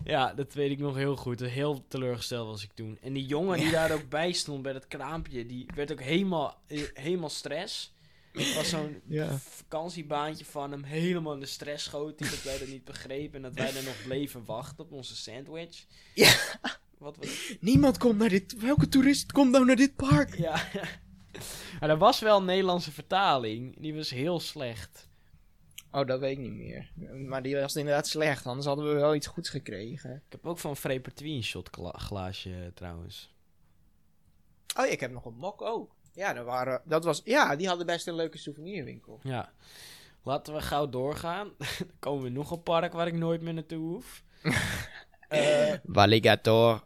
Ja, 0.05 0.33
dat 0.33 0.53
weet 0.53 0.71
ik 0.71 0.79
nog 0.79 0.95
heel 0.95 1.15
goed. 1.15 1.39
Heel 1.39 1.85
teleurgesteld 1.87 2.47
was 2.47 2.63
ik 2.63 2.71
toen. 2.73 2.97
En 3.01 3.13
die 3.13 3.25
jongen 3.25 3.57
die 3.57 3.71
daar 3.71 3.91
ook 3.91 4.09
bij 4.09 4.31
stond 4.31 4.61
bij 4.61 4.73
dat 4.73 4.87
kraampje, 4.87 5.45
die 5.45 5.65
werd 5.75 5.91
ook 5.91 6.01
helemaal, 6.01 6.61
helemaal 6.93 7.29
stress. 7.29 7.93
Het 8.31 8.55
was 8.55 8.69
zo'n 8.69 9.01
Ja. 9.07 9.37
vakantiebaantje 9.37 10.45
van 10.45 10.71
hem, 10.71 10.83
helemaal 10.83 11.33
in 11.33 11.39
de 11.39 11.45
stress 11.45 11.83
schoot 11.83 12.19
hij, 12.19 12.29
dat 12.29 12.43
wij 12.43 12.57
dat 12.57 12.67
niet 12.67 12.83
begrepen 12.83 13.35
en 13.35 13.41
dat 13.41 13.53
wij 13.53 13.75
er 13.75 13.83
nog 13.83 14.03
bleven 14.03 14.45
wachten 14.45 14.83
op 14.83 14.91
onze 14.91 15.15
sandwich. 15.15 15.85
Ja. 16.13 16.33
Wat 16.97 17.17
was 17.17 17.55
Niemand 17.59 17.97
komt 17.97 18.17
naar 18.17 18.29
dit... 18.29 18.59
Welke 18.59 18.87
toerist 18.87 19.31
komt 19.31 19.51
nou 19.51 19.65
naar 19.65 19.75
dit 19.75 19.95
park? 19.95 20.37
Ja. 20.37 20.67
maar 21.79 21.89
er 21.89 21.97
was 21.97 22.19
wel 22.19 22.37
een 22.37 22.45
Nederlandse 22.45 22.91
vertaling, 22.91 23.75
die 23.81 23.95
was 23.95 24.09
heel 24.09 24.39
slecht. 24.39 25.09
Oh, 25.95 26.05
dat 26.07 26.19
weet 26.19 26.31
ik 26.31 26.43
niet 26.43 26.53
meer. 26.53 26.91
Maar 27.27 27.41
die 27.43 27.55
was 27.55 27.75
inderdaad 27.75 28.07
slecht, 28.07 28.45
anders 28.45 28.65
hadden 28.67 28.87
we 28.87 28.93
wel 28.93 29.15
iets 29.15 29.27
goeds 29.27 29.49
gekregen. 29.49 30.15
Ik 30.15 30.31
heb 30.31 30.45
ook 30.47 30.57
van 30.59 30.77
Frepertwie 30.77 31.35
een 31.35 31.43
shot 31.43 31.69
gla- 31.71 31.97
glaasje 31.97 32.53
eh, 32.55 32.67
trouwens. 32.73 33.33
Oh, 34.79 34.85
ik 34.85 34.99
heb 34.99 35.11
nog 35.11 35.25
een 35.25 35.35
mok 35.37 35.61
ook. 35.61 35.95
Ja, 36.13 36.33
dat, 36.33 36.45
waren, 36.45 36.81
dat 36.85 37.03
was, 37.03 37.21
ja, 37.23 37.55
die 37.55 37.67
hadden 37.67 37.85
best 37.85 38.07
een 38.07 38.15
leuke 38.15 38.37
souvenirwinkel. 38.37 39.19
Ja. 39.23 39.53
Laten 40.23 40.53
we 40.53 40.61
gauw 40.61 40.89
doorgaan. 40.89 41.51
Dan 41.79 41.87
komen 41.99 42.23
we 42.23 42.29
nog 42.29 42.51
een 42.51 42.63
park 42.63 42.93
waar 42.93 43.07
ik 43.07 43.13
nooit 43.13 43.41
meer 43.41 43.53
naartoe 43.53 43.79
hoef. 43.93 44.23
Eh, 45.27 45.73
Walligator. 45.83 46.83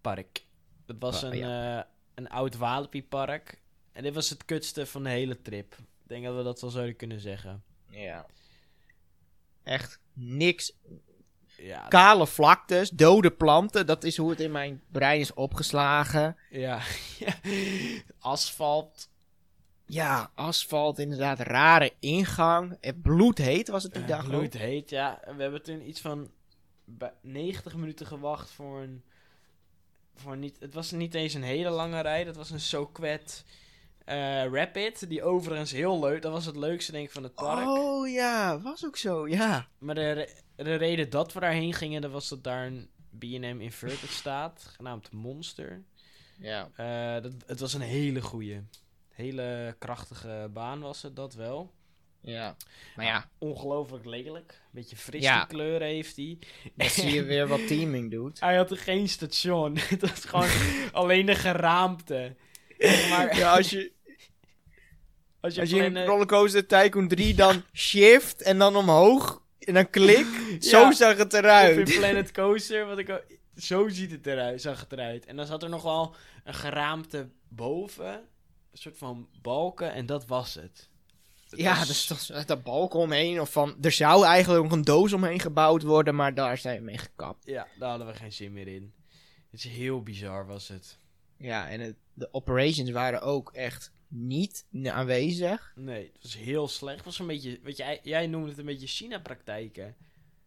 park. 0.00 0.44
Dat 0.86 0.96
was 0.98 1.22
Wa- 1.22 1.28
een, 1.32 1.42
eh, 1.78 1.82
een 2.14 2.28
oud 2.28 2.56
Walibi-park. 2.56 3.60
En 3.92 4.02
dit 4.02 4.14
was 4.14 4.30
het 4.30 4.44
kutste 4.44 4.86
van 4.86 5.02
de 5.02 5.08
hele 5.08 5.42
trip. 5.42 5.72
Ik 5.78 6.08
denk 6.08 6.24
dat 6.24 6.36
we 6.36 6.42
dat 6.42 6.60
wel 6.60 6.70
zouden 6.70 6.96
kunnen 6.96 7.20
zeggen. 7.20 7.62
Ja. 7.90 8.26
Echt 9.62 10.00
niks. 10.12 10.72
Ja, 11.56 11.86
Kale 11.88 12.26
vlaktes, 12.26 12.90
dode 12.90 13.30
planten, 13.30 13.86
dat 13.86 14.04
is 14.04 14.16
hoe 14.16 14.30
het 14.30 14.40
in 14.40 14.50
mijn 14.50 14.82
brein 14.92 15.20
is 15.20 15.34
opgeslagen. 15.34 16.36
ja. 16.50 16.80
asfalt. 18.18 19.08
Ja, 19.86 20.30
asfalt, 20.34 20.98
inderdaad, 20.98 21.38
rare 21.38 21.92
ingang. 22.00 22.76
Het 22.80 23.02
bloedheet 23.02 23.68
was 23.68 23.82
het 23.82 23.92
die 23.92 24.02
Uh, 24.02 24.08
dag 24.08 24.24
ook. 24.24 24.30
bloed 24.30 24.54
heet, 24.54 24.90
ja. 24.90 25.20
We 25.36 25.42
hebben 25.42 25.62
toen 25.62 25.88
iets 25.88 26.00
van 26.00 26.30
bij 26.84 27.12
90 27.22 27.74
minuten 27.76 28.06
gewacht 28.06 28.50
voor 28.50 28.80
een... 28.80 29.02
Voor 30.14 30.36
niet, 30.36 30.56
het 30.60 30.74
was 30.74 30.90
niet 30.90 31.14
eens 31.14 31.34
een 31.34 31.42
hele 31.42 31.70
lange 31.70 32.00
rij. 32.00 32.24
Dat 32.24 32.36
was 32.36 32.50
een 32.50 32.60
Soquet 32.60 33.44
eh 34.08 34.52
Rapid. 34.52 35.08
Die 35.08 35.22
overigens 35.22 35.70
heel 35.72 36.00
leuk... 36.00 36.22
Dat 36.22 36.32
was 36.32 36.44
het 36.46 36.56
leukste 36.56 36.92
denk 36.92 37.06
ik 37.06 37.12
van 37.12 37.22
het 37.22 37.34
park. 37.34 37.66
Oh 37.66 38.08
ja, 38.08 38.60
was 38.60 38.86
ook 38.86 38.96
zo, 38.96 39.28
ja. 39.28 39.68
Maar 39.78 39.94
de, 39.94 40.28
de 40.56 40.74
reden 40.74 41.10
dat 41.10 41.32
we 41.32 41.40
daarheen 41.40 41.74
gingen... 41.74 42.00
Dat 42.00 42.10
was 42.10 42.28
dat 42.28 42.44
daar 42.44 42.66
een 42.66 42.88
B&M 43.18 43.60
Inverted 43.60 44.10
staat. 44.22 44.72
Genaamd 44.76 45.12
Monster. 45.12 45.82
Ja. 46.38 46.68
Eh, 46.76 47.22
dat, 47.22 47.32
het 47.46 47.60
was 47.60 47.74
een 47.74 47.80
hele 47.80 48.20
goeie. 48.22 48.60
Hele 49.08 49.76
krachtige 49.78 50.50
baan 50.52 50.80
was 50.80 51.02
het, 51.02 51.16
dat 51.16 51.34
wel. 51.34 51.72
Ja. 52.20 52.56
Maar 52.96 53.04
ja, 53.06 53.28
Ongelooflijk 53.38 54.04
lelijk. 54.04 54.60
Beetje 54.70 54.96
frisse 54.96 55.28
Ja. 55.28 55.44
kleur 55.44 55.80
heeft 55.82 56.16
hij. 56.16 56.38
dan 56.74 56.88
zie 56.88 57.10
je 57.14 57.22
weer 57.22 57.48
wat 57.48 57.66
teaming 57.66 58.10
doet. 58.10 58.40
Hij 58.48 58.56
had 58.56 58.70
er 58.70 58.76
geen 58.76 59.08
station. 59.08 59.76
Het 59.88 60.00
was 60.00 60.24
gewoon 60.24 60.48
alleen 60.92 61.26
de 61.26 61.34
geraamte. 61.34 62.36
Maar 63.10 63.36
Ja, 63.36 63.56
als 63.56 63.70
je, 63.70 63.92
als 65.40 65.54
je, 65.54 65.60
als 65.60 65.70
je 65.70 65.76
in 65.76 65.80
plannen- 65.82 66.06
Rollercoaster 66.06 66.66
Tycoon 66.66 67.08
3 67.08 67.34
dan 67.34 67.62
shift 67.74 68.42
en 68.42 68.58
dan 68.58 68.76
omhoog 68.76 69.42
en 69.58 69.74
dan 69.74 69.90
klik, 69.90 70.26
zo 70.60 70.80
Ja. 70.80 70.92
zag 70.92 71.16
het 71.16 71.32
Of 71.34 71.38
eruit. 71.38 71.88
in 71.90 71.98
Planet 71.98 72.32
Coaster, 72.32 72.86
wat 72.86 72.98
ik 72.98 73.22
zo 73.56 73.88
ziet 73.88 74.10
het 74.10 74.26
eruit, 74.26 74.60
zag 74.60 74.80
het 74.80 74.92
eruit. 74.92 75.26
En 75.26 75.36
dan 75.36 75.46
zat 75.46 75.62
er 75.62 75.68
nog 75.68 75.82
wel 75.82 76.14
een 76.44 76.54
geraamte 76.54 77.28
boven, 77.48 78.12
een 78.72 78.78
soort 78.78 78.98
van 78.98 79.28
balken, 79.42 79.92
en 79.92 80.06
dat 80.06 80.26
was 80.26 80.54
het. 80.54 80.88
Ja, 81.50 81.76
was- 81.76 81.86
dus 81.86 82.06
toch 82.06 82.44
dat 82.44 82.62
balk 82.62 82.94
omheen. 82.94 83.40
Of 83.40 83.52
van, 83.52 83.76
er 83.80 83.92
zou 83.92 84.24
eigenlijk 84.24 84.62
nog 84.62 84.72
een 84.72 84.84
doos 84.84 85.12
omheen 85.12 85.40
gebouwd 85.40 85.82
worden, 85.82 86.14
maar 86.14 86.34
daar 86.34 86.58
zijn 86.58 86.78
we 86.78 86.84
mee 86.84 86.98
gekapt. 86.98 87.46
Ja, 87.46 87.66
daar 87.78 87.88
hadden 87.88 88.06
we 88.06 88.14
geen 88.14 88.32
zin 88.32 88.52
meer 88.52 88.68
in. 88.68 88.92
Het 89.50 89.64
is 89.64 89.70
heel 89.70 90.02
bizar, 90.02 90.46
was 90.46 90.68
het. 90.68 90.98
Ja, 91.38 91.68
en 91.68 91.80
het, 91.80 91.96
de 92.14 92.28
operations 92.32 92.90
waren 92.90 93.20
ook 93.22 93.52
echt 93.52 93.90
niet 94.08 94.64
aanwezig. 94.84 95.72
Nee, 95.74 96.10
het 96.12 96.22
was 96.22 96.36
heel 96.36 96.68
slecht. 96.68 96.96
Het 96.96 97.04
was 97.04 97.18
een 97.18 97.26
beetje, 97.26 97.60
wat 97.62 97.76
jij, 97.76 98.00
jij 98.02 98.26
noemde 98.26 98.48
het 98.48 98.58
een 98.58 98.64
beetje 98.64 98.86
China-praktijken. 98.86 99.96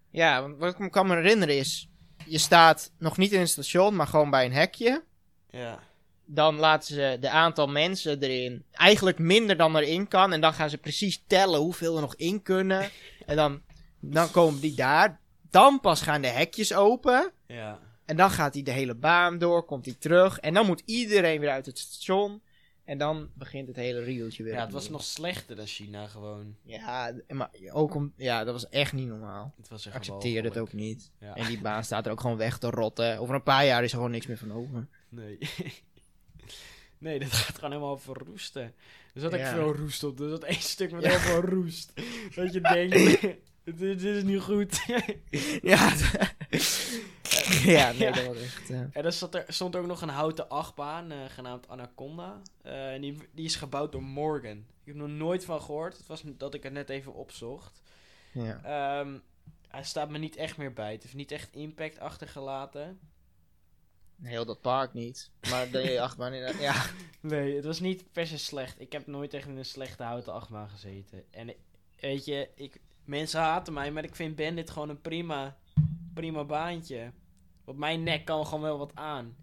Ja, 0.09 0.41
want 0.41 0.57
wat 0.57 0.73
ik 0.73 0.79
me 0.79 0.89
kan 0.89 1.07
me 1.07 1.15
herinneren 1.15 1.57
is, 1.57 1.89
je 2.25 2.37
staat 2.37 2.91
nog 2.97 3.17
niet 3.17 3.31
in 3.31 3.39
een 3.39 3.47
station, 3.47 3.95
maar 3.95 4.07
gewoon 4.07 4.29
bij 4.29 4.45
een 4.45 4.53
hekje. 4.53 5.03
Ja. 5.49 5.79
Dan 6.25 6.55
laten 6.55 6.95
ze 6.95 7.17
de 7.19 7.29
aantal 7.29 7.67
mensen 7.67 8.19
erin 8.19 8.65
eigenlijk 8.71 9.19
minder 9.19 9.57
dan 9.57 9.77
erin 9.77 10.07
kan. 10.07 10.33
En 10.33 10.41
dan 10.41 10.53
gaan 10.53 10.69
ze 10.69 10.77
precies 10.77 11.23
tellen 11.27 11.59
hoeveel 11.59 11.95
er 11.95 12.01
nog 12.01 12.15
in 12.15 12.41
kunnen. 12.41 12.89
En 13.25 13.35
dan, 13.35 13.61
dan 13.99 14.31
komen 14.31 14.61
die 14.61 14.75
daar. 14.75 15.19
Dan 15.49 15.79
pas 15.79 16.01
gaan 16.01 16.21
de 16.21 16.27
hekjes 16.27 16.73
open. 16.73 17.31
Ja. 17.47 17.79
En 18.05 18.15
dan 18.15 18.31
gaat 18.31 18.53
hij 18.53 18.63
de 18.63 18.71
hele 18.71 18.95
baan 18.95 19.37
door, 19.37 19.65
komt 19.65 19.85
hij 19.85 19.95
terug. 19.99 20.39
En 20.39 20.53
dan 20.53 20.65
moet 20.65 20.83
iedereen 20.85 21.39
weer 21.39 21.49
uit 21.49 21.65
het 21.65 21.79
station. 21.79 22.41
En 22.83 22.97
dan 22.97 23.29
begint 23.33 23.67
het 23.67 23.75
hele 23.75 24.03
riedeltje 24.03 24.43
weer. 24.43 24.53
Ja, 24.53 24.63
het 24.63 24.71
was 24.71 24.89
nog 24.89 25.03
slechter 25.03 25.55
dan 25.55 25.65
China 25.65 26.07
gewoon. 26.07 26.55
Ja, 26.63 27.13
maar 27.27 27.49
ook 27.71 27.93
om... 27.95 28.13
Ja, 28.17 28.43
dat 28.43 28.53
was 28.53 28.69
echt 28.69 28.93
niet 28.93 29.07
normaal. 29.07 29.53
Het 29.57 29.67
was 29.67 29.79
Ik 29.81 29.85
echt 29.87 29.95
accepteer 29.95 30.43
het 30.43 30.57
ook 30.57 30.73
niet. 30.73 31.11
Ja. 31.19 31.35
En 31.35 31.45
die 31.45 31.61
baan 31.61 31.83
staat 31.83 32.05
er 32.05 32.11
ook 32.11 32.21
gewoon 32.21 32.37
weg 32.37 32.57
te 32.57 32.69
rotten. 32.69 33.19
Over 33.19 33.35
een 33.35 33.43
paar 33.43 33.65
jaar 33.65 33.83
is 33.83 33.91
er 33.91 33.95
gewoon 33.95 34.11
niks 34.11 34.27
meer 34.27 34.37
van 34.37 34.53
over. 34.53 34.87
Nee. 35.09 35.37
nee, 36.97 37.19
dat 37.19 37.31
gaat 37.31 37.55
gewoon 37.55 37.71
helemaal 37.71 37.97
verroesten. 37.97 38.61
Er 39.13 39.21
zat 39.21 39.33
ook 39.33 39.39
Ja. 39.39 39.53
veel 39.53 39.73
roest 39.75 40.03
op. 40.03 40.19
Er 40.19 40.29
zat 40.29 40.43
één 40.43 40.61
stuk 40.61 40.91
met 40.91 41.05
heel 41.05 41.19
veel 41.19 41.41
roest. 41.41 41.93
Dat 42.35 42.53
je 42.53 42.61
denkt, 42.61 42.95
dit, 43.63 43.77
dit 43.79 44.01
is 44.03 44.23
niet 44.23 44.41
goed. 44.41 44.81
Ja, 45.61 45.93
ja 47.77 47.91
nee, 47.91 48.11
dat 48.11 48.25
was 48.25 48.37
echt... 48.37 48.69
en 48.69 48.91
er 48.93 49.13
stond, 49.13 49.35
er 49.35 49.45
stond 49.47 49.75
ook 49.75 49.85
nog 49.85 50.01
een 50.01 50.09
houten 50.09 50.49
achtbaan, 50.49 51.11
eh, 51.11 51.17
genaamd 51.27 51.67
Anaconda. 51.67 52.41
Eh, 52.61 52.93
en 52.93 53.01
die, 53.01 53.17
die 53.31 53.45
is 53.45 53.55
gebouwd 53.55 53.91
door 53.91 54.03
Morgan. 54.03 54.57
Ik 54.57 54.85
heb 54.85 54.95
er 54.95 55.01
nog 55.01 55.17
nooit 55.17 55.45
van 55.45 55.61
gehoord. 55.61 55.97
Het 55.97 56.07
was 56.07 56.23
dat 56.25 56.53
ik 56.53 56.63
het 56.63 56.73
net 56.73 56.89
even 56.89 57.13
opzocht. 57.13 57.81
ja. 58.31 58.61
Ehm, 58.63 59.17
hij 59.67 59.83
staat 59.83 60.09
me 60.09 60.17
niet 60.17 60.35
echt 60.35 60.57
meer 60.57 60.73
bij. 60.73 60.91
Het 60.91 61.03
heeft 61.03 61.15
niet 61.15 61.31
echt 61.31 61.55
impact 61.55 61.99
achtergelaten. 61.99 62.99
Heel 64.21 64.45
dat 64.45 64.61
park 64.61 64.93
niet. 64.93 65.31
Maar 65.49 65.69
de 65.69 66.01
achtbaan 66.01 66.33
inderdaad, 66.33 66.61
ja. 66.61 66.85
Nee, 67.19 67.55
het 67.55 67.65
was 67.65 67.79
niet 67.79 68.11
per 68.11 68.27
se 68.27 68.37
slecht. 68.37 68.79
Ik 68.79 68.91
heb 68.91 69.07
nooit 69.07 69.33
echt 69.33 69.47
in 69.47 69.57
een 69.57 69.65
slechte 69.65 70.03
houten 70.03 70.33
achtbaan 70.33 70.69
gezeten. 70.69 71.23
En 71.31 71.53
weet 71.99 72.25
je, 72.25 72.49
ik, 72.55 72.79
mensen 73.05 73.39
haten 73.39 73.73
mij, 73.73 73.91
maar 73.91 74.03
ik 74.03 74.15
vind 74.15 74.35
Bandit 74.35 74.69
gewoon 74.69 74.89
een 74.89 75.01
prima, 75.01 75.57
prima 76.13 76.43
baantje. 76.43 77.11
Mijn 77.75 78.03
nek 78.03 78.25
kan 78.25 78.45
gewoon 78.45 78.61
wel 78.61 78.77
wat 78.77 78.91
aan. 78.93 79.35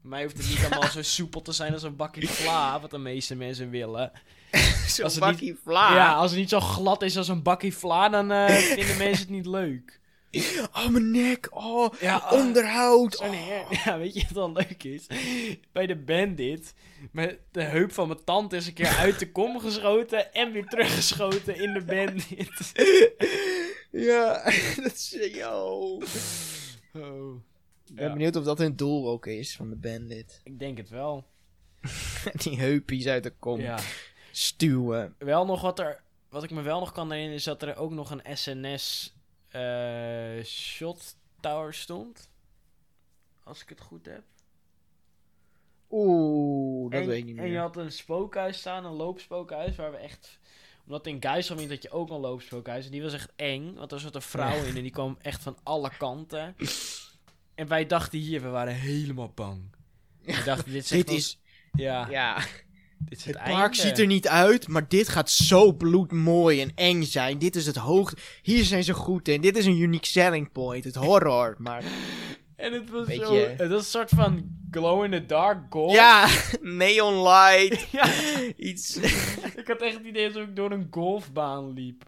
Bij 0.00 0.10
mij 0.10 0.22
hoeft 0.22 0.36
het 0.36 0.48
niet 0.48 0.64
allemaal 0.64 0.90
zo 0.90 1.02
soepel 1.16 1.42
te 1.42 1.52
zijn 1.52 1.72
als 1.72 1.82
een 1.82 1.96
bakje 1.96 2.26
vla, 2.26 2.80
wat 2.80 2.90
de 2.90 2.98
meeste 2.98 3.34
mensen 3.34 3.70
willen. 3.70 4.12
Zo'n 4.86 5.06
het 5.06 5.18
bakkie 5.18 5.58
vla. 5.64 5.94
Ja, 5.94 6.14
als 6.14 6.30
het 6.30 6.40
niet 6.40 6.48
zo 6.48 6.60
glad 6.60 7.02
is 7.02 7.16
als 7.16 7.28
een 7.28 7.42
bakje 7.42 7.72
vla, 7.72 8.08
dan 8.08 8.32
eh, 8.32 8.54
vinden 8.76 8.96
mensen 8.96 9.20
het 9.20 9.34
niet 9.34 9.46
leuk. 9.46 9.98
Oh, 10.72 10.88
mijn 10.88 11.10
nek. 11.10 11.48
Oh, 11.50 11.94
Ja, 12.00 12.16
oh, 12.16 12.32
onderhoud. 12.32 13.20
Oh. 13.20 13.34
Ja, 13.84 13.98
weet 13.98 14.14
je 14.14 14.20
wat 14.20 14.34
dan 14.34 14.52
leuk 14.52 14.84
is? 14.84 15.06
Bij 15.72 15.86
de 15.86 15.96
bandit, 15.96 16.74
met 17.12 17.38
de 17.52 17.62
heup 17.62 17.92
van 17.92 18.08
mijn 18.08 18.24
tand 18.24 18.52
is 18.52 18.66
een 18.66 18.72
keer 18.72 18.96
uit 18.96 19.18
de 19.18 19.32
kom 19.32 19.60
geschoten 19.60 20.32
en 20.32 20.52
weer 20.52 20.66
teruggeschoten 20.66 21.56
in 21.56 21.72
de 21.72 21.84
bandit. 21.84 22.72
Ja, 23.90 24.44
dat 24.76 24.92
is... 24.92 25.16
Yo. 25.32 25.98
Oh. 26.94 27.34
Ik 27.90 27.96
ben 27.96 28.12
benieuwd 28.12 28.36
of 28.36 28.44
dat 28.44 28.58
hun 28.58 28.76
doel 28.76 29.08
ook 29.08 29.26
is 29.26 29.56
van 29.56 29.70
de 29.70 29.76
bandit. 29.76 30.40
Ik 30.44 30.58
denk 30.58 30.76
het 30.78 30.88
wel. 30.88 31.24
Die 32.42 32.58
heupjes 32.58 33.06
uit 33.06 33.22
de 33.22 33.30
kom 33.38 33.60
Ja. 33.60 33.78
stuwen. 34.30 35.14
Wel 35.18 35.46
nog 35.46 35.60
wat 35.60 35.78
er, 35.78 36.02
wat 36.28 36.42
ik 36.42 36.50
me 36.50 36.62
wel 36.62 36.80
nog 36.80 36.92
kan 36.92 37.06
herinneren 37.06 37.36
is 37.38 37.44
dat 37.44 37.62
er 37.62 37.76
ook 37.76 37.90
nog 37.90 38.10
een 38.10 38.36
SNS 38.36 39.14
eh, 39.48 40.44
shot 40.44 41.16
tower 41.40 41.74
stond. 41.74 42.30
Als 43.44 43.62
ik 43.62 43.68
het 43.68 43.80
goed 43.80 44.06
heb. 44.06 44.22
Oeh, 45.90 46.90
dat 46.90 47.00
en, 47.00 47.06
weet 47.06 47.18
ik 47.18 47.24
niet 47.24 47.36
En 47.38 47.44
je 47.44 47.50
meer. 47.50 47.60
had 47.60 47.76
een 47.76 47.92
spookhuis 47.92 48.58
staan, 48.58 48.84
een 48.84 48.92
loopspookhuis, 48.92 49.76
waar 49.76 49.90
we 49.90 49.96
echt... 49.96 50.38
Omdat 50.86 51.06
in 51.06 51.22
Geiselwind 51.22 51.70
had 51.70 51.82
je 51.82 51.90
ook 51.90 52.10
een 52.10 52.20
loopspookhuis. 52.20 52.84
En 52.84 52.90
die 52.90 53.02
was 53.02 53.12
echt 53.12 53.32
eng, 53.36 53.74
want 53.74 53.92
er 53.92 54.00
zat 54.00 54.14
een 54.14 54.22
vrouw 54.22 54.62
in 54.64 54.76
en 54.76 54.82
die 54.82 54.90
kwam 54.90 55.16
echt 55.22 55.42
van 55.42 55.56
alle 55.62 55.90
kanten. 55.98 56.54
En 57.60 57.68
wij 57.68 57.86
dachten 57.86 58.18
hier, 58.18 58.42
we 58.42 58.48
waren 58.48 58.74
helemaal 58.74 59.32
bang. 59.34 59.60
We 60.22 60.42
dachten, 60.44 60.72
dit 60.72 60.84
is, 60.84 60.90
echt 60.90 61.06
Dit 61.06 61.08
ons- 61.08 61.18
is... 61.18 61.38
Ja, 61.72 62.06
Ja, 62.10 62.36
dit 63.08 63.18
is 63.18 63.24
het 63.24 63.38
het, 63.38 63.48
park 63.50 63.74
ziet 63.74 63.98
er 63.98 64.06
niet 64.06 64.28
uit, 64.28 64.68
maar 64.68 64.88
dit 64.88 65.08
gaat 65.08 65.30
zo 65.30 65.72
bloedmooi 65.72 66.60
en 66.60 66.72
eng 66.74 67.02
zijn. 67.02 67.38
Dit 67.38 67.56
is 67.56 67.66
het 67.66 67.76
hoogte. 67.76 68.16
Hier 68.42 68.64
zijn 68.64 68.84
ze 68.84 68.94
goed 68.94 69.28
in. 69.28 69.40
Dit 69.40 69.56
is 69.56 69.66
een 69.66 69.78
unique 69.78 70.06
selling 70.06 70.52
point. 70.52 70.84
Het 70.84 70.94
horror, 70.94 71.54
maar... 71.58 71.82
En 72.56 72.72
het 72.72 72.90
was 72.90 73.06
zo... 73.06 73.34
Het 73.34 73.68
was 73.68 73.78
een 73.78 73.84
soort 73.84 74.10
van 74.10 74.44
glow-in-the-dark 74.70 75.58
gold. 75.70 75.92
Ja, 75.92 76.28
neon 76.60 77.22
light. 77.22 77.90
Ja, 77.90 78.08
Iets... 78.56 78.96
ik 79.56 79.62
had 79.66 79.80
echt 79.82 79.96
het 79.96 80.04
idee 80.06 80.26
alsof 80.26 80.42
ik 80.42 80.56
door 80.56 80.70
een 80.70 80.86
golfbaan 80.90 81.72
liep. 81.72 82.04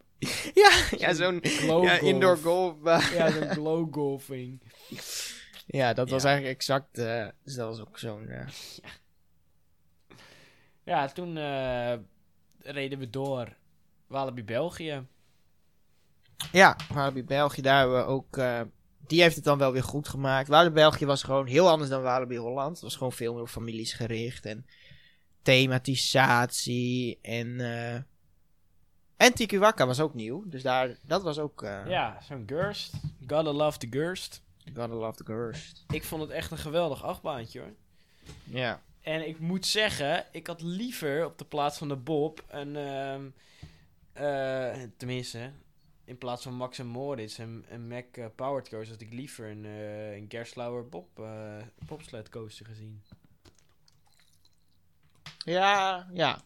ja, 0.55 0.71
ja 0.99 1.13
zo'n 1.15 1.39
Glow 1.43 1.85
ja, 1.85 1.97
golf. 1.97 2.11
indoor 2.13 2.37
golfbaan. 2.37 3.03
Ja, 3.15 3.31
zo'n 3.31 3.49
glow 3.49 3.95
golfing. 3.95 4.61
Ja, 5.81 5.93
dat 5.93 6.11
was 6.11 6.23
Ja. 6.23 6.29
eigenlijk 6.29 6.57
exact... 6.59 6.99
eh, 6.99 7.27
dus 7.45 7.55
dat 7.55 7.69
was 7.69 7.81
ook 7.87 7.99
zo'n... 7.99 8.29
eh, 8.29 8.47
Ja, 10.85 11.07
toen 11.09 11.37
eh, 11.37 11.95
reden 12.59 12.99
we 12.99 13.11
door 13.11 13.57
Walibi 14.07 14.45
België. 14.45 15.07
Ja, 16.53 16.77
Walibi 16.93 17.25
België, 17.25 17.63
daar 17.63 17.79
hebben 17.79 17.97
we 17.97 18.05
ook... 18.05 18.41
die 19.07 19.23
heeft 19.23 19.35
het 19.37 19.45
dan 19.45 19.59
wel 19.59 19.73
weer 19.73 19.83
goed 19.85 20.09
gemaakt. 20.09 20.49
Walibi 20.49 20.75
België 20.75 21.07
was 21.07 21.23
gewoon 21.23 21.47
heel 21.47 21.69
anders 21.69 21.91
dan 21.91 22.03
Walibi 22.03 22.37
Holland. 22.37 22.73
Het 22.73 22.83
was 22.83 22.97
gewoon 22.97 23.13
veel 23.13 23.33
meer 23.33 23.43
op 23.43 23.49
families 23.49 23.93
gericht. 23.93 24.47
En 24.47 24.67
thematisatie. 25.43 27.19
En... 27.23 27.61
en 29.17 29.35
Tiki 29.35 29.59
Waka 29.59 29.87
was 29.87 30.01
ook 30.01 30.15
nieuw. 30.15 30.45
Dus 30.49 30.63
daar, 30.63 30.97
dat 31.07 31.23
was 31.23 31.39
ook... 31.39 31.61
Ja, 31.87 32.19
zo'n 32.23 32.43
Gurst. 32.47 32.95
Gotta 33.27 33.53
love 33.53 33.79
the 33.79 33.87
Gurst. 33.91 34.43
Gotta 34.65 34.95
love 34.95 35.25
the 35.25 35.25
Ghost. 35.25 35.85
Ik 35.89 36.05
vond 36.05 36.23
het 36.23 36.31
echt 36.31 36.51
een 36.51 36.59
geweldig 36.59 37.05
achtbaantje 37.05 37.61
hoor. 37.61 37.73
Ja. 38.45 38.83
En 39.01 39.29
ik 39.29 39.39
moet 39.39 39.67
zeggen, 39.67 40.27
ik 40.33 40.47
had 40.47 40.63
liever 40.63 41.27
op 41.27 41.39
de 41.39 41.45
plaats 41.45 41.79
van 41.79 41.89
de 41.89 41.97
Bob 41.97 42.45
een... 42.49 42.77
ehm, 42.77 43.29
eh, 44.13 44.83
tenminste, 44.97 45.51
in 46.05 46.19
plaats 46.19 46.43
van 46.43 46.55
Max 46.55 46.79
en 46.79 46.87
Moritz 46.87 47.39
en, 47.39 47.65
en 47.69 47.89
Mac 47.89 48.17
eh, 48.17 48.27
Powered 48.35 48.69
Coaster... 48.69 48.93
had 48.93 49.01
ik 49.01 49.13
liever 49.13 49.51
een, 49.51 49.65
eh 49.65 50.17
een 50.17 50.27
Gerslauer 50.29 50.89
Bob, 50.89 51.21
bobsled 51.87 52.29
coaster 52.29 52.67
gezien. 52.67 53.03
Ja, 55.45 56.07
ja. 56.13 56.43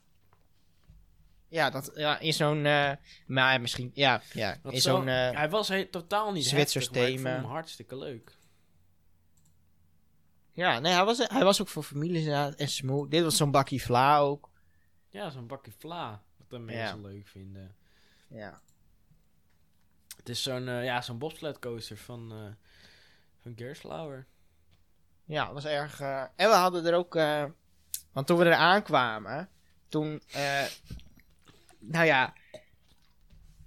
Ja, 1.49 1.71
dat, 1.71 1.91
ja 1.95 2.19
in 2.19 2.33
zo'n... 2.33 2.67
eh 2.67 2.93
maar 3.27 3.61
misschien... 3.61 3.91
Ja, 3.95 4.23
ja. 4.33 4.57
In 4.65 4.81
zo- 4.81 4.97
zo'n... 4.97 5.09
eh, 5.09 5.31
hij 5.31 5.49
was 5.49 5.69
he- 5.69 5.85
totaal 5.87 6.33
niet 6.33 6.47
Zwitsers 6.47 6.89
thema. 6.89 7.31
hem 7.31 7.45
hartstikke 7.45 7.97
leuk. 7.97 8.39
ja, 10.53 10.79
nee, 10.79 10.93
hij 10.93 11.05
was, 11.05 11.19
hij 11.19 11.45
was 11.45 11.61
ook 11.61 11.69
voor 11.69 11.83
families. 11.83 12.27
En 12.27 12.69
smooth. 12.69 13.11
Dit 13.11 13.23
was 13.23 13.37
zo'n 13.37 13.51
bakkie 13.51 13.83
vla 13.83 14.19
ook. 14.19 14.51
Ja, 15.09 15.31
zo'n 15.31 15.47
bakje 15.47 15.73
vla, 15.79 16.23
wat 16.39 16.51
de 16.51 16.59
mensen 16.59 17.01
leuk 17.01 17.27
vinden. 17.29 17.77
Ja. 18.29 18.61
Het 20.17 20.29
is 20.29 20.43
zo'n 20.43 20.69
eh, 20.69 20.85
ja, 20.85 21.01
zo'n 21.03 21.19
bobsled 21.19 21.59
coaster 21.59 21.97
van, 21.97 22.33
eh 22.33 22.69
van 23.43 23.53
Gerslauer. 23.57 24.27
Ja, 25.25 25.45
dat 25.45 25.55
was 25.55 25.65
erg. 25.65 26.01
en 26.01 26.49
we 26.49 26.55
hadden 26.55 26.87
er 26.87 26.95
ook. 26.95 27.15
want 28.13 28.27
toen 28.27 28.39
we 28.39 28.45
er 28.45 28.55
aankwamen. 28.55 29.49
Toen. 29.89 30.23
Nou 31.89 32.07
ja. 32.07 32.35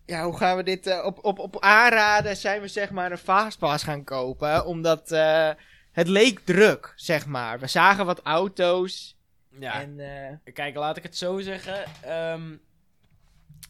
Ja, 0.05 0.24
hoe 0.24 0.38
gaan 0.38 0.57
we 0.57 0.63
dit. 0.63 0.88
eh, 0.88 1.05
op, 1.05 1.24
op, 1.26 1.39
op 1.39 1.59
aanraden 1.59 2.38
zijn 2.38 2.61
we 2.61 2.67
zeg 2.67 2.91
maar 2.91 3.11
een 3.11 3.17
fastpass 3.17 3.84
gaan 3.84 4.03
kopen. 4.03 4.65
Omdat. 4.65 5.11
eh, 5.11 5.51
het 5.91 6.07
leek 6.07 6.39
druk, 6.39 6.93
zeg 6.95 7.26
maar. 7.26 7.59
We 7.59 7.67
zagen 7.67 8.05
wat 8.05 8.22
auto's. 8.22 9.17
Ja, 9.59 9.82
En. 9.82 9.99
eh, 9.99 10.53
kijk, 10.53 10.76
laat 10.76 10.97
ik 10.97 11.03
het 11.03 11.17
zo 11.17 11.39
zeggen. 11.39 11.86
Ehm, 12.03 12.55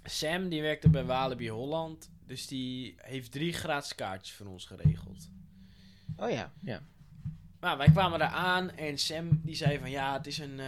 Sam, 0.04 0.50
die 0.50 0.62
werkte 0.62 0.90
bij 0.90 1.04
Walibi 1.06 1.50
Holland. 1.50 2.10
Dus 2.28 2.48
die 2.48 2.96
heeft 2.98 3.32
drie 3.32 3.54
gratis 3.54 3.96
kaartjes 3.96 4.36
voor 4.36 4.46
ons 4.48 4.66
geregeld. 4.66 5.30
oh 6.18 6.30
ja, 6.30 6.52
ja. 6.62 6.80
Maar 7.60 7.78
wij 7.78 7.90
kwamen 7.92 8.20
daar 8.20 8.30
aan 8.32 8.72
en 8.72 8.98
Sam 8.98 9.42
die 9.44 9.56
zei 9.56 9.80
van 9.80 9.90
ja, 9.90 10.14
het 10.18 10.28
is 10.28 10.38
een, 10.38 10.60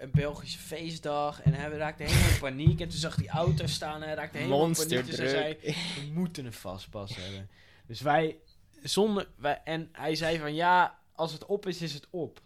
een 0.00 0.10
Belgische 0.10 0.58
feestdag. 0.58 1.42
En 1.42 1.54
hij 1.54 1.68
raakte 1.68 2.02
helemaal 2.02 2.30
in 2.30 2.38
paniek. 2.38 2.80
En 2.80 2.88
toen 2.88 2.98
zag 2.98 3.14
die 3.14 3.28
auto 3.28 3.66
staan 3.66 3.94
en 3.94 4.02
hij 4.02 4.14
raakte 4.14 4.38
helemaal 4.38 4.66
in 4.66 4.72
paniek. 4.72 5.06
Dus 5.06 5.16
hij 5.16 5.28
zei, 5.28 5.56
we 5.60 6.10
moeten 6.12 6.44
een 6.46 6.52
vastpas 6.52 7.16
hebben. 7.16 7.50
Dus 7.86 8.00
wij, 8.00 8.38
zonder, 8.82 9.28
wij, 9.36 9.60
en 9.64 9.88
hij 9.92 10.14
zei 10.14 10.38
van 10.38 10.54
ja, 10.54 10.98
als 11.14 11.32
het 11.32 11.46
op 11.46 11.66
is, 11.66 11.82
is 11.82 11.94
het 11.94 12.06
op. 12.10 12.40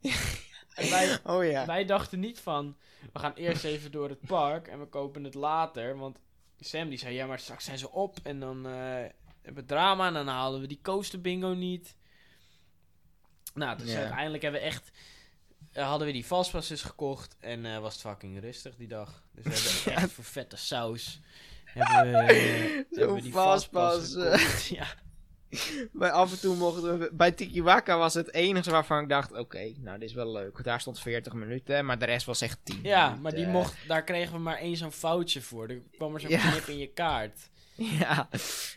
en 0.74 0.90
wij, 0.90 1.18
Oh 1.24 1.44
ja. 1.44 1.66
wij 1.66 1.84
dachten 1.84 2.20
niet 2.20 2.40
van, 2.40 2.76
we 3.12 3.18
gaan 3.18 3.34
eerst 3.34 3.64
even 3.64 3.90
door 3.90 4.08
het 4.08 4.20
park 4.20 4.68
en 4.68 4.80
we 4.80 4.86
kopen 4.86 5.24
het 5.24 5.34
later. 5.34 5.96
Want 5.96 6.18
Sam 6.60 6.88
die 6.88 6.98
zei, 6.98 7.14
ja 7.14 7.26
maar 7.26 7.38
straks 7.38 7.64
zijn 7.64 7.78
ze 7.78 7.90
op 7.90 8.18
en 8.22 8.40
dan 8.40 8.66
eh, 8.66 8.72
hebben 9.42 9.62
we 9.62 9.64
drama 9.64 10.06
en 10.06 10.14
dan 10.14 10.26
halen 10.26 10.60
we 10.60 10.66
die 10.66 10.80
coaster 10.82 11.20
bingo 11.20 11.54
niet. 11.54 11.96
Nou, 13.54 13.78
dus 13.78 13.94
uiteindelijk 13.94 14.42
hebben 14.42 14.60
we 14.60 14.66
echt, 14.66 14.90
hadden 15.74 16.06
we 16.06 16.12
die 16.12 16.26
vastpas 16.26 16.68
dus 16.68 16.82
gekocht 16.82 17.36
en 17.40 17.66
eh, 17.66 17.78
was 17.78 17.92
het 17.92 18.02
fucking 18.02 18.40
rustig 18.40 18.76
die 18.76 18.88
dag. 18.88 19.22
Dus 19.32 19.44
we 19.44 19.50
hebben 19.90 20.02
echt 20.02 20.12
voor 20.16 20.24
vette 20.24 20.56
saus 20.56 21.20
hebben 21.64 22.12
we, 22.12 22.18
eh, 22.18 22.98
hebben 22.98 23.14
we 23.14 23.22
die 23.22 23.32
vastpas 23.32 24.14
eh. 24.14 24.68
Ja. 24.78 24.86
bij 25.92 26.10
af 26.10 26.32
en 26.32 26.40
toe 26.40 26.56
mochten 26.56 26.98
we... 26.98 27.10
Bij 27.12 27.32
Tikiwaka 27.32 27.98
was 27.98 28.14
het 28.14 28.32
enige 28.32 28.70
waarvan 28.70 29.02
ik 29.02 29.08
dacht... 29.08 29.32
Oké, 29.32 29.72
nou, 29.78 29.98
dit 29.98 30.08
is 30.08 30.14
wel 30.14 30.32
leuk. 30.32 30.64
Daar 30.64 30.80
stond 30.80 31.00
40 31.00 31.32
minuten, 31.32 31.84
maar 31.84 31.98
de 31.98 32.04
rest 32.04 32.26
was 32.26 32.40
echt 32.40 32.58
10 32.62 32.78
Ja, 32.82 33.02
minuten. 33.04 33.22
maar 33.22 33.34
die 33.34 33.46
mocht, 33.46 33.76
daar 33.88 34.04
kregen 34.04 34.32
we 34.32 34.38
maar 34.38 34.58
één 34.58 34.76
zo'n 34.76 34.92
foutje 34.92 35.42
voor. 35.42 35.68
Er 35.68 35.82
kwam 35.96 36.14
er 36.14 36.20
zo'n 36.20 36.30
Ja. 36.30 36.50
knip 36.50 36.66
in 36.66 36.78
je 36.78 36.92
kaart. 36.92 37.50
Ja, 38.00 38.28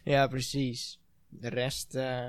ja, 0.03 0.27
precies. 0.27 0.99
De 1.29 1.49
rest... 1.49 1.95
eh, 1.95 2.25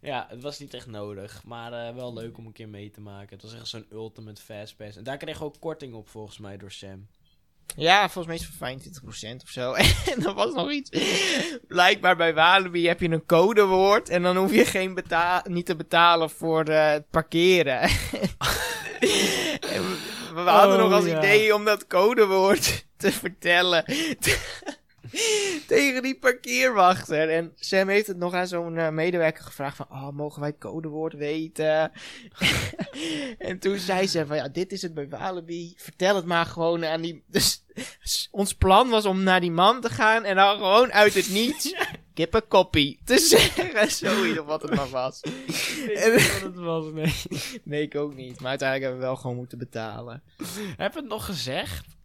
Ja, 0.00 0.26
het 0.28 0.42
was 0.42 0.58
niet 0.58 0.74
echt 0.74 0.86
nodig. 0.86 1.42
Maar 1.44 1.72
eh, 1.72 1.94
wel 1.94 2.12
leuk 2.12 2.38
om 2.38 2.46
een 2.46 2.52
keer 2.52 2.68
mee 2.68 2.90
te 2.90 3.00
maken. 3.00 3.28
Het 3.36 3.42
was 3.42 3.54
echt 3.54 3.66
zo'n 3.68 3.86
ultimate 3.92 4.42
fastpass. 4.42 4.96
En 4.96 5.04
daar 5.04 5.16
kregen 5.16 5.40
we 5.40 5.46
ook 5.46 5.60
korting 5.60 5.94
op 5.94 6.08
volgens 6.08 6.38
mij 6.38 6.56
door 6.56 6.72
Sam. 6.72 7.06
Ja, 7.76 8.08
volgens 8.08 8.26
mij 8.26 8.34
is 8.34 8.42
het 8.42 8.54
voor 8.54 9.32
25% 9.38 9.42
of 9.42 9.48
zo. 9.48 9.72
En 10.12 10.26
er 10.26 10.34
was 10.34 10.54
nog 10.54 10.70
iets. 10.70 10.90
Blijkbaar 11.68 12.16
bij 12.16 12.34
Walibi 12.34 12.86
heb 12.86 13.00
je 13.00 13.10
een 13.10 13.26
codewoord. 13.26 14.08
En 14.08 14.22
dan 14.22 14.36
hoef 14.36 14.54
je 14.54 14.64
geen 14.64 14.98
niet 15.44 15.66
te 15.66 15.76
betalen 15.76 16.30
voor 16.30 16.64
eh, 16.64 16.90
het 16.90 17.10
parkeren. 17.10 17.80
En 19.60 19.82
we, 19.82 19.96
we 20.34 20.40
hadden 20.40 20.76
Oh, 20.76 20.82
nog 20.82 20.92
als 20.92 21.04
ja. 21.04 21.18
idee 21.18 21.54
om 21.54 21.64
dat 21.64 21.86
codewoord 21.86 22.86
te 22.96 23.12
vertellen. 23.12 23.84
Tegen 25.66 26.02
die 26.02 26.18
parkeerwachter. 26.18 27.30
En 27.30 27.52
Sam 27.54 27.88
heeft 27.88 28.06
het 28.06 28.16
nog 28.16 28.34
aan 28.34 28.46
zo'n 28.46 28.76
eh, 28.76 28.88
medewerker 28.88 29.44
gevraagd 29.44 29.76
van... 29.76 29.86
Oh, 29.90 30.10
mogen 30.10 30.40
wij 30.40 30.48
het 30.48 30.58
codewoord 30.58 31.14
weten? 31.14 31.92
en 33.38 33.58
toen 33.58 33.78
zei 33.78 34.06
ze 34.06 34.26
van... 34.26 34.36
Ja, 34.36 34.48
dit 34.48 34.72
is 34.72 34.82
het 34.82 34.94
bij 34.94 35.08
Walibi. 35.08 35.74
Vertel 35.76 36.16
het 36.16 36.24
maar 36.24 36.46
gewoon 36.46 36.84
aan 36.84 37.00
die... 37.00 37.22
Dus 37.26 38.28
ons 38.30 38.54
plan 38.54 38.88
was 38.88 39.04
om 39.04 39.22
naar 39.22 39.40
die 39.40 39.50
man 39.50 39.80
te 39.80 39.90
gaan... 39.90 40.24
En 40.24 40.36
dan 40.36 40.56
gewoon 40.56 40.92
uit 40.92 41.14
het 41.14 41.30
niets... 41.30 41.74
Kippenkopie 42.14 43.00
te 43.04 43.18
zeggen. 43.18 43.90
Zoiets 43.90 44.38
of 44.38 44.46
wat 44.46 44.62
het 44.62 44.74
maar 44.74 44.88
was. 44.88 45.20
Ik 45.20 46.12
niet 46.14 46.32
wat 46.32 46.42
het 46.42 46.56
was, 46.56 46.92
nee. 46.92 47.14
Nee, 47.62 47.82
ik 47.82 47.94
ook 47.94 48.14
niet. 48.14 48.40
Maar 48.40 48.48
uiteindelijk 48.48 48.90
hebben 48.90 49.00
we 49.00 49.06
wel 49.06 49.16
gewoon 49.16 49.36
moeten 49.36 49.58
betalen. 49.58 50.22
Heb 50.76 50.94
het 50.94 51.08
nog 51.08 51.24
gezegd? 51.24 51.97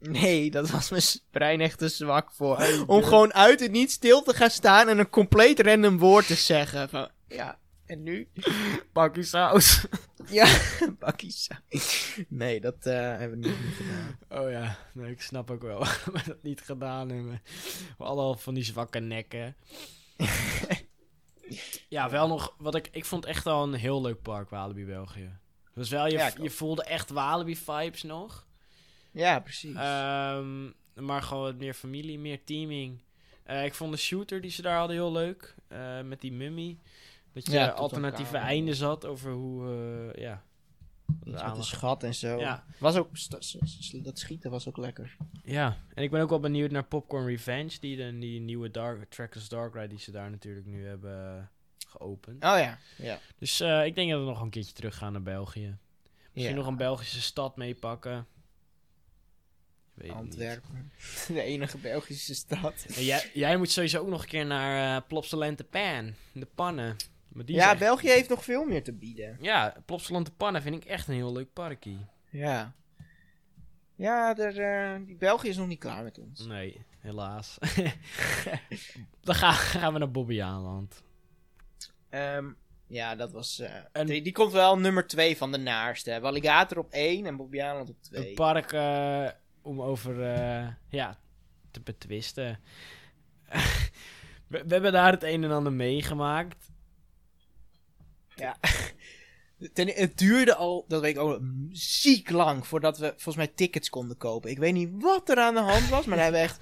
Nee, 0.00 0.50
dat 0.50 0.70
was 0.70 0.90
mijn 0.90 1.02
brein 1.30 1.60
echt 1.60 1.78
te 1.78 1.88
zwak 1.88 2.32
voor. 2.32 2.84
Om 2.86 3.02
gewoon 3.02 3.34
uit 3.34 3.60
het 3.60 3.70
niet 3.70 3.90
stil 3.90 4.22
te 4.22 4.34
gaan 4.34 4.50
staan 4.50 4.88
en 4.88 4.98
een 4.98 5.10
compleet 5.10 5.60
random 5.60 5.98
woord 5.98 6.26
te 6.26 6.34
zeggen. 6.34 6.88
Van, 6.88 7.08
ja, 7.28 7.58
en 7.86 8.02
nu? 8.02 8.28
Bakkie 8.92 9.22
saus. 9.22 9.84
Ja, 10.30 10.58
bakkie 10.98 11.30
saus. 11.30 12.16
Nee, 12.28 12.60
dat 12.60 12.86
eh, 12.86 12.94
hebben 12.94 13.40
we 13.40 13.48
niet, 13.48 13.60
niet 13.64 13.74
gedaan. 13.74 14.42
Oh 14.42 14.50
ja, 14.50 14.76
nee, 14.92 15.10
ik 15.10 15.22
snap 15.22 15.50
ook 15.50 15.62
wel 15.62 15.78
waarom 15.78 16.12
we 16.12 16.22
dat 16.26 16.42
niet 16.42 16.60
gedaan 16.60 17.08
hebben. 17.08 17.42
We 17.98 18.04
hadden 18.04 18.24
al 18.24 18.34
van 18.34 18.54
die 18.54 18.64
zwakke 18.64 18.98
nekken. 18.98 19.56
ja, 21.88 22.10
wel 22.10 22.28
nog, 22.28 22.54
wat 22.58 22.74
ik, 22.74 22.88
ik 22.92 23.04
vond 23.04 23.24
echt 23.24 23.46
al 23.46 23.62
een 23.62 23.74
heel 23.74 24.00
leuk 24.00 24.22
park, 24.22 24.50
Walibi 24.50 24.84
België. 24.84 25.38
Dus 25.74 25.88
wel, 25.88 26.06
je, 26.06 26.12
Ja, 26.12 26.30
je 26.40 26.50
voelde 26.50 26.82
echt 26.84 27.10
Walibi-vibes 27.10 28.02
nog. 28.02 28.46
Ja, 29.10 29.40
precies. 29.40 29.74
Ehm, 29.74 30.64
maar 30.94 31.22
gewoon 31.22 31.56
meer 31.56 31.74
familie, 31.74 32.18
meer 32.18 32.44
teaming. 32.44 32.98
Eh, 33.42 33.64
ik 33.64 33.74
vond 33.74 33.92
de 33.92 33.98
shooter 33.98 34.40
die 34.40 34.50
ze 34.50 34.62
daar 34.62 34.78
hadden 34.78 34.96
heel 34.96 35.12
leuk. 35.12 35.54
eh, 35.68 36.00
met 36.00 36.20
die 36.20 36.32
mummy. 36.32 36.78
Dat 37.32 37.46
je 37.46 37.52
Ja, 37.52 37.68
alternatieve 37.68 38.32
elkaar. 38.34 38.48
einden 38.48 38.74
zat 38.74 39.04
over 39.04 39.32
hoe, 39.32 39.70
eh, 40.14 40.22
ja... 40.22 40.42
Een 41.24 41.64
schat 41.64 42.02
en 42.02 42.14
zo. 42.14 42.38
Ja. 42.38 42.64
Was 42.78 42.96
ook, 42.96 43.08
dat 44.02 44.18
schieten 44.18 44.50
was 44.50 44.68
ook 44.68 44.76
lekker. 44.76 45.16
Ja, 45.44 45.76
en 45.94 46.02
ik 46.02 46.10
ben 46.10 46.20
ook 46.22 46.28
wel 46.28 46.40
benieuwd 46.40 46.70
naar 46.70 46.84
Popcorn 46.84 47.26
Revenge, 47.26 47.76
die, 47.80 47.96
de, 47.96 48.18
die 48.18 48.40
nieuwe 48.40 48.70
Dark, 48.70 49.10
Trackers 49.10 49.48
Dark 49.48 49.74
Ride 49.74 49.86
die 49.88 49.98
ze 49.98 50.10
daar 50.10 50.30
natuurlijk 50.30 50.66
nu 50.66 50.86
hebben 50.86 51.50
geopend. 51.88 52.44
Oh 52.44 52.58
ja, 52.58 52.78
ja. 52.96 53.18
Dus 53.38 53.60
ik 53.60 53.94
denk 53.94 54.10
dat 54.10 54.20
we 54.20 54.26
nog 54.26 54.40
een 54.40 54.50
keertje 54.50 54.72
terug 54.72 54.96
gaan 54.96 55.12
naar 55.12 55.22
België. 55.22 55.76
Misschien 56.32 56.56
ja. 56.56 56.60
nog 56.62 56.66
een 56.66 56.76
Belgische 56.76 57.22
stad 57.22 57.56
meepakken. 57.56 58.26
Weet. 59.98 60.10
Antwerpen. 60.10 60.92
De 61.28 61.42
enige 61.42 61.78
Belgische 61.78 62.34
stad. 62.34 62.86
En 62.96 63.04
jij, 63.04 63.30
jij 63.34 63.56
moet 63.56 63.70
sowieso 63.70 64.00
ook 64.00 64.08
nog 64.08 64.22
een 64.22 64.28
keer 64.28 64.46
naar 64.46 64.96
uh, 64.96 65.06
Plopsaland 65.08 65.58
de 65.58 65.64
Pan, 65.64 66.14
de 66.32 66.46
pannen. 66.54 66.96
Maar 67.28 67.44
die 67.44 67.56
Ja, 67.56 67.70
echt- 67.70 67.78
België 67.78 68.08
heeft 68.08 68.28
nog 68.28 68.44
veel 68.44 68.64
meer 68.64 68.82
te 68.82 68.92
bieden. 68.92 69.36
Ja, 69.40 69.74
Plopsaland 69.86 70.26
de 70.26 70.32
Pannen 70.36 70.62
vind 70.62 70.74
ik 70.74 70.84
echt 70.84 71.08
een 71.08 71.14
heel 71.14 71.32
leuk 71.32 71.52
parkje. 71.52 71.96
Ja. 72.30 72.74
Ja, 73.96 74.36
er, 74.36 74.58
eh, 74.60 75.00
die 75.06 75.16
België 75.16 75.48
is 75.48 75.56
nog 75.56 75.66
niet 75.66 75.78
klaar 75.78 76.02
met 76.02 76.18
ons. 76.18 76.46
Nee, 76.46 76.84
helaas. 76.98 77.58
Dan 79.20 79.34
gaan, 79.34 79.52
gaan 79.52 79.92
we 79.92 79.98
naar 79.98 80.10
Bobbejaanland. 80.10 81.02
Ehm, 82.10 82.46
ja, 82.86 83.14
dat 83.16 83.30
was... 83.32 83.58
eh, 83.92 84.04
die, 84.06 84.22
die 84.22 84.32
komt 84.32 84.52
wel 84.52 84.78
nummer 84.78 85.06
2 85.06 85.36
van 85.36 85.52
de 85.52 85.58
naarste. 85.58 86.20
Alligator 86.20 86.78
op 86.78 86.90
1 86.90 87.26
en 87.26 87.36
Bobbejaanland 87.36 87.88
op 87.88 88.02
2. 88.02 88.28
Een 88.28 88.34
park 88.34 88.72
om 89.68 89.82
over, 89.82 90.22
eh, 90.34 90.66
ja, 90.88 91.18
te 91.70 91.80
betwisten. 91.80 92.60
we, 94.48 94.64
we 94.66 94.72
hebben 94.72 94.92
daar 94.92 95.12
het 95.12 95.22
een 95.22 95.44
en 95.44 95.50
ander 95.50 95.72
meegemaakt. 95.72 96.70
Ten, 99.72 99.88
het 99.88 100.18
duurde 100.18 100.54
al, 100.54 100.84
dat 100.88 101.00
weet 101.00 101.16
ik 101.16 101.22
ook, 101.22 101.40
ziek 101.70 102.30
lang 102.30 102.66
voordat 102.66 102.98
we 102.98 103.06
volgens 103.08 103.36
mij 103.36 103.46
tickets 103.46 103.90
konden 103.90 104.16
kopen. 104.16 104.50
Ik 104.50 104.58
weet 104.58 104.72
niet 104.72 104.90
wat 105.02 105.28
er 105.28 105.38
aan 105.38 105.54
de 105.54 105.60
hand 105.60 105.88
was, 105.88 106.04
maar 106.06 106.16
daar 106.16 106.24
hebben 106.24 106.40
we 106.42 106.46
echt 106.46 106.60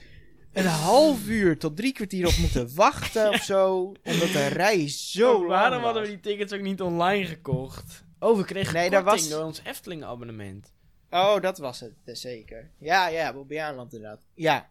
een 0.52 0.66
half 0.66 1.26
uur 1.26 1.58
tot 1.58 1.76
drie 1.76 1.92
kwartier 1.92 2.26
op 2.26 2.36
moeten 2.36 2.74
wachten 2.74 3.28
of 3.28 3.42
zo. 3.42 3.92
Omdat 4.04 4.28
de 4.32 4.46
rij 4.46 4.88
zo 4.88 5.32
Oh, 5.32 5.38
lang 5.38 5.48
waarom 5.48 5.76
was. 5.76 5.84
hadden 5.84 6.02
we 6.02 6.08
die 6.08 6.20
tickets 6.20 6.52
ook 6.52 6.60
niet 6.60 6.80
online 6.82 7.26
gekocht? 7.26 8.04
Oh, 8.18 8.36
we 8.36 8.44
kregen 8.44 8.74
Nee, 8.74 8.88
korting 8.90 9.10
was- 9.10 9.28
door 9.28 9.44
ons 9.44 9.60
Efteling 9.64 10.04
abonnement. 10.04 10.72
Oh, 11.10 11.40
dat 11.40 11.58
was 11.58 11.80
het, 11.80 11.94
eh, 12.04 12.14
zeker. 12.14 12.70
Ja, 12.78 13.08
ja, 13.08 13.32
Bobbejaanland 13.32 13.92
inderdaad. 13.94 14.20
Ja. 14.34 14.70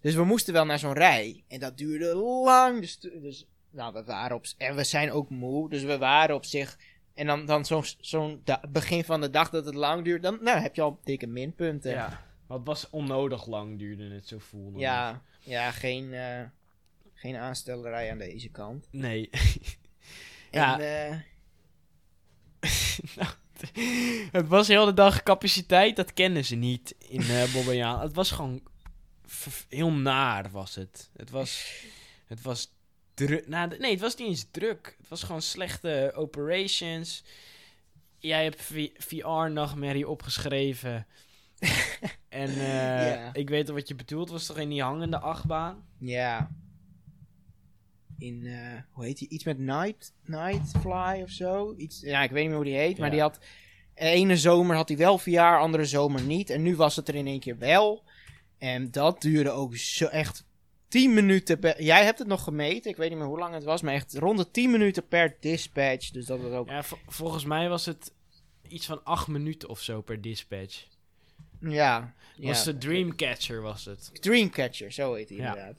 Dus 0.00 0.14
we 0.14 0.24
moesten 0.24 0.52
wel 0.52 0.64
naar 0.64 0.78
zo'n 0.78 0.92
rij. 0.92 1.44
En 1.48 1.60
dat 1.60 1.78
duurde 1.78 2.14
lang. 2.14 2.80
Dus, 2.80 2.98
dus 2.98 3.46
nou, 3.70 3.92
we 3.92 4.04
waren 4.04 4.36
op... 4.36 4.44
En 4.56 4.76
we 4.76 4.84
zijn 4.84 5.12
ook 5.12 5.30
moe, 5.30 5.68
dus 5.68 5.82
we 5.82 5.98
waren 5.98 6.34
op 6.34 6.44
zich... 6.44 6.78
En 7.14 7.26
dan, 7.26 7.46
dan 7.46 7.64
zo'n 8.00 8.42
begin 8.68 9.04
van 9.04 9.20
de 9.20 9.30
dag 9.30 9.50
dat 9.50 9.64
het 9.64 9.74
lang 9.74 10.04
duurt, 10.04 10.22
dan 10.22 10.38
nou, 10.40 10.58
heb 10.60 10.74
je 10.74 10.82
al 10.82 11.00
dikke 11.04 11.26
minpunten. 11.26 11.90
Ja. 11.90 12.24
Het 12.48 12.60
was 12.64 12.90
onnodig 12.90 13.46
lang, 13.46 13.78
duurde 13.78 14.10
het 14.14 14.28
zo 14.28 14.38
voelde. 14.38 14.78
Ja, 14.78 15.22
ja 15.40 15.70
geen, 15.70 16.12
eh, 16.14 16.42
geen 17.14 17.36
aanstellerij 17.36 18.10
aan 18.10 18.18
deze 18.18 18.48
kant. 18.50 18.88
Nee. 18.90 19.30
En, 20.50 20.60
Ja. 20.60 20.80
eh, 20.80 21.16
Nou, 23.16 23.28
het 24.38 24.48
was 24.48 24.68
heel 24.68 24.84
de 24.84 24.94
dag 24.94 25.22
capaciteit, 25.22 25.96
dat 25.96 26.12
kennen 26.12 26.44
ze 26.44 26.54
niet 26.54 26.94
in 26.98 27.20
uh, 27.20 27.52
Bobbejaanland. 27.52 28.02
Het 28.02 28.14
was 28.14 28.30
gewoon 28.30 28.60
heel 29.68 29.90
naar 29.90 30.50
was 30.50 30.74
het. 30.74 31.10
Het 31.16 31.30
was, 31.30 31.82
het 32.26 32.42
was 32.42 32.72
druk. 33.14 33.48
Nou, 33.48 33.78
nee, 33.78 33.90
het 33.90 34.00
was 34.00 34.16
niet 34.16 34.28
eens 34.28 34.46
druk. 34.50 34.96
Het 34.98 35.08
was 35.08 35.22
gewoon 35.22 35.42
slechte 35.42 36.12
operations. 36.14 37.24
Jij 38.18 38.44
hebt 38.44 38.70
VR-nachtmerrie 38.96 40.08
opgeschreven. 40.08 41.06
en 42.28 42.48
eh, 42.48 43.28
ik 43.32 43.48
weet 43.48 43.68
al 43.68 43.74
wat 43.74 43.88
je 43.88 43.94
bedoelt. 43.94 44.30
Was 44.30 44.46
toch 44.46 44.58
in 44.58 44.68
die 44.68 44.82
hangende 44.82 45.18
achtbaan? 45.18 45.84
ja. 45.98 46.50
In, 48.22 48.46
eh, 48.46 48.80
hoe 48.90 49.04
heet 49.04 49.18
die? 49.18 49.28
Iets 49.28 49.44
met 49.44 49.58
Night, 49.58 50.12
Nightfly 50.24 51.20
of 51.22 51.30
zo? 51.30 51.74
Iets, 51.76 52.00
ja, 52.00 52.22
ik 52.22 52.30
weet 52.30 52.38
niet 52.40 52.48
meer 52.48 52.56
hoe 52.56 52.64
die 52.64 52.76
heet, 52.76 52.98
maar 52.98 53.10
die 53.10 53.20
had... 53.20 53.38
Ene 53.94 54.36
zomer 54.36 54.76
had 54.76 54.88
hij 54.88 54.96
wel 54.96 55.18
VR, 55.18 55.38
andere 55.40 55.84
zomer 55.84 56.22
niet. 56.22 56.50
En 56.50 56.62
nu 56.62 56.76
was 56.76 56.96
het 56.96 57.08
er 57.08 57.14
in 57.14 57.26
één 57.26 57.40
keer 57.40 57.58
wel. 57.58 58.04
En 58.58 58.90
dat 58.90 59.20
duurde 59.20 59.50
ook 59.50 59.76
zo 59.76 60.06
echt 60.06 60.44
10 60.88 61.14
minuten 61.14 61.58
per... 61.58 61.82
Jij 61.82 62.04
hebt 62.04 62.18
het 62.18 62.28
nog 62.28 62.42
gemeten, 62.44 62.90
ik 62.90 62.96
weet 62.96 63.08
niet 63.10 63.18
meer 63.18 63.26
hoe 63.26 63.38
lang 63.38 63.54
het 63.54 63.64
was, 63.64 63.82
maar 63.82 63.94
echt 63.94 64.14
rond 64.14 64.38
de 64.38 64.50
10 64.50 64.70
minuten 64.70 65.08
per 65.08 65.36
dispatch. 65.40 66.10
Dus 66.10 66.26
dat 66.26 66.40
was 66.40 66.52
ook... 66.52 66.68
Ja, 66.68 66.82
vo- 66.82 66.98
volgens 67.06 67.44
mij 67.44 67.68
was 67.68 67.86
het 67.86 68.12
iets 68.68 68.86
van 68.86 69.04
acht 69.04 69.28
minuten 69.28 69.68
of 69.68 69.80
zo 69.80 70.00
per 70.00 70.20
dispatch. 70.20 70.86
Ja. 71.60 72.14
Was 72.36 72.64
ja. 72.64 72.72
de 72.72 72.78
Dreamcatcher 72.78 73.60
was 73.62 73.84
het. 73.84 74.10
Dreamcatcher, 74.22 74.92
zo 74.92 75.14
heet 75.14 75.28
hij 75.28 75.38
Ja. 75.38 75.48
inderdaad. 75.48 75.76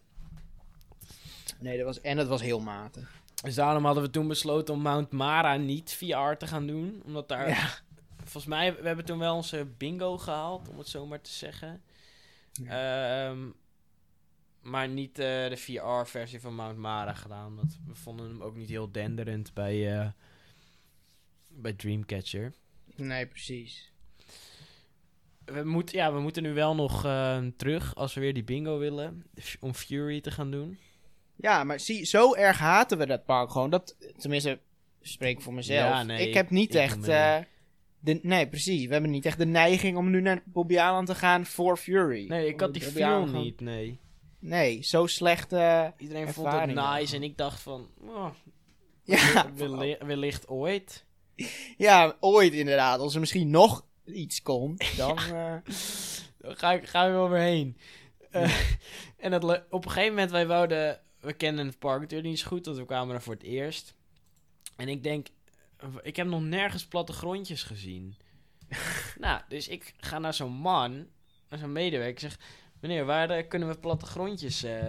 Nee, 1.59 1.77
dat 1.77 1.85
was, 1.85 2.01
en 2.01 2.17
dat 2.17 2.27
was 2.27 2.41
heel 2.41 2.59
matig. 2.59 3.21
Dus 3.43 3.55
daarom 3.55 3.85
hadden 3.85 4.03
we 4.03 4.09
toen 4.09 4.27
besloten 4.27 4.73
om 4.73 4.81
Mount 4.81 5.11
Mara 5.11 5.55
niet 5.55 5.93
VR 5.93 6.35
te 6.37 6.47
gaan 6.47 6.67
doen. 6.67 7.01
Omdat 7.05 7.27
daar... 7.27 7.49
Ja. 7.49 7.69
Volgens 8.17 8.45
mij, 8.45 8.75
we 8.75 8.87
hebben 8.87 9.05
toen 9.05 9.19
wel 9.19 9.35
onze 9.35 9.67
bingo 9.77 10.17
gehaald, 10.17 10.69
om 10.69 10.77
het 10.77 10.87
zo 10.87 11.05
maar 11.05 11.21
te 11.21 11.31
zeggen. 11.31 11.81
Ehm, 12.65 13.49
maar 14.61 14.87
niet 14.87 15.19
eh, 15.19 15.49
de 15.49 15.57
VR-versie 15.57 16.39
van 16.39 16.55
Mount 16.55 16.77
Mara 16.77 17.13
gedaan. 17.13 17.55
Want 17.55 17.79
we 17.85 17.95
vonden 17.95 18.27
hem 18.27 18.41
ook 18.41 18.55
niet 18.55 18.69
heel 18.69 18.91
denderend 18.91 19.53
bij, 19.53 19.99
eh, 19.99 20.09
bij 21.47 21.73
Dreamcatcher. 21.73 22.53
Nee, 22.95 23.27
precies. 23.27 23.91
We, 25.45 25.63
moet, 25.63 25.91
ja, 25.91 26.13
we 26.13 26.19
moeten 26.19 26.43
nu 26.43 26.53
wel 26.53 26.75
nog 26.75 27.05
eh, 27.05 27.45
terug 27.57 27.95
als 27.95 28.13
we 28.13 28.21
weer 28.21 28.33
die 28.33 28.43
bingo 28.43 28.77
willen. 28.77 29.25
Om 29.59 29.73
Fury 29.73 30.21
te 30.21 30.31
gaan 30.31 30.51
doen. 30.51 30.77
Ja, 31.35 31.63
maar 31.63 31.79
zie, 31.79 32.05
zo 32.05 32.33
erg 32.35 32.57
haten 32.57 32.97
we 32.97 33.05
dat 33.05 33.25
park 33.25 33.51
gewoon. 33.51 33.69
Dat, 33.69 33.95
tenminste, 34.17 34.59
spreek 35.01 35.41
voor 35.41 35.53
mezelf. 35.53 35.89
Ja, 35.89 36.03
nee, 36.03 36.27
ik 36.27 36.33
heb 36.33 36.49
niet 36.49 36.75
ik 36.75 36.81
echt... 36.81 37.07
eh, 37.07 37.37
de, 37.99 38.19
nee, 38.21 38.47
precies. 38.47 38.85
We 38.85 38.91
hebben 38.93 39.11
niet 39.11 39.25
echt 39.25 39.37
de 39.37 39.45
neiging 39.45 39.97
om 39.97 40.09
nu 40.09 40.21
naar 40.21 40.41
Bobby 40.45 40.77
Aland 40.79 41.07
te 41.07 41.15
gaan 41.15 41.45
voor 41.45 41.77
Fury. 41.77 42.27
Nee, 42.27 42.47
ik 42.47 42.59
had 42.59 42.73
die 42.73 42.81
film 42.81 43.31
niet, 43.31 43.61
nee. 43.61 43.99
Nee, 44.39 44.81
zo 44.83 45.07
slecht... 45.07 45.51
Iedereen 45.97 46.33
vond 46.33 46.51
het 46.51 46.65
nice 46.65 47.11
dan. 47.11 47.21
en 47.21 47.23
ik 47.23 47.37
dacht 47.37 47.61
van... 47.61 47.89
Oh, 48.01 48.29
ja, 49.03 49.45
welli- 49.55 49.97
wellicht 50.05 50.47
ooit. 50.47 51.05
ja, 51.77 52.15
ooit 52.19 52.53
inderdaad. 52.53 52.99
Als 52.99 53.13
er 53.13 53.19
misschien 53.19 53.49
nog 53.49 53.85
iets 54.05 54.41
komt, 54.41 54.91
dan... 54.97 55.17
eh, 55.17 55.55
Daar 56.37 56.55
ga 56.55 56.71
ik, 56.71 56.87
ga 56.87 57.05
ik 57.05 57.11
wel 57.11 57.29
weer 57.29 57.41
heen. 57.41 57.77
Eh, 58.31 58.57
en 59.17 59.31
dat 59.31 59.43
op 59.69 59.85
een 59.85 59.91
gegeven 59.91 60.13
moment, 60.13 60.31
wij 60.31 60.47
wouden... 60.47 60.99
We 61.23 61.33
kenden 61.33 61.65
het 61.65 61.79
park 61.79 62.01
natuurlijk 62.01 62.29
niet 62.29 62.39
zo 62.39 62.47
goed, 62.47 62.65
want 62.65 62.77
we 62.77 62.85
kwamen 62.85 63.15
er 63.15 63.21
voor 63.21 63.33
het 63.33 63.43
eerst. 63.43 63.93
En 64.75 64.87
ik 64.87 65.03
denk, 65.03 65.27
ik 66.01 66.15
heb 66.15 66.27
nog 66.27 66.41
nergens 66.41 66.85
plattegrondjes 66.85 67.63
gezien. 67.63 68.15
nou, 69.19 69.41
dus 69.47 69.67
ik 69.67 69.93
ga 69.97 70.19
naar 70.19 70.33
zo'n 70.33 70.51
man, 70.53 71.07
naar 71.49 71.59
zo'n 71.59 71.71
medewerker. 71.71 72.19
Zeg, 72.19 72.37
meneer, 72.79 73.05
waar 73.05 73.29
eh, 73.29 73.47
kunnen 73.47 73.67
we 73.67 73.77
plattegrondjes 73.79 74.63
eh 74.63 74.81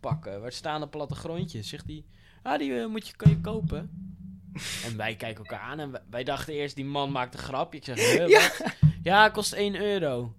pakken? 0.00 0.40
Waar 0.40 0.52
staan 0.52 0.80
de 0.80 0.88
plattegrondjes? 0.88 1.68
Zegt 1.68 1.86
hij, 1.86 2.04
ah, 2.42 2.58
die 2.58 2.80
eh, 2.80 2.86
moet 2.86 3.06
je, 3.06 3.16
kan 3.16 3.30
je 3.30 3.40
kopen. 3.40 3.90
en 4.86 4.96
wij 4.96 5.16
kijken 5.16 5.44
elkaar 5.44 5.60
aan 5.60 5.78
en 5.80 5.90
wij, 5.90 6.00
wij 6.10 6.24
dachten 6.24 6.54
eerst, 6.54 6.76
die 6.76 6.84
man 6.84 7.12
maakt 7.12 7.34
een 7.34 7.40
grapje. 7.40 7.78
Ik 7.78 7.84
zeg, 7.84 7.98
Ja. 8.28 8.40
wat? 8.58 8.74
Ja, 9.02 9.28
kost 9.28 9.52
1 9.52 9.74
euro. 9.74 10.34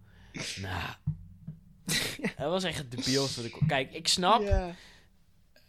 Nou, 0.62 0.94
dat 2.38 2.50
was 2.50 2.64
echt 2.64 2.78
het 2.78 2.92
debielste. 2.92 3.42
wat 3.42 3.52
ik- 3.52 3.68
Kijk, 3.68 3.94
ik 3.94 4.08
snap. 4.08 4.42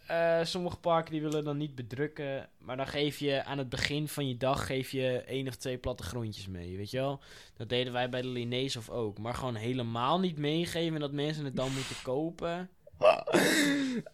Eh, 0.07 0.40
sommige 0.42 0.76
parken 0.76 1.12
die 1.12 1.22
willen 1.22 1.44
dan 1.44 1.57
niet 1.57 1.74
bedrukken. 1.74 2.48
Maar 2.59 2.76
dan 2.76 2.86
geef 2.86 3.18
je 3.18 3.44
aan 3.44 3.59
het 3.59 3.68
begin 3.68 4.09
van 4.09 4.28
je 4.28 4.36
dag 4.36 4.66
geef 4.66 4.90
je 4.90 5.22
één 5.26 5.48
of 5.48 5.55
twee 5.55 5.78
plattegrondjes 5.78 6.46
mee, 6.46 6.76
weet 6.76 6.90
je 6.90 6.96
wel? 6.96 7.20
Dat 7.57 7.68
deden 7.68 7.92
wij 7.92 8.09
bij 8.09 8.22
de 8.22 8.28
Linnaeus 8.28 8.76
of 8.76 8.90
ook. 8.90 9.18
Maar 9.18 9.34
gewoon 9.34 9.55
helemaal 9.55 10.20
niet 10.20 10.38
meegeven 10.38 10.94
en 10.94 11.00
dat 11.00 11.12
mensen 11.12 11.44
het 11.44 11.57
dan 11.57 11.72
moeten 11.78 11.96
kopen. 12.02 12.70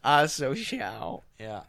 Asociaal. 0.01 1.25
Ja. 1.37 1.69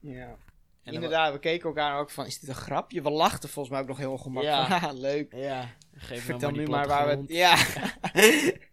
Ja. 0.00 0.36
En 0.82 0.92
Inderdaad, 0.94 1.32
we 1.32 1.38
keken 1.38 1.68
elkaar 1.68 1.98
ook 1.98 2.10
van, 2.10 2.26
is 2.26 2.38
dit 2.38 2.48
een 2.48 2.54
grapje? 2.54 3.02
We 3.02 3.10
lachten 3.10 3.48
volgens 3.48 3.74
mij 3.74 3.82
ook 3.82 3.88
nog 3.88 3.98
heel 3.98 4.12
ongemakkelijk. 4.12 4.68
Ja. 4.68 4.92
Leuk. 5.08 5.32
Ja, 5.34 5.68
geef 5.96 6.24
Vertel 6.24 6.50
maar 6.50 6.58
die 6.58 6.66
nu 6.66 6.72
maar 6.72 6.86
waar 6.86 7.18
we... 7.18 7.34
Ja. 7.34 7.56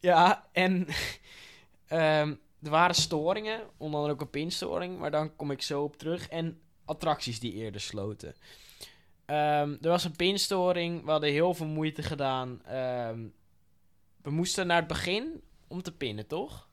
Ja, 0.00 0.48
en 0.52 0.86
ehm, 1.88 2.34
er 2.62 2.70
waren 2.70 2.94
storingen, 2.94 3.60
onder 3.76 3.96
andere 3.96 4.14
ook 4.14 4.20
een 4.20 4.30
pinstoring, 4.30 4.98
maar 4.98 5.10
dan 5.10 5.36
kom 5.36 5.50
ik 5.50 5.62
zo 5.62 5.82
op 5.82 5.96
terug. 5.96 6.28
En 6.28 6.60
attracties 6.84 7.40
die 7.40 7.52
eerder 7.52 7.80
sloten. 7.80 8.34
Ehm, 9.24 9.76
er 9.80 9.88
was 9.88 10.04
een 10.04 10.16
pinstoring, 10.16 11.04
we 11.04 11.10
hadden 11.10 11.30
heel 11.30 11.54
veel 11.54 11.66
moeite 11.66 12.02
gedaan. 12.02 12.62
Ehm, 12.64 13.26
we 14.22 14.30
moesten 14.30 14.66
naar 14.66 14.78
het 14.78 14.86
begin 14.86 15.40
om 15.68 15.82
te 15.82 15.92
pinnen, 15.92 16.26
toch? 16.26 16.68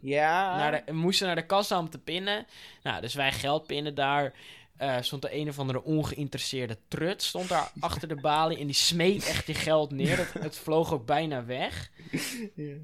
ja. 0.00 0.56
Naar 0.56 0.70
de, 0.70 0.82
we 0.86 0.92
moesten 0.98 1.26
naar 1.26 1.36
de 1.36 1.46
kassa 1.46 1.78
om 1.78 1.90
te 1.90 1.98
pinnen. 1.98 2.46
Nou, 2.82 3.00
dus 3.00 3.14
wij 3.14 3.32
geld 3.32 3.66
pinnen 3.66 3.94
daar. 3.94 4.32
eh, 4.76 4.96
stond 5.00 5.24
er 5.24 5.34
een 5.34 5.48
of 5.48 5.58
andere 5.58 5.82
ongeïnteresseerde 5.82 6.78
trut. 6.88 7.22
Stond 7.22 7.48
daar 7.48 7.72
achter 7.80 8.08
de 8.08 8.20
balie 8.20 8.58
en 8.58 8.66
die 8.66 8.74
smeet 8.74 9.24
echt 9.26 9.46
je 9.46 9.54
geld 9.54 9.90
neer. 9.92 10.16
Het, 10.18 10.32
het 10.32 10.56
vloog 10.58 10.92
ook 10.92 11.06
bijna 11.06 11.44
weg. 11.44 11.90
Ja. 12.54 12.76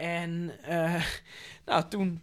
En 0.00 0.52
eh, 0.62 1.04
nou, 1.66 1.88
toen 1.88 2.22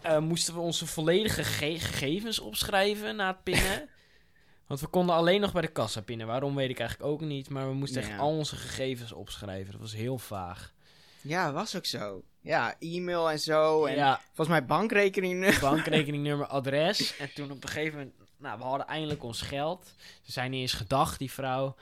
eh, 0.00 0.18
moesten 0.18 0.54
we 0.54 0.60
onze 0.60 0.86
volledige 0.86 1.44
ge- 1.44 1.78
gegevens 1.78 2.38
opschrijven 2.38 3.16
na 3.16 3.26
het 3.26 3.42
pinnen. 3.42 3.88
Want 4.66 4.80
we 4.80 4.86
konden 4.86 5.14
alleen 5.14 5.40
nog 5.40 5.52
bij 5.52 5.62
de 5.62 5.68
kassa 5.68 6.00
pinnen. 6.00 6.26
Waarom 6.26 6.54
weet 6.54 6.70
ik 6.70 6.78
eigenlijk 6.78 7.10
ook 7.10 7.20
niet. 7.20 7.48
Maar 7.50 7.68
we 7.68 7.74
moesten 7.74 8.02
echt 8.02 8.18
al 8.18 8.28
onze 8.36 8.56
gegevens 8.56 9.12
opschrijven. 9.12 9.72
Dat 9.72 9.80
was 9.80 9.92
heel 9.94 10.18
vaag. 10.18 10.72
Ja, 11.20 11.52
was 11.52 11.76
ook 11.76 11.86
zo. 11.86 12.22
Ja, 12.40 12.74
e-mail 12.78 13.30
en 13.30 13.40
zo. 13.40 13.84
En 13.84 13.96
ja, 13.96 14.16
volgens 14.26 14.48
mij 14.48 14.66
bankrekening. 14.66 15.58
bankrekeningnummer, 15.60 16.46
adres. 16.46 17.16
En 17.16 17.32
toen 17.34 17.50
op 17.50 17.62
een 17.62 17.68
gegeven 17.68 17.98
moment, 17.98 18.14
nou, 18.38 18.58
we 18.58 18.64
hadden 18.64 18.86
eindelijk 18.86 19.22
ons 19.22 19.42
geld. 19.42 19.92
Ze 20.22 20.32
zijn 20.32 20.50
niet 20.50 20.60
eens 20.60 20.72
gedacht, 20.72 21.18
die 21.18 21.32
vrouw. 21.32 21.76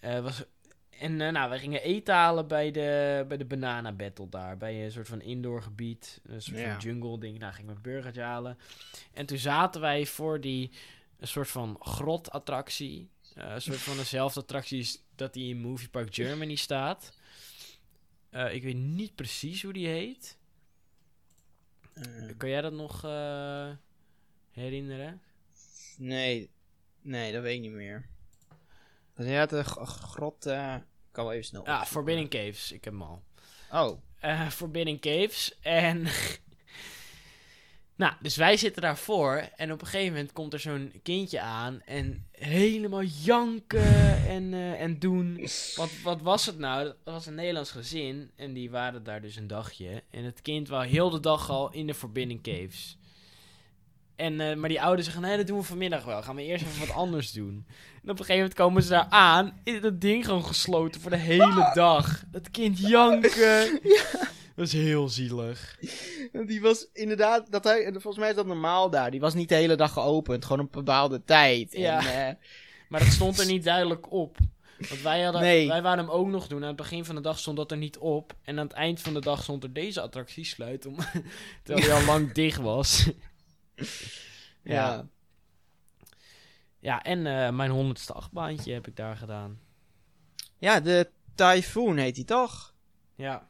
Eh, 0.00 0.20
was, 0.20 0.42
en 0.98 1.20
eh, 1.20 1.32
nou, 1.32 1.50
we 1.50 1.58
gingen 1.58 1.82
eten 1.82 2.14
halen 2.14 2.48
bij 2.48 2.70
de, 2.70 3.24
bij 3.28 3.36
de 3.36 3.44
Banana 3.44 3.92
Battle 3.92 4.28
daar. 4.28 4.56
Bij 4.56 4.84
een 4.84 4.90
soort 4.92 5.08
van 5.08 5.20
indoor 5.20 5.62
gebied. 5.62 6.20
Een 6.24 6.42
soort 6.42 6.60
van 6.60 6.78
jungle 6.78 7.18
ding. 7.18 7.38
Nou, 7.38 7.52
gingen 7.52 7.70
we 7.70 7.76
een 7.76 7.82
burgertje 7.82 8.22
halen. 8.22 8.58
En 9.12 9.26
toen 9.26 9.38
zaten 9.38 9.80
wij 9.80 10.06
voor 10.06 10.40
die, 10.40 10.70
een 11.18 11.28
soort 11.28 11.48
van 11.48 11.76
grot-attractie. 11.80 13.10
Eh, 13.34 13.52
een 13.52 13.62
soort 13.62 13.78
van 13.78 13.96
dezelfde 13.96 14.40
attractie 14.40 15.00
dat 15.14 15.32
die 15.32 15.54
in 15.54 15.60
Movie 15.60 15.88
Park 15.88 16.14
Germany 16.14 16.54
staat. 16.54 17.16
Eh, 18.30 18.54
ik 18.54 18.62
weet 18.62 18.76
niet 18.76 19.14
precies 19.14 19.62
hoe 19.62 19.72
die 19.72 19.86
heet. 19.86 20.36
Kan 22.36 22.48
jij 22.48 22.60
dat 22.60 22.72
nog 22.72 23.02
herinneren? 24.50 25.20
nee, 25.96 26.50
nee, 27.00 27.32
dat 27.32 27.42
weet 27.42 27.54
ik 27.54 27.60
niet 27.60 27.70
meer. 27.70 28.08
Dat 29.18 29.26
is 29.26 29.32
inderdaad 29.32 29.76
een 29.76 29.86
grot. 29.86 30.46
ik 30.46 30.82
kan 31.12 31.24
wel 31.24 31.32
even 31.32 31.44
snel. 31.44 31.62
Ja, 31.64 31.70
opzoeken. 31.70 31.92
Forbidden 31.92 32.28
Caves. 32.28 32.72
Ik 32.72 32.84
heb 32.84 32.92
hem 32.92 33.02
al. 33.02 33.22
Oh, 33.72 34.00
Eh 34.20 34.48
Forbidden 34.48 35.00
Caves. 35.00 35.58
En... 35.60 36.06
nou, 37.96 38.12
dus 38.20 38.36
wij 38.36 38.56
zitten 38.56 38.82
daarvoor. 38.82 39.48
En 39.56 39.72
op 39.72 39.80
een 39.80 39.86
gegeven 39.86 40.12
moment 40.12 40.32
komt 40.32 40.52
er 40.52 40.60
zo'n 40.60 40.92
kindje 41.02 41.40
aan. 41.40 41.82
En 41.84 42.26
helemaal 42.30 43.02
janken 43.02 44.26
en, 44.26 44.54
eh, 44.54 44.80
en 44.80 44.98
doen. 44.98 45.48
Wat, 45.76 45.90
wat 46.02 46.20
was 46.22 46.46
het 46.46 46.58
nou? 46.58 46.84
Dat 46.84 47.14
was 47.14 47.26
een 47.26 47.34
Nederlands 47.34 47.70
gezin. 47.70 48.30
En 48.36 48.52
die 48.52 48.70
waren 48.70 49.04
daar 49.04 49.20
dus 49.20 49.36
een 49.36 49.46
dagje. 49.46 50.02
En 50.10 50.24
het 50.24 50.42
kind 50.42 50.68
was 50.68 50.86
heel 50.86 51.10
de 51.10 51.20
dag 51.20 51.50
al 51.50 51.72
in 51.72 51.86
de 51.86 51.94
Forbidden 51.94 52.40
Caves. 52.40 52.97
En, 54.18 54.40
eh, 54.40 54.56
maar 54.56 54.68
die 54.68 54.82
ouders 54.82 55.04
zeggen, 55.04 55.24
nee, 55.24 55.36
dat 55.36 55.46
doen 55.46 55.58
we 55.58 55.64
vanmiddag 55.64 56.04
wel. 56.04 56.22
Gaan 56.22 56.36
we 56.36 56.42
eerst 56.44 56.64
even 56.64 56.86
wat 56.86 56.96
anders 56.96 57.32
doen. 57.32 57.66
En 58.02 58.14
op 58.14 58.18
een 58.20 58.24
gegeven 58.24 58.36
moment 58.36 58.54
komen 58.54 58.82
ze 58.82 58.88
daar 58.88 59.06
aan. 59.08 59.60
Is 59.64 59.80
dat 59.80 60.00
ding 60.00 60.24
gewoon 60.24 60.44
gesloten 60.44 61.00
voor 61.00 61.10
de 61.10 61.16
hele 61.16 61.70
dag. 61.74 62.22
Dat 62.30 62.50
kind 62.50 62.78
janken. 62.78 63.80
Dat 64.56 64.66
is 64.66 64.72
heel 64.72 65.08
zielig. 65.08 65.78
die 66.46 66.60
was 66.60 66.86
inderdaad. 66.92 67.50
Dat 67.50 67.64
hij, 67.64 67.90
volgens 67.92 68.16
mij 68.16 68.28
is 68.30 68.34
dat 68.36 68.46
normaal 68.46 68.90
daar. 68.90 69.10
Die 69.10 69.20
was 69.20 69.34
niet 69.34 69.48
de 69.48 69.54
hele 69.54 69.76
dag 69.76 69.92
geopend, 69.92 70.44
gewoon 70.44 70.58
een 70.58 70.68
bepaalde 70.70 71.24
tijd. 71.24 71.72
Ja. 71.72 71.98
En, 71.98 72.28
eh, 72.28 72.34
Maar 72.88 73.00
dat 73.00 73.08
stond 73.12 73.38
er 73.38 73.46
niet 73.46 73.64
duidelijk 73.64 74.12
op. 74.12 74.36
Want 74.88 75.02
wij, 75.02 75.22
hadden, 75.22 75.40
Nee. 75.42 75.68
wij 75.68 75.82
waren 75.82 76.04
hem 76.04 76.10
ook 76.14 76.26
nog 76.28 76.46
doen. 76.46 76.60
Aan 76.62 76.66
het 76.68 76.76
begin 76.76 77.04
van 77.04 77.14
de 77.14 77.20
dag 77.20 77.38
stond 77.38 77.56
dat 77.56 77.70
er 77.70 77.76
niet 77.76 77.98
op. 77.98 78.34
En 78.44 78.58
aan 78.58 78.64
het 78.66 78.76
eind 78.76 79.00
van 79.00 79.14
de 79.14 79.20
dag 79.20 79.42
stond 79.42 79.62
er 79.62 79.72
deze 79.72 80.00
attractie 80.00 80.44
sluit. 80.44 80.86
Om, 80.86 80.96
terwijl 81.62 81.86
hij 81.88 81.98
al 82.00 82.04
lang 82.04 82.32
dicht 82.32 82.60
was. 82.60 83.10
Ja. 84.62 85.08
ja. 86.78 87.02
En 87.02 87.26
eh, 87.26 87.50
mijn 87.50 87.70
honderdste 87.70 88.12
achtbaantje 88.12 88.72
heb 88.72 88.86
ik 88.86 88.96
daar 88.96 89.16
gedaan. 89.16 89.58
Ja, 90.58 90.80
de 90.80 91.10
Typhoon 91.34 91.96
heet 91.96 92.14
die 92.14 92.24
toch? 92.24 92.74
Ja, 93.14 93.48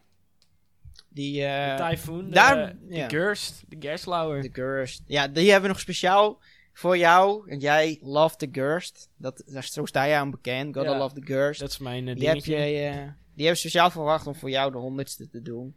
Die, 1.08 1.44
eh 1.44 1.76
de 1.76 1.82
Typhoon, 1.90 2.24
de, 2.24 2.30
daar- 2.30 2.76
de 2.80 2.94
ja. 2.94 3.08
Gerst, 3.08 3.62
de 3.68 3.76
Gerstlauer. 3.80 4.42
de 4.42 4.50
Gurst. 4.52 5.02
Ja, 5.06 5.28
die 5.28 5.44
hebben 5.50 5.62
we 5.62 5.68
nog 5.74 5.80
speciaal 5.80 6.40
voor 6.72 6.96
jou. 6.98 7.50
En 7.50 7.58
jij 7.58 7.98
love 8.02 8.36
the 8.36 8.48
Gurst. 8.52 9.08
Dat, 9.16 9.42
daar, 9.46 9.64
zo 9.64 9.84
sta 9.86 10.04
je 10.04 10.14
aan 10.14 10.30
bekend. 10.30 10.74
Gotta 10.76 10.90
Ja. 10.92 10.98
love 10.98 11.14
the 11.14 11.26
Gurst. 11.26 11.60
Dat 11.60 11.70
is 11.70 11.78
mijn 11.78 12.08
eh, 12.08 12.14
die, 12.16 12.28
heb 12.28 12.42
dingetje. 12.42 12.56
je, 12.64 12.86
eh, 12.88 12.94
die 13.34 13.44
hebben 13.46 13.56
speciaal 13.56 13.90
verwacht 13.90 14.26
om 14.26 14.34
voor 14.34 14.50
jou 14.50 14.72
de 14.72 14.78
honderdste 14.78 15.28
te 15.28 15.42
doen. 15.42 15.76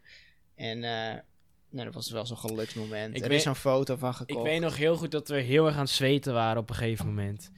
En 0.56 0.84
eh 0.84 1.20
nou, 1.72 1.86
dat 1.86 1.94
was 1.94 2.12
wel 2.12 2.26
zo'n 2.26 2.38
geluksmoment. 2.38 3.16
Ik 3.16 3.22
er 3.24 3.28
weet- 3.30 3.38
is 3.38 3.44
zo'n 3.44 3.56
foto 3.56 3.96
van 3.96 4.10
Ik 4.10 4.16
gekocht. 4.16 4.44
weet 4.44 4.62
nog 4.62 4.78
heel 4.78 4.96
goed 4.98 5.12
dat 5.12 5.28
we 5.28 5.40
heel 5.40 5.66
erg 5.66 5.76
aan 5.76 5.82
het 5.82 5.90
zweten 5.90 6.34
waren 6.34 6.62
op 6.62 6.70
een 6.70 6.76
gegeven 6.76 7.06
moment. 7.08 7.52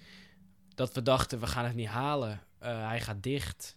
Dat 0.75 0.93
we 0.93 1.01
dachten, 1.01 1.39
we 1.39 1.47
gaan 1.47 1.65
het 1.65 1.75
niet 1.75 1.87
halen. 1.87 2.41
Eh, 2.59 2.87
hij 2.87 3.01
gaat 3.01 3.23
dicht. 3.23 3.75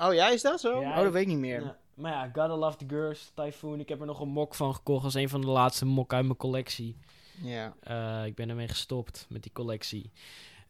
Oh 0.00 0.14
ja, 0.14 0.28
is 0.30 0.42
dat 0.42 0.60
zo? 0.60 0.80
Ja, 0.80 0.96
oh, 0.96 1.02
dat 1.02 1.12
weet 1.12 1.22
ik 1.22 1.28
niet 1.28 1.38
meer. 1.38 1.76
Maar 1.94 2.12
ja, 2.12 2.24
Gotta 2.24 2.56
Love 2.56 2.76
the 2.76 2.84
Girls, 2.88 3.32
Typhoon. 3.34 3.80
Ik 3.80 3.88
heb 3.88 4.00
er 4.00 4.06
nog 4.06 4.20
een 4.20 4.28
mok 4.28 4.54
van 4.54 4.74
gekocht 4.74 5.04
als 5.04 5.14
een 5.14 5.28
van 5.28 5.40
de 5.40 5.46
laatste 5.46 5.84
mokken 5.86 6.16
uit 6.16 6.26
mijn 6.26 6.38
collectie. 6.38 6.96
Ja. 7.42 7.74
Eh, 7.80 8.24
ik 8.26 8.34
ben 8.34 8.48
ermee 8.48 8.68
gestopt 8.68 9.26
met 9.28 9.42
die 9.42 9.52
collectie. 9.52 10.12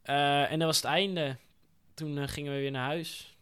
Eh, 0.03 0.51
en 0.53 0.59
dat 0.59 0.67
was 0.69 0.77
het 0.77 0.85
einde. 0.85 1.37
Toen 1.95 2.29
gingen 2.29 2.53
we 2.53 2.59
weer 2.59 2.71
naar 2.71 2.87
huis. 2.87 3.38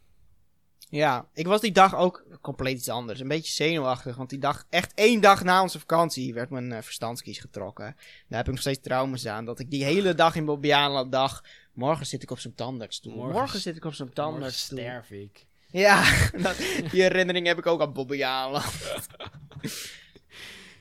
Ja, 0.89 1.29
ik 1.33 1.47
was 1.47 1.61
die 1.61 1.73
dag 1.73 1.95
ook 1.97 2.25
compleet 2.41 2.77
iets 2.79 2.89
anders. 2.89 3.21
Een 3.21 3.29
beetje 3.29 3.53
zenuwachtig, 3.53 4.17
want 4.17 4.31
die 4.31 4.39
dag, 4.39 4.65
echt 4.71 4.93
één 4.95 5.21
dag 5.21 5.45
na 5.45 5.63
onze 5.63 5.79
vakantie, 5.79 6.35
werd 6.35 6.51
mijn 6.51 6.73
eh, 6.73 6.83
verstandskies 6.83 7.39
getrokken. 7.39 7.85
Daar 8.29 8.39
heb 8.39 8.47
ik 8.47 8.53
nog 8.53 8.61
steeds 8.61 8.81
trauma's 8.81 9.27
aan. 9.27 9.45
Dat 9.45 9.59
ik 9.59 9.71
die 9.71 9.85
hele 9.85 10.15
dag 10.15 10.35
in 10.35 10.45
Bobbejaanland 10.45 11.13
dacht, 11.13 11.49
morgen 11.73 12.07
zit 12.07 12.23
ik 12.23 12.31
op 12.31 12.39
zo'n 12.39 12.55
tandartsstoel. 12.55 13.15
Morgen 13.15 13.33
Morgen, 13.39 13.61
zit 13.61 13.77
ik 13.77 13.85
op 13.85 13.95
zo'n 13.95 14.13
tandartsstoel. 14.13 14.79
sterf 14.79 15.11
ik. 15.11 15.47
Ja, 15.71 16.05
dat- 16.43 16.57
die 16.91 17.03
herinnering 17.03 17.47
heb 17.47 17.59
ik 17.59 17.67
ook 17.67 17.81
aan 17.81 17.93
Bobby 17.93 18.25
Aland. 18.25 18.65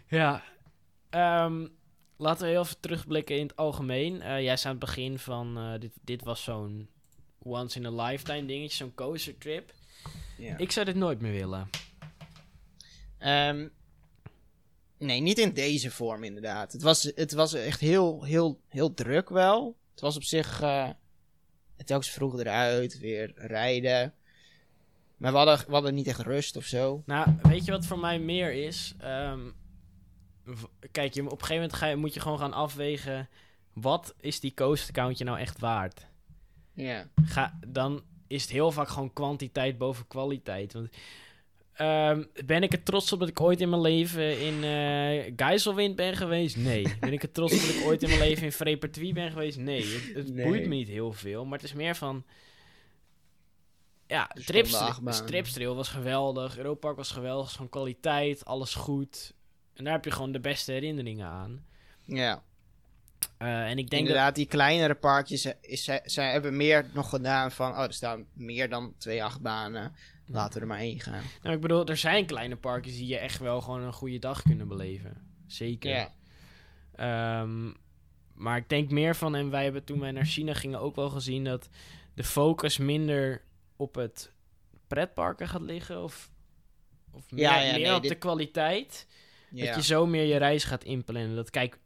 Ja. 0.07 0.43
Ehm, 1.09 1.67
laten 2.17 2.43
we 2.45 2.51
heel 2.51 2.61
even 2.61 2.79
terugblikken 2.79 3.35
in 3.37 3.47
het 3.47 3.55
algemeen. 3.55 4.21
Eh, 4.21 4.41
jij 4.41 4.57
zei 4.57 4.73
aan 4.73 4.79
het 4.79 4.89
begin 4.89 5.19
van, 5.19 5.57
eh, 5.57 5.79
dit, 5.79 5.91
dit 6.01 6.23
was 6.23 6.43
zo'n 6.43 6.89
once 7.39 7.79
in 7.79 7.85
a 7.85 8.03
lifetime 8.05 8.45
dingetje, 8.45 8.75
zo'n 8.77 8.93
coaster 8.95 9.37
trip. 9.37 9.71
Ja. 10.37 10.57
Ik 10.57 10.71
zou 10.71 10.85
dit 10.85 10.95
nooit 10.95 11.21
meer 11.21 11.31
willen. 11.31 11.69
Ehm, 13.17 13.67
nee, 14.97 15.21
niet 15.21 15.37
in 15.37 15.53
deze 15.53 15.91
vorm 15.91 16.23
inderdaad. 16.23 16.71
Het 16.71 16.81
was, 16.81 17.11
het 17.15 17.33
was 17.33 17.53
echt 17.53 17.79
heel, 17.79 18.23
heel, 18.23 18.59
heel 18.69 18.93
druk 18.93 19.29
wel. 19.29 19.77
Het 19.91 20.01
was 20.01 20.15
op 20.15 20.23
zich 20.23 20.61
uh, 20.61 20.89
telkens 21.85 22.09
vroeg 22.09 22.39
eruit, 22.39 22.99
weer 22.99 23.31
rijden. 23.35 24.13
Maar 25.17 25.31
we 25.31 25.37
hadden, 25.37 25.65
we 25.65 25.73
hadden 25.73 25.95
niet 25.95 26.07
echt 26.07 26.19
rust 26.19 26.55
of 26.55 26.65
zo. 26.65 27.03
Nou, 27.05 27.35
weet 27.41 27.65
je 27.65 27.71
wat 27.71 27.85
voor 27.85 27.99
mij 27.99 28.19
meer 28.19 28.51
is? 28.65 28.95
Ehm, 28.97 29.39
kijk, 30.91 31.13
je, 31.13 31.23
op 31.23 31.31
een 31.31 31.37
gegeven 31.37 31.55
moment 31.55 31.73
ga 31.73 31.85
je, 31.85 31.95
moet 31.95 32.13
je 32.13 32.19
gewoon 32.19 32.39
gaan 32.39 32.53
afwegen... 32.53 33.29
wat 33.73 34.15
is 34.19 34.39
die 34.39 34.53
coaster 34.53 34.89
accountje 34.89 35.23
nou 35.23 35.39
echt 35.39 35.59
waard? 35.59 36.07
Ja. 36.73 37.09
Ga, 37.23 37.59
dan 37.67 38.03
is 38.27 38.41
het 38.41 38.51
heel 38.51 38.71
vaak 38.71 38.87
gewoon 38.87 39.13
kwantiteit 39.13 39.77
boven 39.77 40.07
kwaliteit. 40.07 40.73
Want, 40.73 40.89
ehm, 41.73 42.23
ben 42.45 42.63
ik 42.63 42.73
er 42.73 42.83
trots 42.83 43.13
op 43.13 43.19
dat 43.19 43.29
ik 43.29 43.41
ooit 43.41 43.61
in 43.61 43.69
mijn 43.69 43.81
leven 43.81 44.39
in 44.39 44.63
eh 44.63 45.33
Geiselwind 45.35 45.95
ben 45.95 46.15
geweest? 46.15 46.57
Nee. 46.57 46.85
Ben 46.99 47.13
ik 47.13 47.23
er 47.23 47.31
trots 47.31 47.53
op 47.53 47.59
dat 47.59 47.75
ik 47.75 47.85
ooit 47.85 48.03
in 48.03 48.09
mijn 48.09 48.21
leven 48.21 48.43
in 48.43 48.51
Frepertwie 48.51 49.13
ben 49.13 49.31
geweest? 49.31 49.57
Nee. 49.57 49.85
Het, 49.85 50.15
het 50.15 50.33
Nee. 50.33 50.45
boeit 50.45 50.67
me 50.67 50.75
niet 50.75 50.87
heel 50.87 51.11
veel, 51.13 51.45
maar 51.45 51.57
het 51.59 51.67
is 51.67 51.73
meer 51.73 51.95
van... 51.95 52.23
Ja, 54.07 54.29
De 54.33 54.43
Trips, 54.43 54.69
stomme 54.69 54.87
achtbaan. 54.89 55.13
Stripstrail 55.13 55.75
was 55.75 55.89
geweldig, 55.89 56.57
Europark 56.57 56.97
was 56.97 57.11
geweldig, 57.11 57.51
gewoon 57.51 57.69
kwaliteit, 57.69 58.45
alles 58.45 58.75
goed. 58.75 59.33
En 59.73 59.83
daar 59.83 59.93
heb 59.93 60.05
je 60.05 60.11
gewoon 60.11 60.31
de 60.31 60.39
beste 60.39 60.71
herinneringen 60.71 61.27
aan. 61.27 61.65
Ja. 62.03 62.43
Eh, 63.37 63.69
en 63.69 63.69
ik 63.69 63.75
denk 63.75 63.89
dat... 63.89 63.99
Inderdaad, 63.99 64.35
die 64.35 64.45
kleinere 64.45 64.95
parkjes, 64.95 65.45
eh, 65.45 65.53
is, 65.61 65.83
zij, 66.05 66.31
hebben 66.31 66.57
meer 66.57 66.89
nog 66.93 67.09
gedaan 67.09 67.51
van... 67.51 67.71
Oh, 67.71 67.83
er 67.83 67.93
staan 67.93 68.25
meer 68.33 68.69
dan 68.69 68.93
twee 68.97 69.23
achtbanen. 69.23 69.95
Laten 70.27 70.53
we 70.53 70.59
er 70.59 70.67
maar 70.67 70.79
één 70.79 70.99
gaan. 70.99 71.23
Nou, 71.41 71.55
ik 71.55 71.61
bedoel, 71.61 71.85
er 71.85 71.97
zijn 71.97 72.25
kleine 72.25 72.55
parkjes 72.55 72.95
die 72.95 73.07
je 73.07 73.17
echt 73.17 73.39
wel 73.39 73.61
gewoon 73.61 73.81
een 73.81 73.93
goede 73.93 74.19
dag 74.19 74.41
kunnen 74.41 74.67
beleven. 74.67 75.17
Zeker. 75.47 76.09
Ehm, 76.95 77.71
maar 78.33 78.57
ik 78.57 78.69
denk 78.69 78.91
meer 78.91 79.15
van, 79.15 79.35
en 79.35 79.49
wij 79.49 79.63
hebben 79.63 79.83
toen 79.83 79.99
wij 79.99 80.11
naar 80.11 80.25
China 80.25 80.53
gingen 80.53 80.79
ook 80.79 80.95
wel 80.95 81.09
gezien 81.09 81.43
dat 81.43 81.69
de 82.13 82.23
focus 82.23 82.77
minder 82.77 83.41
op 83.75 83.95
het 83.95 84.31
pretparken 84.87 85.47
gaat 85.47 85.61
liggen. 85.61 86.03
Of, 86.03 86.29
of 87.11 87.31
meer, 87.31 87.41
ja, 87.41 87.59
meer 87.59 87.79
nee, 87.79 87.95
op 87.95 88.01
dit- 88.01 88.11
de 88.11 88.17
kwaliteit. 88.17 89.07
Ja. 89.49 89.65
Dat 89.65 89.75
je 89.75 89.81
zo 89.81 90.05
meer 90.05 90.23
je 90.23 90.37
reis 90.37 90.63
gaat 90.63 90.83
inplannen. 90.83 91.35
Dat 91.35 91.49
kijk, 91.49 91.79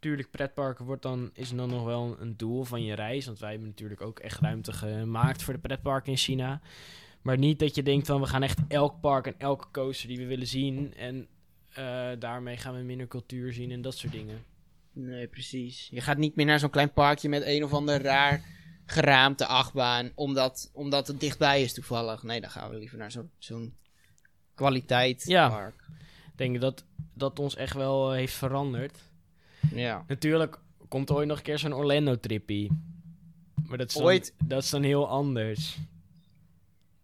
natuurlijk 0.00 0.30
pretparken 0.30 0.84
wordt 0.84 1.02
dan, 1.02 1.30
is 1.32 1.50
dan 1.50 1.68
nog 1.68 1.84
wel 1.84 2.16
een 2.20 2.36
doel 2.36 2.64
van 2.64 2.84
je 2.84 2.94
reis. 2.94 3.26
Want 3.26 3.38
wij 3.38 3.50
hebben 3.50 3.68
natuurlijk 3.68 4.00
ook 4.00 4.18
echt 4.18 4.40
ruimte 4.40 4.72
gemaakt 4.72 5.42
voor 5.42 5.54
de 5.54 5.60
pretparken 5.60 6.10
in 6.12 6.18
China. 6.18 6.60
Maar 7.22 7.38
niet 7.38 7.58
dat 7.58 7.74
je 7.74 7.82
denkt 7.82 8.06
van 8.06 8.20
we 8.20 8.26
gaan 8.26 8.42
echt 8.42 8.58
elk 8.68 9.00
park 9.00 9.26
en 9.26 9.34
elke 9.38 9.66
coaster 9.72 10.08
die 10.08 10.18
we 10.18 10.26
willen 10.26 10.46
zien. 10.46 10.94
En 10.94 11.26
eh, 11.72 12.10
daarmee 12.18 12.56
gaan 12.56 12.74
we 12.76 12.82
minder 12.82 13.08
cultuur 13.08 13.52
zien 13.52 13.70
en 13.70 13.82
dat 13.82 13.96
soort 13.96 14.12
dingen. 14.12 14.44
Nee, 14.92 15.26
precies. 15.26 15.88
Je 15.90 16.00
gaat 16.00 16.16
niet 16.18 16.36
meer 16.36 16.46
naar 16.46 16.58
zo'n 16.58 16.70
klein 16.70 16.92
parkje 16.92 17.28
met 17.28 17.42
een 17.46 17.64
of 17.64 17.72
ander 17.72 18.02
raar 18.02 18.44
geraamte 18.86 19.46
achtbaan, 19.46 20.10
omdat, 20.14 20.70
omdat 20.72 21.06
het 21.06 21.20
dichtbij 21.20 21.62
is 21.62 21.72
toevallig. 21.72 22.22
Nee, 22.22 22.40
dan 22.40 22.50
gaan 22.50 22.70
we 22.70 22.76
liever 22.78 22.98
naar 22.98 23.10
zo'n 23.10 23.30
zo'n 23.38 23.74
kwaliteit 24.54 25.24
Ja. 25.26 25.48
park. 25.48 25.84
Ik 26.32 26.36
denk 26.36 26.60
dat 26.60 26.84
dat 27.14 27.38
ons 27.38 27.56
echt 27.56 27.74
wel 27.74 28.10
eh, 28.10 28.16
heeft 28.16 28.34
veranderd. 28.34 29.07
Ja. 29.74 30.04
Natuurlijk 30.08 30.58
komt 30.88 31.08
er 31.08 31.14
ooit 31.14 31.28
nog 31.28 31.36
een 31.36 31.42
keer 31.42 31.58
zo'n 31.58 31.72
Orlando-trippie. 31.74 32.70
Maar 33.66 33.78
dat 33.78 33.88
is, 33.88 33.94
dan, 33.94 34.02
Ooit? 34.04 34.34
dat 34.44 34.62
is 34.62 34.70
dan 34.70 34.82
heel 34.82 35.08
anders. 35.08 35.78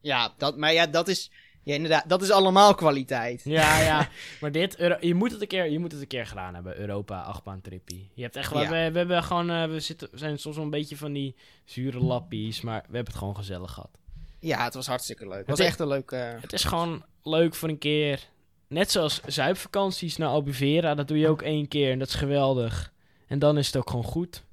Ja, 0.01 0.33
dat, 0.39 0.57
maar 0.57 0.73
ja, 0.73 0.87
dat 0.87 1.09
is, 1.09 1.31
ja, 1.63 1.75
inderdaad, 1.75 2.09
dat 2.09 2.23
is 2.23 2.31
allemaal 2.31 2.75
kwaliteit. 2.75 3.41
Ja, 3.45 3.81
ja. 3.81 4.09
Maar 4.41 4.53
dit, 4.53 4.77
Euro- 4.79 4.97
je, 5.01 5.15
moet 5.15 5.33
het 5.33 5.41
een 5.41 5.47
keer, 5.47 5.71
je 5.71 5.79
moet 5.79 5.93
het 5.93 6.01
een 6.01 6.07
keer 6.07 6.27
gedaan 6.27 6.55
hebben, 6.55 6.79
Europa 6.79 7.21
achtbaan 7.23 7.61
trippie. 7.61 8.11
Je 8.15 8.23
hebt 8.23 8.37
echt 8.37 8.53
wel, 8.53 8.63
Ja. 8.63 8.69
we, 8.71 8.91
we 8.93 8.99
hebben 8.99 9.23
gewoon, 9.23 9.51
eh, 9.51 9.65
we 9.67 9.81
zitten, 9.81 10.09
zijn 10.15 10.39
soms 10.39 10.57
wel 10.57 10.65
een 10.65 10.71
beetje 10.71 10.97
van 10.97 11.13
die 11.13 11.35
zure 11.65 12.01
lappies, 12.01 12.61
maar 12.61 12.81
we 12.89 12.95
hebben 12.95 13.13
het 13.13 13.17
gewoon 13.23 13.37
gezellig 13.37 13.73
gehad. 13.73 13.99
Ja, 14.39 14.65
het 14.65 14.75
was 14.75 14.87
hartstikke 14.87 15.29
leuk. 15.29 15.39
Het 15.39 15.47
was 15.49 15.59
Het- 15.59 15.67
echt 15.67 15.79
een 15.81 15.89
leuk... 15.89 16.11
Het 16.41 16.53
is 16.53 16.65
gewoon 16.65 17.05
leuk 17.23 17.55
voor 17.55 17.69
een 17.69 17.79
keer. 17.79 18.29
Net 18.75 18.91
zoals 18.91 19.21
zuipvakanties 19.27 20.17
naar 20.17 20.29
Albufeira, 20.29 20.95
dat 20.95 21.09
doe 21.09 21.19
je 21.19 21.29
ook 21.29 21.43
één 21.43 21.69
keer 21.69 21.91
en 21.91 21.99
dat 21.99 22.09
is 22.09 22.15
geweldig. 22.15 22.93
En 23.27 23.39
dan 23.39 23.59
is 23.59 23.67
het 23.67 23.77
ook 23.77 23.91
gewoon 23.91 24.05
goed. 24.05 24.45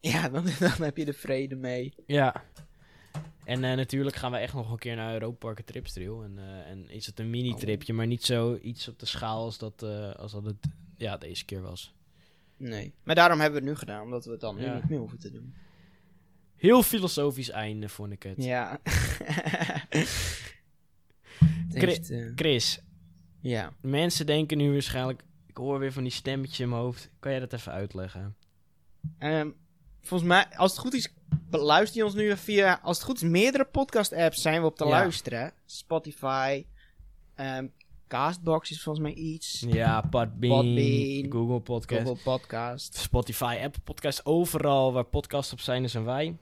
ja, 0.00 0.28
dan, 0.28 0.44
dan 0.60 0.82
heb 0.82 0.96
je 0.96 1.04
de 1.04 1.12
vrede 1.12 1.54
mee. 1.56 1.94
Ja. 2.06 2.44
En 3.44 3.64
eh, 3.64 3.76
natuurlijk 3.76 4.16
gaan 4.16 4.32
we 4.32 4.38
echt 4.38 4.54
nog 4.54 4.70
een 4.70 4.78
keer 4.78 4.96
naar 4.96 5.12
Europa 5.12 5.36
Park 5.38 5.60
Tripstrail. 5.60 6.22
En, 6.22 6.38
eh, 6.38 6.70
en 6.70 6.90
is 6.90 7.06
het 7.06 7.18
een 7.18 7.30
mini-tripje, 7.30 7.92
maar 7.92 8.06
niet 8.06 8.24
zo 8.24 8.58
iets 8.62 8.88
op 8.88 8.98
de 8.98 9.06
schaal 9.06 9.44
als 9.44 9.58
dat, 9.58 9.82
eh, 9.82 10.14
als 10.14 10.32
dat 10.32 10.44
het 10.44 10.68
ja, 10.96 11.16
deze 11.16 11.44
keer 11.44 11.62
was. 11.62 11.94
Nee. 12.56 12.92
Maar 13.02 13.14
daarom 13.14 13.40
hebben 13.40 13.60
we 13.60 13.66
het 13.66 13.74
nu 13.74 13.80
gedaan, 13.80 14.02
omdat 14.02 14.24
we 14.24 14.30
het 14.30 14.40
dan 14.40 14.56
nu 14.56 14.64
Ja. 14.64 14.74
niet 14.74 14.88
meer 14.88 14.98
hoeven 14.98 15.18
te 15.18 15.30
doen. 15.30 15.54
Heel 16.56 16.82
filosofisch 16.82 17.50
einde, 17.50 17.88
vond 17.88 18.12
ik 18.12 18.22
het. 18.22 18.44
Ja. 18.44 18.80
Chris, 22.34 22.80
ja. 23.42 23.72
mensen 23.80 24.26
denken 24.26 24.58
nu 24.58 24.72
waarschijnlijk... 24.72 25.22
Ik 25.46 25.56
hoor 25.56 25.78
weer 25.78 25.92
van 25.92 26.02
die 26.02 26.12
stemmetjes 26.12 26.60
in 26.60 26.68
mijn 26.68 26.80
hoofd. 26.80 27.10
Kan 27.18 27.30
jij 27.30 27.40
dat 27.40 27.52
even 27.52 27.72
uitleggen? 27.72 28.36
Ehm, 29.18 29.50
volgens 30.00 30.28
mij, 30.28 30.46
als 30.56 30.70
het 30.70 30.80
goed 30.80 30.94
is, 30.94 31.12
beluister 31.50 31.96
je 31.98 32.04
ons 32.04 32.14
nu 32.14 32.36
via, 32.36 32.80
als 32.82 32.96
het 32.96 33.06
goed 33.06 33.16
is, 33.16 33.28
meerdere 33.28 33.64
podcast-apps 33.64 34.42
zijn 34.42 34.60
we 34.60 34.66
op 34.66 34.76
te 34.76 34.84
Ja. 34.84 34.90
luisteren. 34.90 35.52
Spotify, 35.66 36.64
ehm, 37.34 37.66
Castbox 38.08 38.70
is 38.70 38.82
volgens 38.82 39.04
mij 39.04 39.14
iets, 39.14 39.64
Ja, 39.68 40.00
Podbean, 40.00 40.64
Podbean, 40.64 41.32
Google 41.32 41.60
Podcast, 41.60 42.06
Google 42.06 42.22
Podcast, 42.22 42.94
Spotify, 42.96 43.58
Apple 43.62 43.82
Podcast. 43.82 44.26
Overal 44.26 44.92
waar 44.92 45.04
podcasts 45.04 45.52
op 45.52 45.60
zijn, 45.60 45.90
zijn 45.90 46.04
wij. 46.04 46.36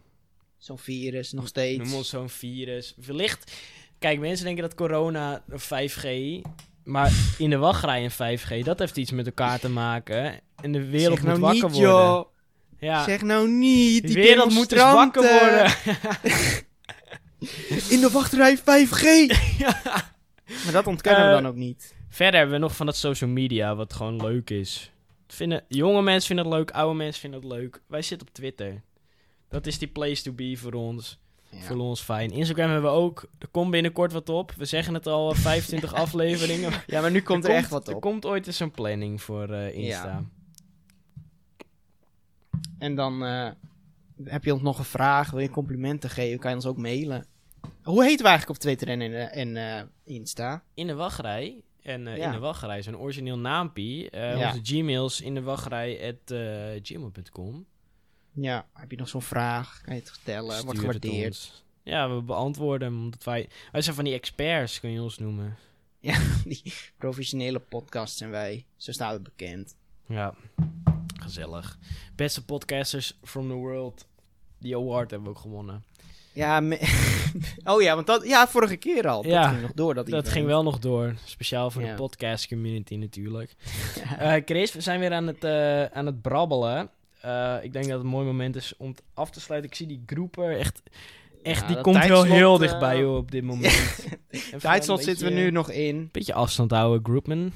zo'n 0.58 0.78
virus 0.78 1.32
nog 1.32 1.46
steeds. 1.48 1.84
Noem 1.84 1.94
ons 1.94 2.08
zo'n 2.08 2.28
virus. 2.28 2.94
Wellicht... 3.06 3.52
Kijk, 3.98 4.18
mensen 4.18 4.44
denken 4.44 4.62
dat 4.62 4.74
corona 4.74 5.44
of 5.52 5.62
5G... 5.64 6.40
Maar 6.84 7.12
in 7.38 7.50
de 7.50 7.56
wachtrij 7.56 8.02
in 8.02 8.10
5G, 8.10 8.64
dat 8.64 8.78
heeft 8.78 8.96
iets 8.96 9.10
met 9.10 9.26
elkaar 9.26 9.58
te 9.60 9.68
maken. 9.70 10.40
En 10.62 10.72
de 10.72 10.84
wereld 10.84 11.18
zeg 11.18 11.26
moet 11.28 11.38
nou 11.38 11.40
wakker 11.40 11.70
niet, 11.70 11.78
worden. 11.80 11.90
joh. 11.90 12.26
Ja, 12.78 13.04
Zeg 13.04 13.22
nou 13.22 13.48
niet. 13.48 14.02
de 14.02 14.06
Die 14.08 14.16
wereld 14.16 14.52
moet 14.52 14.72
eens 14.72 14.82
wakker 14.82 15.22
worden. 15.22 15.72
In 17.94 18.00
de 18.00 18.08
wachtrij 18.12 18.58
5G. 18.58 19.02
Maar 20.64 20.72
dat 20.72 20.86
ontkennen 20.86 21.22
we 21.22 21.28
Eh, 21.28 21.34
dan 21.42 21.46
ook 21.46 21.56
niet. 21.56 21.94
Verder 22.08 22.40
hebben 22.40 22.56
we 22.58 22.62
nog 22.62 22.76
van 22.76 22.86
dat 22.86 22.96
social 22.96 23.30
media, 23.30 23.74
wat 23.74 23.92
gewoon 23.92 24.16
leuk 24.16 24.50
is. 24.50 24.92
Vinden, 25.28 25.64
jonge 25.68 26.02
mensen 26.02 26.26
vinden 26.26 26.44
het 26.46 26.54
leuk, 26.54 26.70
oude 26.70 26.96
mensen 26.96 27.20
vinden 27.20 27.40
het 27.40 27.48
leuk. 27.50 27.82
Wij 27.86 28.02
zitten 28.02 28.28
op 28.28 28.34
Twitter. 28.34 28.82
Dat 29.48 29.66
is 29.66 29.78
die 29.78 29.88
place 29.88 30.22
to 30.22 30.32
be 30.32 30.56
voor 30.56 30.72
ons. 30.72 31.18
Ja. 31.50 31.60
Voelen 31.60 31.86
ons 31.86 32.00
fijn. 32.00 32.30
Instagram 32.30 32.70
hebben 32.70 32.90
we 32.90 32.96
ook. 32.96 33.28
Er 33.38 33.48
komt 33.48 33.70
binnenkort 33.70 34.12
wat 34.12 34.28
op. 34.28 34.52
We 34.56 34.64
zeggen 34.64 34.94
het 34.94 35.06
al, 35.06 35.34
25 35.50 35.94
afleveringen. 35.94 36.72
Ja, 36.86 37.00
maar 37.00 37.10
nu 37.10 37.22
komt 37.22 37.44
er, 37.44 37.50
echt 37.50 37.70
wat 37.70 37.88
Er 37.88 37.94
op. 37.94 38.00
komt 38.00 38.26
ooit 38.26 38.46
eens 38.46 38.60
een 38.60 38.70
planning 38.70 39.22
voor 39.22 39.48
eh, 39.50 39.74
Insta. 39.74 40.04
Ja. 40.06 40.24
En 42.78 42.94
dan 42.94 43.24
eh, 43.24 43.50
heb 44.24 44.44
je 44.44 44.52
ons 44.52 44.62
nog 44.62 44.78
een 44.78 44.84
vraag, 44.84 45.30
wil 45.30 45.40
je 45.40 45.50
complimenten 45.50 46.10
geven, 46.10 46.38
kan 46.38 46.50
je 46.50 46.56
ons 46.56 46.66
ook 46.66 46.76
mailen. 46.76 47.26
Hoe 47.82 48.02
heten 48.04 48.22
we 48.24 48.28
eigenlijk 48.28 48.58
op 48.58 48.64
Twitter 48.64 48.88
en, 48.88 49.00
in, 49.00 49.12
eh, 49.14 49.36
en 49.56 49.90
Insta? 50.04 50.62
In 50.74 50.86
de 50.86 50.94
wachtrij. 50.94 51.62
En 51.82 52.02
Ja. 52.02 52.14
in 52.26 52.30
de 52.32 52.38
wachtrij 52.38 52.86
een 52.86 52.98
origineel 52.98 53.38
naampie. 53.38 54.04
Onze 54.12 54.60
gmails 54.62 55.20
in 55.20 55.34
de 55.34 55.42
wachtrij 55.42 56.08
at 56.08 56.36
gmail.com. 56.82 57.66
Ja, 58.32 58.66
heb 58.74 58.90
je 58.90 58.96
nog 58.96 59.08
zo'n 59.08 59.22
vraag? 59.22 59.80
Kan 59.84 59.94
je 59.94 60.00
het 60.00 60.10
vertellen? 60.10 60.64
Wordt 60.64 60.78
Stuur 60.78 60.92
het 60.92 61.04
gewaardeerd. 61.04 61.62
Ja, 61.82 62.14
we 62.14 62.22
beantwoorden 62.22 62.92
hem. 62.92 63.02
Omdat 63.02 63.24
wij, 63.24 63.48
wij 63.72 63.82
zijn 63.82 63.94
van 63.94 64.04
die 64.04 64.14
experts, 64.14 64.80
kun 64.80 64.90
je 64.90 65.02
ons 65.02 65.18
noemen. 65.18 65.56
Die 66.44 66.74
professionele 66.98 67.58
podcast 67.58 68.16
zijn 68.16 68.30
wij. 68.30 68.64
Zo 68.76 68.92
staat 68.92 69.12
het 69.12 69.22
bekend. 69.22 69.74
Ja, 70.06 70.34
gezellig. 71.20 71.78
Beste 72.16 72.44
podcasters 72.44 73.18
from 73.22 73.48
the 73.48 73.54
world. 73.54 74.06
Die 74.58 74.76
award 74.76 75.10
hebben 75.10 75.28
we 75.30 75.34
ook 75.36 75.40
gewonnen. 75.42 75.84
Ja, 76.32 76.62
oh 77.72 77.82
ja, 77.82 77.94
want 77.94 78.06
dat, 78.06 78.26
ja, 78.26 78.48
vorige 78.48 78.76
keer 78.76 79.08
al. 79.08 79.26
Ja, 79.26 79.40
dat 79.42 79.50
ging 79.50 79.62
nog 79.62 79.72
door. 79.72 79.94
Dat, 79.94 80.06
Dat 80.06 80.28
ging 80.28 80.46
wel 80.46 80.62
nog 80.62 80.78
door. 80.78 81.14
Speciaal 81.24 81.70
voor 81.70 81.82
Ja. 81.82 81.88
de 81.90 81.94
podcast 81.94 82.48
community 82.48 82.94
natuurlijk. 82.94 83.54
Eh, 84.18 84.34
Chris, 84.44 84.72
we 84.72 84.80
zijn 84.80 85.00
weer 85.00 85.12
aan 85.12 85.26
het, 85.26 85.44
eh, 85.44 85.84
aan 85.84 86.06
het 86.06 86.22
brabbelen. 86.22 86.90
Eh, 87.20 87.56
ik 87.62 87.72
denk 87.72 87.84
dat 87.84 87.94
het 87.94 88.02
een 88.02 88.10
mooi 88.10 88.26
moment 88.26 88.56
is 88.56 88.76
om 88.76 88.88
het 88.88 89.02
af 89.14 89.30
te 89.30 89.40
sluiten. 89.40 89.70
Ik 89.70 89.76
zie 89.76 89.86
die 89.86 90.02
groepen 90.06 90.58
echt... 90.58 90.82
echt, 91.42 91.60
Ja, 91.60 91.66
die 91.66 91.80
komt 91.80 92.06
wel 92.06 92.22
heel 92.22 92.54
eh, 92.54 92.60
dichtbij 92.60 92.98
joh, 92.98 93.16
op 93.16 93.30
dit 93.30 93.42
moment. 93.42 94.06
Tijdslot 94.58 95.02
zitten 95.02 95.24
we 95.26 95.30
beetje- 95.32 95.44
nu 95.44 95.50
nog 95.50 95.70
in. 95.70 96.08
Beetje 96.12 96.34
afstand 96.34 96.70
houden, 96.70 97.04
Groupman. 97.04 97.52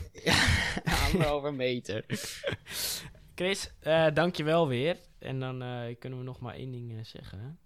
Anderhalve 1.12 1.50
meter. 1.50 2.04
Chris, 3.34 3.70
eh 3.80 4.06
dankjewel 4.14 4.68
weer. 4.68 4.96
En 5.18 5.40
dan 5.40 5.62
eh, 5.62 5.94
kunnen 5.98 6.18
we 6.18 6.24
nog 6.24 6.40
maar 6.40 6.54
één 6.54 6.70
ding 6.70 6.92
eh, 6.92 7.04
zeggen. 7.04 7.58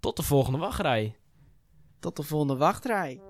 Tot 0.00 0.16
de 0.16 0.22
volgende 0.22 0.58
wachtrij. 0.58 1.16
Tot 1.98 2.16
de 2.16 2.22
volgende 2.22 2.56
wachtrij. 2.56 3.20